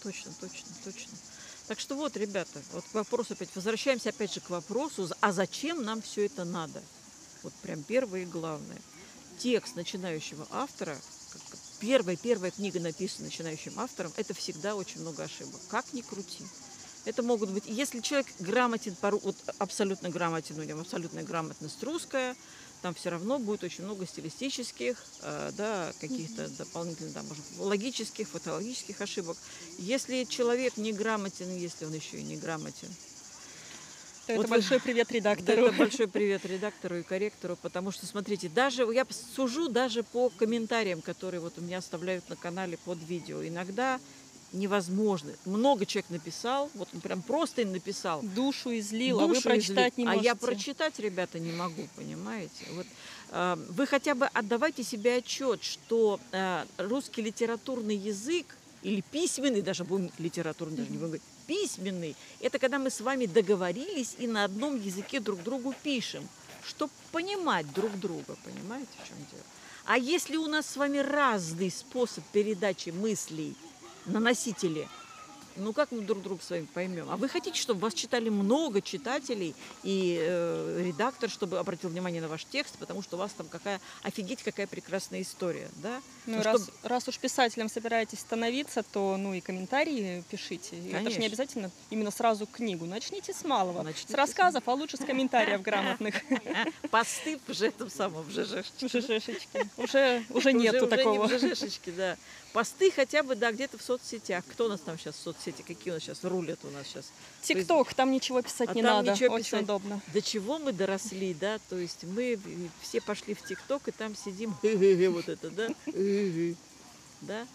точно, 0.01 0.31
точно, 0.39 0.67
точно. 0.83 1.17
Так 1.67 1.79
что 1.79 1.95
вот, 1.95 2.17
ребята, 2.17 2.61
вот 2.73 2.83
к 2.83 2.93
вопросу 2.93 3.33
опять, 3.33 3.49
возвращаемся 3.55 4.09
опять 4.09 4.33
же 4.33 4.39
к 4.39 4.49
вопросу, 4.49 5.09
а 5.21 5.31
зачем 5.31 5.83
нам 5.83 6.01
все 6.01 6.25
это 6.25 6.43
надо? 6.43 6.81
Вот 7.43 7.53
прям 7.61 7.83
первое 7.83 8.23
и 8.23 8.25
главное. 8.25 8.81
Текст 9.37 9.75
начинающего 9.75 10.47
автора, 10.51 10.97
как 11.31 11.59
первая, 11.79 12.17
первая 12.17 12.51
книга 12.51 12.79
написана 12.79 13.25
начинающим 13.25 13.79
автором, 13.79 14.11
это 14.17 14.33
всегда 14.33 14.75
очень 14.75 15.01
много 15.01 15.23
ошибок. 15.23 15.61
Как 15.69 15.93
ни 15.93 16.01
крути. 16.01 16.43
Это 17.05 17.23
могут 17.23 17.49
быть, 17.51 17.63
если 17.65 18.01
человек 18.01 18.27
грамотен, 18.39 18.95
вот 19.01 19.37
абсолютно 19.57 20.09
грамотен, 20.09 20.59
у 20.59 20.63
него 20.63 20.81
абсолютная 20.81 21.23
грамотность 21.23 21.81
русская, 21.83 22.35
там 22.81 22.93
все 22.93 23.09
равно 23.09 23.39
будет 23.39 23.63
очень 23.63 23.83
много 23.83 24.05
стилистических, 24.05 24.97
э, 25.21 25.51
да, 25.57 25.91
каких-то 25.99 26.47
дополнительных, 26.49 27.13
да, 27.13 27.23
может, 27.23 27.43
логических, 27.57 28.27
фотологических 28.29 29.01
ошибок. 29.01 29.37
Если 29.77 30.23
человек 30.23 30.77
не 30.77 30.93
грамотен, 30.93 31.55
если 31.57 31.85
он 31.85 31.93
еще 31.93 32.17
и 32.19 32.23
не 32.23 32.37
грамотен, 32.37 32.89
То 34.27 34.35
Вот 34.35 34.41
это 34.45 34.49
вы- 34.53 34.57
большой 34.57 34.79
привет 34.79 35.07
да, 35.09 35.13
редактору. 35.15 35.65
это 35.65 35.75
большой 35.77 36.07
привет 36.07 36.45
редактору 36.45 36.97
и 36.99 37.03
корректору, 37.03 37.57
потому 37.61 37.91
что, 37.91 38.05
смотрите, 38.05 38.47
даже 38.47 38.83
я 38.93 39.05
сужу 39.35 39.67
даже 39.69 40.03
по 40.03 40.29
комментариям, 40.29 41.01
которые 41.01 41.41
вот 41.41 41.57
у 41.57 41.61
меня 41.61 41.79
оставляют 41.79 42.29
на 42.29 42.35
канале 42.35 42.77
под 42.85 42.99
видео. 43.03 43.43
Иногда 43.45 43.99
невозможно. 44.51 45.31
Много 45.45 45.85
человек 45.85 46.09
написал, 46.09 46.69
вот 46.73 46.89
он 46.93 47.01
прям 47.01 47.21
просто 47.21 47.61
им 47.61 47.71
написал. 47.71 48.21
Душу 48.21 48.77
излил, 48.77 49.19
а 49.19 49.27
вы 49.27 49.35
душу 49.35 49.49
прочитать 49.49 49.93
излил. 49.93 50.05
не 50.05 50.05
можете. 50.05 50.21
А 50.21 50.23
я 50.23 50.35
прочитать, 50.35 50.99
ребята, 50.99 51.39
не 51.39 51.51
могу, 51.51 51.87
понимаете? 51.95 52.65
Вот, 52.71 52.85
э, 53.31 53.57
вы 53.69 53.87
хотя 53.87 54.15
бы 54.15 54.25
отдавайте 54.27 54.83
себе 54.83 55.17
отчет, 55.17 55.63
что 55.63 56.19
э, 56.31 56.65
русский 56.77 57.21
литературный 57.21 57.95
язык 57.95 58.55
или 58.81 59.01
письменный, 59.01 59.61
даже 59.61 59.83
будем 59.83 60.11
литературный, 60.17 60.77
даже 60.77 60.89
не 60.89 60.97
будем 60.97 61.07
говорить, 61.07 61.23
письменный, 61.47 62.15
это 62.39 62.59
когда 62.59 62.79
мы 62.79 62.89
с 62.89 63.01
вами 63.01 63.25
договорились 63.25 64.15
и 64.19 64.27
на 64.27 64.45
одном 64.45 64.81
языке 64.81 65.19
друг 65.19 65.43
другу 65.43 65.73
пишем, 65.83 66.27
чтобы 66.63 66.91
понимать 67.11 67.71
друг 67.73 67.97
друга, 67.99 68.37
понимаете, 68.43 68.89
в 69.03 69.07
чем 69.07 69.17
дело? 69.31 69.43
А 69.85 69.97
если 69.97 70.37
у 70.37 70.45
нас 70.45 70.67
с 70.67 70.77
вами 70.77 70.99
разный 70.99 71.71
способ 71.71 72.23
передачи 72.31 72.89
мыслей 72.89 73.55
на 74.09 74.19
носителе, 74.19 74.87
ну 75.59 75.73
как 75.73 75.91
мы 75.91 76.01
друг 76.01 76.21
друга 76.23 76.41
с 76.43 76.49
вами 76.49 76.67
поймем? 76.73 77.07
А 77.09 77.17
вы 77.17 77.27
хотите, 77.29 77.59
чтобы 77.59 77.81
вас 77.81 77.93
читали 77.93 78.29
много 78.29 78.81
читателей 78.81 79.55
и 79.83 80.17
э, 80.19 80.83
редактор, 80.85 81.29
чтобы 81.29 81.59
обратил 81.59 81.89
внимание 81.89 82.21
на 82.21 82.27
ваш 82.27 82.45
текст, 82.45 82.77
потому 82.77 83.01
что 83.01 83.15
у 83.15 83.19
вас 83.19 83.31
там 83.33 83.47
какая 83.47 83.79
офигеть 84.03 84.43
какая 84.43 84.67
прекрасная 84.67 85.21
история, 85.21 85.69
да? 85.83 86.01
Ну, 86.25 86.37
Ну, 86.37 86.43
раз, 86.43 86.63
чтоб- 86.63 86.75
раз 86.83 87.07
уж 87.07 87.17
писателем 87.19 87.69
собираетесь 87.69 88.19
становиться, 88.19 88.83
то 88.83 89.17
ну 89.17 89.33
и 89.33 89.41
комментарии 89.41 90.23
пишите. 90.29 90.75
И 90.75 90.87
это 90.87 90.87
же 90.87 90.91
Конечно. 90.97 91.19
не 91.19 91.27
обязательно 91.27 91.71
именно 91.89 92.11
сразу 92.11 92.45
книгу. 92.45 92.85
Начните 92.85 93.33
с 93.33 93.43
малого. 93.43 93.81
Начните 93.83 94.13
с 94.13 94.15
рассказов, 94.15 94.63
а 94.67 94.73
лучше 94.73 94.97
с 94.97 95.01
комментариев 95.05 95.61
грамотных. 95.61 96.15
Посты 96.91 97.39
в 97.47 97.61
этом 97.61 97.89
самом 97.89 98.23
в 98.23 98.31
ЖЖшечке. 98.31 99.69
Уже, 99.77 100.23
уже 100.29 100.53
нету 100.53 100.85
уже 100.85 100.87
такого. 100.87 101.27
не 101.27 101.37
в 101.37 101.39
ЖЖшечке, 101.53 101.91
да. 101.91 102.17
Посты 102.53 102.91
хотя 102.91 103.21
бы, 103.21 103.35
да, 103.35 103.51
где-то 103.51 103.77
в 103.77 103.81
соцсетях. 103.81 104.43
Кто 104.49 104.65
у 104.65 104.69
нас 104.69 104.79
там 104.81 104.97
сейчас 104.97 105.15
в 105.15 105.21
соцсети? 105.49 105.61
Какие 105.67 105.91
у 105.91 105.95
нас 105.95 106.03
сейчас 106.03 106.23
рулят 106.23 106.59
у 106.63 106.69
нас 106.69 106.87
сейчас? 106.87 107.11
Тикток, 107.41 107.93
там 107.93 108.11
ничего 108.11 108.41
писать 108.41 108.69
А 108.69 108.73
не 108.73 108.81
там 108.81 108.97
надо. 109.05 109.11
ничего 109.11 109.35
Очень 109.35 109.45
писать. 109.45 109.63
удобно. 109.63 110.01
До 110.13 110.21
чего 110.21 110.59
мы 110.59 110.71
доросли, 110.71 111.33
да? 111.33 111.59
То 111.69 111.77
есть 111.77 112.03
мы 112.03 112.39
все 112.81 113.01
пошли 113.01 113.33
в 113.33 113.41
ТикТок 113.43 113.87
и 113.87 113.91
там 113.91 114.15
сидим, 114.15 114.55
вот 115.13 115.29
это, 115.29 115.49
да? 115.49 115.67
Да? 117.21 117.45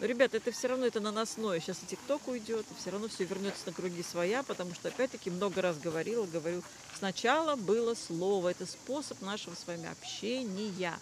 Но, 0.00 0.06
ребята, 0.06 0.38
это 0.38 0.50
все 0.50 0.66
равно 0.66 0.84
это 0.84 0.98
наносное. 0.98 1.60
Сейчас 1.60 1.78
и 1.84 1.86
ТикТок 1.86 2.26
уйдет, 2.26 2.66
и 2.72 2.80
все 2.80 2.90
равно 2.90 3.06
все 3.06 3.22
вернется 3.22 3.62
на 3.66 3.72
круги 3.72 4.02
своя, 4.02 4.42
потому 4.42 4.74
что, 4.74 4.88
опять-таки, 4.88 5.30
много 5.30 5.62
раз 5.62 5.78
говорила, 5.78 6.26
говорю, 6.26 6.64
сначала 6.98 7.54
было 7.54 7.94
слово. 7.94 8.48
Это 8.48 8.66
способ 8.66 9.20
нашего 9.20 9.54
с 9.54 9.64
вами 9.64 9.88
общения. 9.88 10.98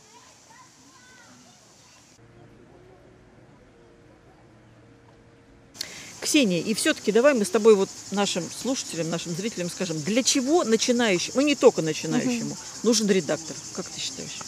Ксения, 6.31 6.61
и 6.61 6.75
все-таки 6.75 7.11
давай 7.11 7.35
мы 7.35 7.45
с 7.45 7.51
тобой 7.51 7.75
вот 7.75 7.89
нашим 8.13 8.45
слушателям, 8.49 9.11
нашим 9.11 9.35
зрителям 9.35 9.69
скажем, 9.69 10.01
для 10.01 10.23
чего 10.23 10.63
начинающему, 10.63 11.33
ну 11.35 11.41
не 11.41 11.57
только 11.57 11.83
начинающему, 11.83 12.57
нужен 12.85 13.09
редактор, 13.09 13.57
как 13.75 13.87
ты 13.87 13.99
считаешь? 13.99 14.39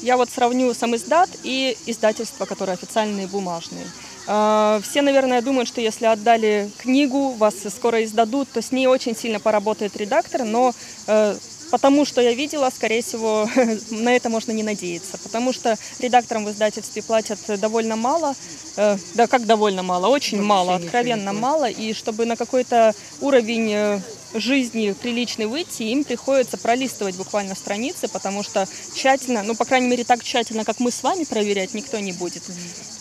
Я 0.00 0.16
вот 0.16 0.30
сравню 0.30 0.72
сам 0.72 0.96
издат 0.96 1.28
и 1.42 1.76
издательства, 1.84 2.46
которые 2.46 2.72
официальные 2.72 3.26
бумажные. 3.26 3.84
А, 4.26 4.80
Все, 4.82 5.02
наверное, 5.02 5.42
думают, 5.42 5.68
что 5.68 5.82
если 5.82 6.06
отдали 6.06 6.70
книгу, 6.78 7.32
вас 7.32 7.56
скоро 7.68 8.02
издадут, 8.02 8.48
то 8.48 8.62
с 8.62 8.72
ней 8.72 8.86
очень 8.86 9.14
сильно 9.14 9.40
поработает 9.40 9.94
редактор, 9.98 10.44
но 10.44 10.72
э, 11.06 11.36
потому 11.70 12.04
что 12.04 12.20
я 12.20 12.34
видела, 12.34 12.70
скорее 12.74 13.02
всего, 13.02 13.48
на 13.90 14.14
это 14.14 14.28
можно 14.28 14.52
не 14.52 14.62
надеяться, 14.62 15.18
потому 15.18 15.52
что 15.52 15.76
редакторам 15.98 16.44
в 16.44 16.50
издательстве 16.50 17.02
платят 17.02 17.38
довольно 17.60 17.96
мало, 17.96 18.34
э, 18.76 18.96
да 19.14 19.26
как 19.26 19.46
довольно 19.46 19.82
мало, 19.82 20.08
очень 20.08 20.38
Вообще 20.38 20.48
мало, 20.48 20.74
откровенно 20.76 21.32
мало, 21.32 21.68
и 21.68 21.92
чтобы 21.92 22.24
на 22.26 22.36
какой-то 22.36 22.94
уровень 23.20 23.72
э, 23.72 24.00
жизни 24.34 24.92
приличный 24.92 25.46
выйти, 25.46 25.84
им 25.84 26.04
приходится 26.04 26.56
пролистывать 26.56 27.16
буквально 27.16 27.54
страницы, 27.54 28.08
потому 28.08 28.42
что 28.42 28.66
тщательно, 28.94 29.42
ну, 29.42 29.54
по 29.54 29.64
крайней 29.64 29.88
мере, 29.88 30.04
так 30.04 30.22
тщательно, 30.22 30.64
как 30.64 30.80
мы 30.80 30.90
с 30.90 31.02
вами 31.02 31.24
проверять, 31.24 31.74
никто 31.74 31.98
не 31.98 32.12
будет. 32.12 32.42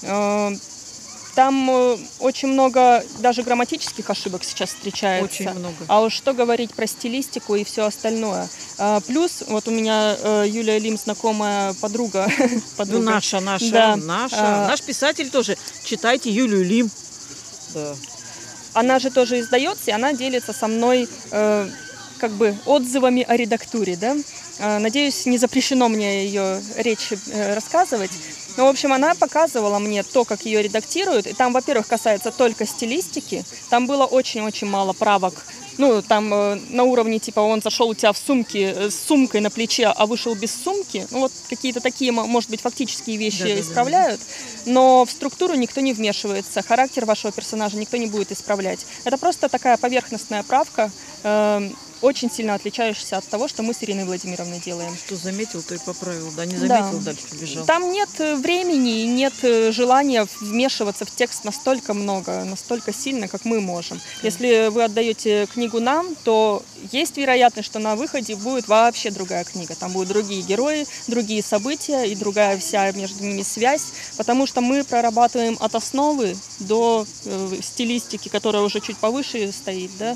Э, 0.04 0.52
Там 1.36 1.70
э, 1.70 1.98
очень 2.20 2.50
много 2.50 3.04
даже 3.20 3.44
грамматических 3.44 4.10
ошибок 4.10 4.44
сейчас 4.44 4.70
встречается. 4.70 5.26
Очень 5.44 5.52
много. 5.52 5.76
А 5.88 6.02
уж 6.02 6.14
что 6.14 6.34
говорить 6.34 6.74
про 6.74 6.88
стилистику 6.88 7.56
и 7.56 7.64
все 7.64 7.86
остальное. 7.86 8.50
А, 8.78 9.00
Плюс, 9.02 9.44
вот 9.48 9.68
у 9.68 9.72
меня 9.72 10.18
э, 10.20 10.46
Юлия 10.48 10.80
Лим 10.80 10.98
знакомая 10.98 11.74
подруга. 11.82 12.28
Ну, 12.40 12.62
подруга. 12.78 13.06
наша, 13.06 13.40
наша, 13.40 13.72
Да. 13.72 13.96
наша. 13.96 14.36
А. 14.40 14.68
Наш 14.68 14.82
писатель 14.82 15.30
тоже. 15.30 15.58
Читайте 15.84 16.30
Юлию 16.32 16.64
Лим. 16.64 16.90
Да. 17.74 17.96
она 18.74 18.98
же 19.00 19.12
тоже 19.12 19.40
издается, 19.40 19.92
и 19.92 19.94
она 19.94 20.14
делится 20.14 20.54
со 20.54 20.68
мной 20.68 21.08
э, 21.32 21.70
как 22.18 22.32
бы 22.32 22.56
отзывами 22.66 23.22
о 23.22 23.36
редактуре, 23.38 23.96
да. 23.96 24.18
Э, 24.58 24.80
надеюсь, 24.80 25.26
не 25.26 25.38
запрещено 25.38 25.88
мне 25.90 26.26
ее 26.26 26.62
речь 26.78 27.14
рассказывать. 27.34 28.12
Но, 28.58 28.66
в 28.66 28.70
общем, 28.70 28.92
она 28.94 29.16
показывала 29.16 29.80
мне 29.80 30.04
то, 30.04 30.26
как 30.26 30.42
ее 30.46 30.62
редактируют. 30.62 31.28
И 31.28 31.34
там, 31.34 31.54
во-первых, 31.54 31.88
касается 31.88 32.32
только 32.32 32.66
стилистики. 32.66 33.46
Там 33.70 33.88
было 33.88 34.06
очень-очень 34.06 34.68
мало 34.68 34.94
правок. 34.94 35.46
Ну, 35.78 36.02
там 36.02 36.34
э, 36.34 36.60
на 36.72 36.84
уровне, 36.84 37.20
типа, 37.20 37.40
он 37.40 37.62
зашел 37.62 37.88
у 37.88 37.94
тебя 37.94 38.12
в 38.12 38.18
сумке 38.18 38.74
э, 38.76 38.90
с 38.90 39.00
сумкой 39.00 39.40
на 39.40 39.50
плече, 39.50 39.86
а 39.86 40.06
вышел 40.06 40.36
без 40.36 40.54
сумки. 40.54 41.08
Ну, 41.10 41.20
вот 41.20 41.32
какие-то 41.50 41.80
такие, 41.80 42.12
мо- 42.12 42.26
может 42.26 42.50
быть, 42.50 42.60
фактические 42.60 43.16
вещи 43.16 43.44
Да-да-да. 43.44 43.62
исправляют. 43.62 44.22
Но 44.66 45.06
в 45.06 45.12
структуру 45.12 45.54
никто 45.56 45.80
не 45.80 45.94
вмешивается. 45.94 46.62
Характер 46.62 47.06
вашего 47.06 47.32
персонажа 47.32 47.78
никто 47.78 47.96
не 47.96 48.08
будет 48.08 48.34
исправлять. 48.34 48.86
Это 49.06 49.18
просто 49.18 49.48
такая 49.48 49.78
поверхностная 49.78 50.44
правка, 50.44 50.92
э, 51.24 51.70
очень 52.02 52.32
сильно 52.32 52.56
отличающаяся 52.56 53.18
от 53.18 53.26
того, 53.28 53.48
что 53.48 53.64
мы 53.64 53.74
с 53.74 53.84
Ириной 53.84 54.06
Владимировной 54.06 54.60
делаем. 54.60 54.96
Что 54.96 55.16
заметил, 55.16 55.62
то 55.62 55.76
и 55.76 55.78
поправил. 55.78 56.32
Да, 56.36 56.46
не 56.46 56.56
Да. 56.58 56.84
заметил, 56.84 57.00
дальше 57.00 57.22
побежал. 57.30 57.66
Там 57.66 57.92
нет 57.92 58.10
э, 58.20 58.36
времени 58.36 59.04
и 59.04 59.08
нет 59.08 59.34
э, 59.44 59.72
желания 59.72 60.28
вмешиваться 60.42 61.06
в 61.06 61.12
текст 61.12 61.44
настолько 61.44 61.94
много, 61.94 62.44
настолько 62.46 62.94
сильно, 62.94 63.28
как 63.28 63.46
мы 63.46 63.60
можем. 63.62 64.00
Если 64.24 64.70
вы 64.70 64.84
отдаете 64.84 65.48
книгу 65.54 65.80
нам, 65.80 66.16
то 66.24 66.64
есть 66.92 67.18
вероятность, 67.18 67.68
что 67.68 67.80
на 67.80 67.96
выходе 67.96 68.36
будет 68.36 68.68
вообще 68.68 69.12
другая 69.12 69.44
книга. 69.44 69.76
Там 69.76 69.92
будут 69.92 70.10
другие 70.10 70.42
герои, 70.42 70.86
другие 71.08 71.44
события 71.44 72.06
и 72.06 72.16
другая 72.16 72.58
вся 72.58 72.92
между 72.92 73.24
ними 73.24 73.42
связь, 73.44 73.88
потому 74.18 74.46
что 74.46 74.62
мы 74.62 74.84
прорабатываем 74.84 75.58
от 75.60 75.76
основы 75.76 76.36
до 76.60 77.06
э, 77.26 77.60
стилистики, 77.62 78.30
которая 78.30 78.64
уже 78.64 78.80
чуть 78.80 78.98
повыше 78.98 79.52
стоит, 79.52 79.92
да. 79.98 80.16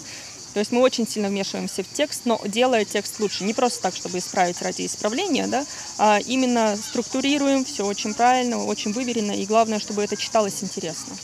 То 0.53 0.59
есть 0.59 0.71
мы 0.71 0.81
очень 0.81 1.07
сильно 1.07 1.29
вмешиваемся 1.29 1.83
в 1.83 1.87
текст, 1.91 2.21
но 2.25 2.39
делая 2.45 2.85
текст 2.85 3.19
лучше. 3.19 3.43
Не 3.43 3.53
просто 3.53 3.81
так, 3.81 3.95
чтобы 3.95 4.19
исправить 4.19 4.61
ради 4.61 4.85
исправления, 4.85 5.47
да, 5.47 5.65
а 5.97 6.19
именно 6.25 6.77
структурируем 6.77 7.65
все 7.65 7.85
очень 7.85 8.13
правильно, 8.13 8.63
очень 8.63 8.93
выверенно, 8.93 9.31
и 9.31 9.45
главное, 9.45 9.79
чтобы 9.79 10.03
это 10.03 10.15
читалось 10.15 10.63
интересно. 10.63 11.15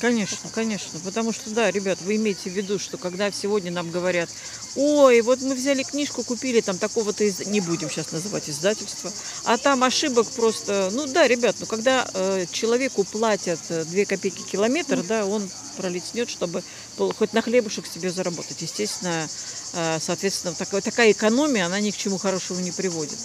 Конечно, 0.00 0.48
конечно. 0.54 0.98
Потому 1.00 1.32
что, 1.32 1.50
да, 1.50 1.70
ребят, 1.70 1.98
вы 2.02 2.16
имеете 2.16 2.50
в 2.50 2.52
виду, 2.52 2.78
что 2.78 2.98
когда 2.98 3.30
сегодня 3.32 3.70
нам 3.72 3.90
говорят, 3.90 4.30
ой, 4.76 5.20
вот 5.22 5.40
мы 5.40 5.54
взяли 5.54 5.82
книжку, 5.82 6.22
купили 6.22 6.60
там 6.60 6.78
такого-то, 6.78 7.24
из... 7.24 7.46
не 7.46 7.60
будем 7.60 7.90
сейчас 7.90 8.12
называть 8.12 8.48
издательство, 8.48 9.12
а 9.44 9.56
там 9.58 9.82
ошибок 9.82 10.28
просто, 10.30 10.90
ну 10.92 11.06
да, 11.06 11.26
ребят, 11.26 11.56
ну 11.58 11.66
когда 11.66 12.08
э, 12.14 12.46
человеку 12.50 13.04
платят 13.04 13.60
э, 13.70 13.84
2 13.84 14.04
копейки 14.04 14.42
километр, 14.42 15.02
да, 15.02 15.26
он 15.26 15.48
пролеснет, 15.76 16.28
чтобы 16.28 16.62
хоть 16.96 17.32
на 17.32 17.42
хлебушек 17.42 17.86
себе 17.86 18.10
заработать. 18.10 18.60
Естественно, 18.60 19.28
э, 19.67 19.67
соответственно, 20.00 20.54
такая, 20.54 20.80
такая 20.80 21.12
экономия, 21.12 21.66
она 21.66 21.80
ни 21.80 21.90
к 21.90 21.96
чему 21.96 22.18
хорошему 22.18 22.60
не 22.60 22.70
приводит. 22.70 23.18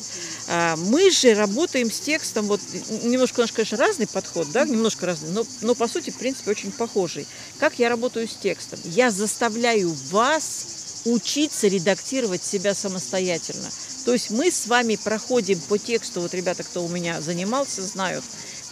А, 0.47 0.75
Мы 0.75 1.09
же 1.09 1.33
работаем 1.33 1.91
с 1.91 1.99
текстом, 1.99 2.47
вот 2.47 2.61
немножко 3.03 3.39
у 3.39 3.43
нас, 3.43 3.51
конечно, 3.51 3.77
разный 3.77 4.07
подход, 4.07 4.51
да, 4.51 4.65
немножко 4.65 5.05
разный, 5.05 5.31
но, 5.31 5.45
но 5.61 5.75
по 5.75 5.87
сути, 5.87 6.09
в 6.09 6.17
принципе, 6.17 6.51
очень 6.51 6.71
похожий. 6.71 7.27
Как 7.59 7.79
я 7.79 7.89
работаю 7.89 8.27
с 8.27 8.35
текстом? 8.35 8.79
Я 8.83 9.11
заставляю 9.11 9.95
вас 10.11 10.65
учиться 11.05 11.67
редактировать 11.67 12.43
себя 12.43 12.73
самостоятельно. 12.73 13.69
То 14.05 14.13
есть 14.13 14.29
мы 14.29 14.51
с 14.51 14.67
вами 14.67 14.97
проходим 15.01 15.59
по 15.61 15.77
тексту, 15.77 16.21
вот 16.21 16.33
ребята, 16.33 16.63
кто 16.63 16.83
у 16.83 16.89
меня 16.89 17.21
занимался, 17.21 17.81
знают, 17.81 18.23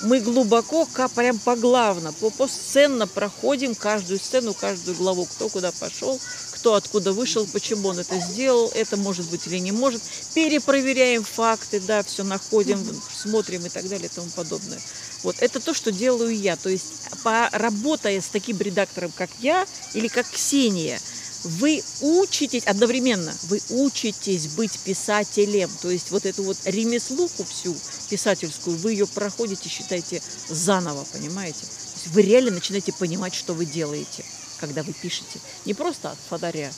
мы 0.01 0.19
глубоко, 0.19 0.87
прям 1.15 1.39
поглавно, 1.39 2.11
по 2.13 2.29
посценно 2.31 3.07
проходим 3.07 3.75
каждую 3.75 4.19
сцену, 4.19 4.53
каждую 4.53 4.97
главу, 4.97 5.25
кто 5.25 5.47
куда 5.47 5.71
пошел, 5.71 6.19
кто 6.61 6.75
откуда 6.75 7.11
вышел, 7.11 7.47
почему 7.47 7.89
он 7.89 7.97
это 7.97 8.19
сделал, 8.19 8.71
это 8.75 8.95
может 8.95 9.27
быть 9.31 9.47
или 9.47 9.57
не 9.57 9.71
может. 9.71 9.99
Перепроверяем 10.35 11.23
факты, 11.23 11.79
да, 11.79 12.03
все 12.03 12.23
находим, 12.23 12.79
смотрим 13.11 13.65
и 13.65 13.69
так 13.69 13.89
далее 13.89 14.05
и 14.05 14.15
тому 14.15 14.29
подобное. 14.29 14.79
Вот 15.23 15.37
это 15.39 15.59
то, 15.59 15.73
что 15.73 15.91
делаю 15.91 16.39
я. 16.39 16.55
То 16.55 16.69
есть, 16.69 16.85
работая 17.23 18.21
с 18.21 18.27
таким 18.27 18.59
редактором, 18.59 19.11
как 19.11 19.31
я, 19.39 19.65
или 19.95 20.07
как 20.07 20.29
Ксения, 20.29 21.01
вы 21.43 21.83
учитесь 22.01 22.67
одновременно, 22.67 23.33
вы 23.45 23.59
учитесь 23.69 24.45
быть 24.49 24.77
писателем. 24.81 25.71
То 25.81 25.89
есть 25.89 26.11
вот 26.11 26.27
эту 26.27 26.43
вот 26.43 26.57
ремеслуху 26.65 27.43
всю 27.43 27.75
писательскую, 28.07 28.77
вы 28.77 28.91
ее 28.91 29.07
проходите, 29.07 29.67
считайте, 29.67 30.21
заново, 30.47 31.07
понимаете? 31.11 31.61
То 31.61 32.03
есть 32.03 32.07
вы 32.13 32.21
реально 32.21 32.51
начинаете 32.51 32.93
понимать, 32.93 33.33
что 33.33 33.55
вы 33.55 33.65
делаете, 33.65 34.23
когда 34.61 34.83
вы 34.83 34.93
пишете. 34.93 35.39
Не 35.65 35.73
просто 35.73 36.11
от 36.11 36.17
фонаря. 36.29 36.71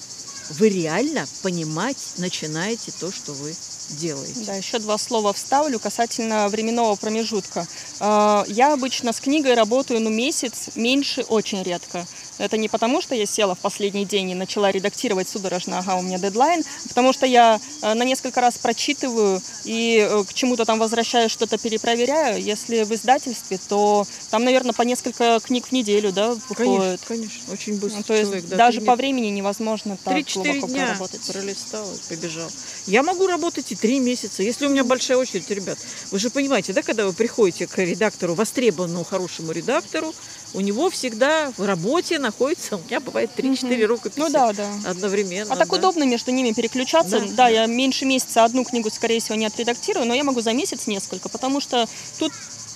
Вы 0.50 0.70
реально 0.70 1.26
понимать 1.42 1.98
начинаете 2.18 2.92
то, 3.00 3.12
что 3.12 3.34
вы 3.34 3.54
делаете. 3.90 4.42
Да, 4.46 4.56
еще 4.56 4.80
два 4.80 4.98
слова 4.98 5.34
вставлю 5.34 5.80
касательно 5.80 6.50
временного 6.50 6.96
промежутка. 6.96 7.68
Э, 8.00 8.44
Я 8.48 8.74
обычно 8.74 9.14
с 9.14 9.20
книгой 9.20 9.54
работаю, 9.54 10.00
ну, 10.02 10.10
месяц, 10.10 10.70
меньше 10.76 11.22
очень 11.24 11.62
редко. 11.64 12.06
Это 12.38 12.58
не 12.58 12.68
потому, 12.68 13.02
что 13.02 13.16
я 13.16 13.26
села 13.26 13.56
в 13.56 13.60
последний 13.60 14.06
день 14.06 14.32
и 14.32 14.36
начала 14.36 14.72
редактировать 14.72 15.30
судорожно, 15.30 15.80
ага, 15.80 15.96
у 15.96 16.02
меня 16.02 16.18
дедлайн, 16.18 16.64
а 16.86 16.88
потому 16.88 17.14
что 17.14 17.26
я 17.26 17.60
э, 17.82 17.94
на 17.94 18.04
несколько 18.04 18.42
раз 18.42 18.58
прочитываю 18.58 19.42
и 19.66 20.08
э, 20.10 20.24
к 20.24 20.34
чему-то 20.34 20.66
там 20.66 20.80
возвращаю, 20.80 21.30
что-то 21.30 21.58
перепроверяю. 21.58 22.42
Если 22.42 22.84
в 22.84 22.92
издательстве, 22.94 23.60
то 23.70 24.06
там, 24.30 24.44
наверное, 24.44 24.74
по 24.74 24.82
несколько 24.82 25.40
книг 25.44 25.68
в 25.68 25.72
неделю, 25.72 26.12
да, 26.12 26.34
выходит. 26.50 26.58
Конечно, 26.58 27.00
конечно. 27.08 27.54
Очень 27.54 27.80
быстро 27.80 27.98
Ну, 27.98 28.04
то 28.04 28.14
есть 28.14 28.26
человек, 28.32 28.46
да, 28.48 28.56
даже 28.58 28.80
три 28.80 28.88
по 28.88 28.92
дня- 28.94 28.98
времени 28.98 29.28
невозможно 29.28 29.98
так 30.04 30.18
3-4 30.18 30.34
глубоко 30.44 30.68
дня 30.68 30.86
проработать. 30.88 31.22
пролистал 31.32 31.86
и 31.94 32.10
побежал. 32.10 32.50
Я 32.88 33.04
могу 33.04 33.28
работать 33.28 33.72
и 33.72 33.76
3 33.76 34.00
месяца. 34.00 34.44
Если 34.44 34.66
у 34.66 34.70
меня 34.70 34.84
большая 34.84 35.18
очередь, 35.18 35.50
ребят, 35.50 35.78
вы 36.12 36.20
же 36.20 36.30
понимаете, 36.30 36.74
да, 36.74 36.82
когда 36.82 37.06
вы 37.06 37.14
приходите 37.14 37.68
к 37.68 37.78
редактору, 37.78 38.34
востребованному 38.34 39.04
хорошему 39.04 39.52
редактору, 39.52 40.14
у 40.54 40.62
него 40.62 40.90
всегда 40.90 41.52
в 41.58 41.66
работе 41.66 42.20
находится, 42.24 42.78
у 42.78 42.80
меня 42.80 43.00
бывает 43.00 43.30
3-4 43.38 43.78
Мгм. 43.78 43.86
рукописи 43.88 44.20
Ну 44.20 44.30
да, 44.30 44.52
да. 44.54 44.68
одновременно. 44.86 45.54
А 45.54 45.58
так 45.58 45.70
да. 45.70 45.76
удобно 45.78 46.04
между 46.04 46.32
ними 46.32 46.52
переключаться. 46.54 47.20
Да, 47.20 47.26
Да, 47.28 47.34
да. 47.36 47.48
я 47.50 47.66
меньше 47.68 48.06
месяца 48.06 48.44
одну 48.44 48.64
книгу, 48.64 48.90
скорее 48.90 49.20
всего, 49.20 49.36
не 49.36 49.46
отредактирую, 49.46 50.08
но 50.08 50.14
я 50.16 50.24
могу 50.24 50.42
за 50.42 50.54
месяц 50.54 50.88
несколько, 50.88 51.30
потому 51.30 51.60
что 51.60 51.88
тут 52.18 52.32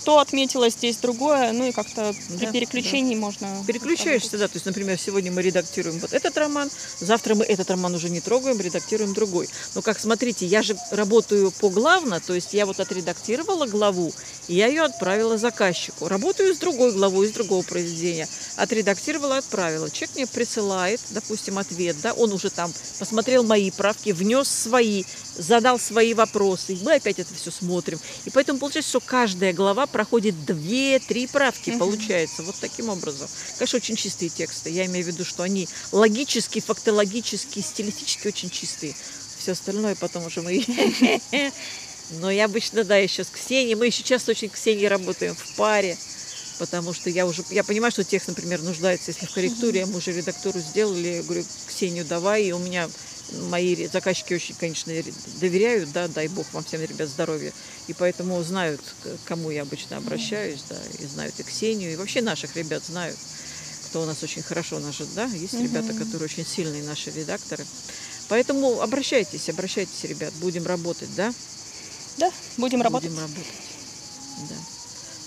то 0.08 0.20
отметила, 0.20 0.70
здесь 0.70 0.96
другое, 0.96 1.52
ну 1.52 1.66
и 1.66 1.74
как-то 1.74 2.16
при 2.30 2.46
Да, 2.46 2.52
переключении 2.54 3.14
можно... 3.14 3.62
Переключаешься, 3.68 4.38
да, 4.38 4.48
то 4.48 4.54
есть, 4.54 4.66
например, 4.66 4.98
сегодня 4.98 5.34
мы 5.34 5.42
редактируем 5.42 6.00
вот 6.00 6.14
этот 6.14 6.38
роман, 6.38 6.72
завтра 7.02 7.36
мы 7.36 7.44
этот 7.44 7.70
роман 7.70 7.94
уже 7.94 8.10
не 8.10 8.22
трогаем, 8.22 8.58
редактируем 8.62 9.14
другой. 9.14 9.50
Но 9.76 9.82
как 9.82 10.00
смотрите, 10.00 10.46
я 10.46 10.62
же 10.62 10.78
работаю 10.92 11.52
поглавно, 11.52 12.22
то 12.22 12.34
есть 12.34 12.54
я 12.54 12.66
вот 12.66 12.80
отредактировала 12.80 13.66
главу, 13.66 14.14
и 14.48 14.56
я 14.56 14.68
ее 14.68 14.84
отправила 14.84 15.38
заказчику. 15.38 16.08
Работаю 16.08 16.56
с 16.56 16.58
другой 16.58 16.94
главой, 16.94 17.28
из 17.28 17.34
другого 17.34 17.62
произведения. 17.64 18.30
Отредактировала, 18.56 19.40
отправила. 19.40 19.90
Человек 19.90 20.16
мне 20.16 20.26
присылает, 20.28 21.02
допустим, 21.10 21.58
ответ, 21.58 21.98
да, 22.02 22.14
он 22.14 22.32
уже 22.32 22.50
там 22.50 22.72
посмотрел 22.98 23.44
мои 23.44 23.72
правки, 23.72 24.12
внес 24.12 24.48
свои, 24.48 25.04
задал 25.38 25.78
свои 25.80 26.14
вопросы. 26.14 26.76
И 26.76 26.80
мы 26.82 26.94
опять 26.94 27.20
это 27.20 27.34
все 27.36 27.52
смотрим. 27.52 28.00
И 28.24 28.30
поэтому 28.30 28.58
получается, 28.58 28.92
что 28.92 29.00
каждая 29.02 29.52
глава 29.52 29.86
проходит 29.98 30.36
2-3 30.46 31.28
правки, 31.32 31.76
получается, 31.76 32.44
вот 32.44 32.54
таким 32.62 32.90
образом. 32.90 33.28
Конечно, 33.58 33.78
очень 33.78 33.96
чистые 33.96 34.30
тексты. 34.30 34.70
Я 34.70 34.86
имею 34.86 35.04
в 35.04 35.08
виду, 35.08 35.26
что 35.26 35.42
они 35.42 35.68
логически, 35.92 36.60
фактологически, 36.60 37.62
стилистически 37.62 38.28
очень 38.28 38.52
чистые. 38.52 38.94
Все 39.40 39.54
остальное 39.54 39.96
потом 39.96 40.28
уже 40.28 40.44
мы... 40.44 40.64
Но 42.22 42.30
я 42.30 42.46
обычно, 42.46 42.84
да, 42.84 42.96
я 42.96 43.08
сейчас 43.08 43.30
Ксении, 43.30 43.74
мы 43.74 43.88
еще 43.88 44.04
часто 44.04 44.32
очень 44.32 44.50
Ксении 44.50 44.86
работаем 44.86 45.34
в 45.36 45.56
паре, 45.56 45.98
потому 46.60 46.94
что 46.94 47.10
я 47.10 47.26
уже, 47.26 47.44
я 47.50 47.64
понимаю, 47.64 47.92
что 47.92 48.04
текст, 48.04 48.28
например, 48.28 48.62
нуждается, 48.62 49.10
если 49.10 49.26
в 49.26 49.34
корректуре, 49.34 49.88
мы 49.88 49.98
уже 49.98 50.12
редактору 50.12 50.60
сделали, 50.60 51.08
я 51.08 51.24
говорю, 51.24 51.44
Ксению 51.66 52.06
давай, 52.06 52.44
и 52.46 52.52
у 52.52 52.60
меня 52.60 52.88
мои 53.50 53.88
заказчики 53.88 54.34
очень, 54.34 54.56
конечно, 54.56 54.94
доверяют, 55.40 55.92
да, 55.92 56.08
дай 56.08 56.28
бог 56.28 56.46
вам 56.54 56.64
всем, 56.64 56.82
ребят, 56.82 57.10
здоровья, 57.10 57.54
и 57.88 57.94
поэтому 57.94 58.42
знают, 58.44 58.82
к 59.04 59.28
кому 59.28 59.52
я 59.52 59.64
обычно 59.64 59.98
обращаюсь, 59.98 60.64
да, 60.70 60.78
и 61.00 61.06
знают 61.06 61.40
и 61.40 61.44
Ксению, 61.44 61.94
и 61.94 61.96
вообще 61.96 62.22
наших 62.22 62.56
ребят 62.56 62.84
знают, 62.86 63.18
кто 63.90 64.02
у 64.02 64.06
нас 64.06 64.22
очень 64.24 64.44
хорошо 64.44 64.80
нас 64.80 64.96
да, 65.16 65.26
есть 65.26 65.54
ребята, 65.54 65.94
которые 65.94 66.26
очень 66.26 66.46
сильные 66.46 66.84
наши 66.84 67.10
редакторы. 67.12 67.66
Поэтому 68.30 68.82
обращайтесь, 68.82 69.50
обращайтесь, 69.50 70.04
ребят, 70.04 70.34
будем 70.36 70.66
работать, 70.66 71.14
да? 71.16 71.34
Да, 72.18 72.32
будем 72.58 72.82
работать. 72.82 73.10
Будем 73.10 73.22
работать. 73.22 73.46
Да. 74.50 74.56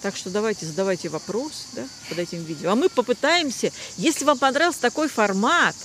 Так 0.02 0.16
что 0.16 0.30
давайте 0.30 0.66
задавайте 0.66 1.08
вопрос 1.08 1.66
да, 1.72 1.86
под 2.08 2.18
этим 2.18 2.42
видео. 2.44 2.70
А 2.70 2.74
мы 2.74 2.88
попытаемся, 2.88 3.70
если 3.96 4.24
вам 4.24 4.38
понравился 4.38 4.80
такой 4.80 5.08
формат, 5.08 5.76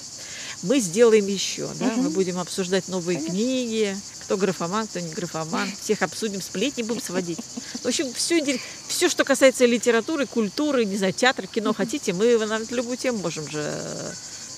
мы 0.66 0.80
сделаем 0.80 1.28
еще. 1.28 1.70
Да? 1.80 1.94
Мы 1.96 2.10
будем 2.10 2.40
обсуждать 2.40 2.88
новые 2.88 3.18
Конечно. 3.18 3.36
книги, 3.36 3.98
кто 4.22 4.38
графоман, 4.38 4.88
кто 4.88 5.00
не 5.00 5.12
графоман. 5.12 5.70
Всех 5.80 6.02
обсудим, 6.02 6.42
сплетни 6.42 6.84
будем 6.84 7.02
сводить. 7.02 7.40
В 7.84 7.86
общем, 7.86 8.12
все, 8.14 8.60
все, 8.88 9.10
что 9.10 9.24
касается 9.24 9.66
литературы, 9.66 10.26
культуры, 10.26 10.86
не 10.86 10.98
знаю, 10.98 11.14
театра, 11.14 11.48
кино 11.48 11.74
хотите, 11.74 12.14
мы 12.14 12.38
на 12.46 12.60
любую 12.70 12.98
тему 12.98 13.20
можем 13.20 13.50
же... 13.50 13.74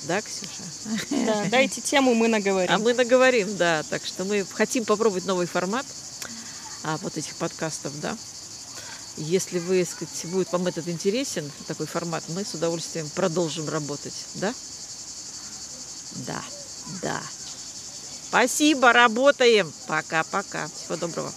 Да, 0.08 0.22
Ксюша? 0.22 1.08
Да, 1.10 1.46
дайте 1.52 1.82
тему, 1.82 2.14
мы 2.14 2.28
наговорим. 2.30 2.74
А 2.74 2.78
мы 2.78 2.94
наговорим, 2.94 3.58
да. 3.58 3.84
Так 3.90 4.06
что 4.06 4.24
мы 4.24 4.46
хотим 4.54 4.86
попробовать 4.86 5.26
новый 5.26 5.48
формат 5.48 5.86
а, 6.84 6.98
вот 7.02 7.18
этих 7.18 7.36
подкастов, 7.36 8.00
да. 8.00 8.18
Если 9.18 9.60
вы, 9.60 9.84
сказать, 9.84 10.32
будет 10.32 10.52
вам 10.52 10.68
этот 10.68 10.88
интересен, 10.88 11.52
такой 11.68 11.88
формат, 11.88 12.24
мы 12.30 12.46
с 12.46 12.54
удовольствием 12.54 13.10
продолжим 13.10 13.68
работать, 13.68 14.14
да? 14.36 14.54
Да, 16.26 16.42
да. 17.02 17.22
Спасибо, 18.30 18.94
работаем. 18.94 19.72
Пока-пока. 19.88 20.68
Всего 20.68 20.96
доброго. 20.98 21.32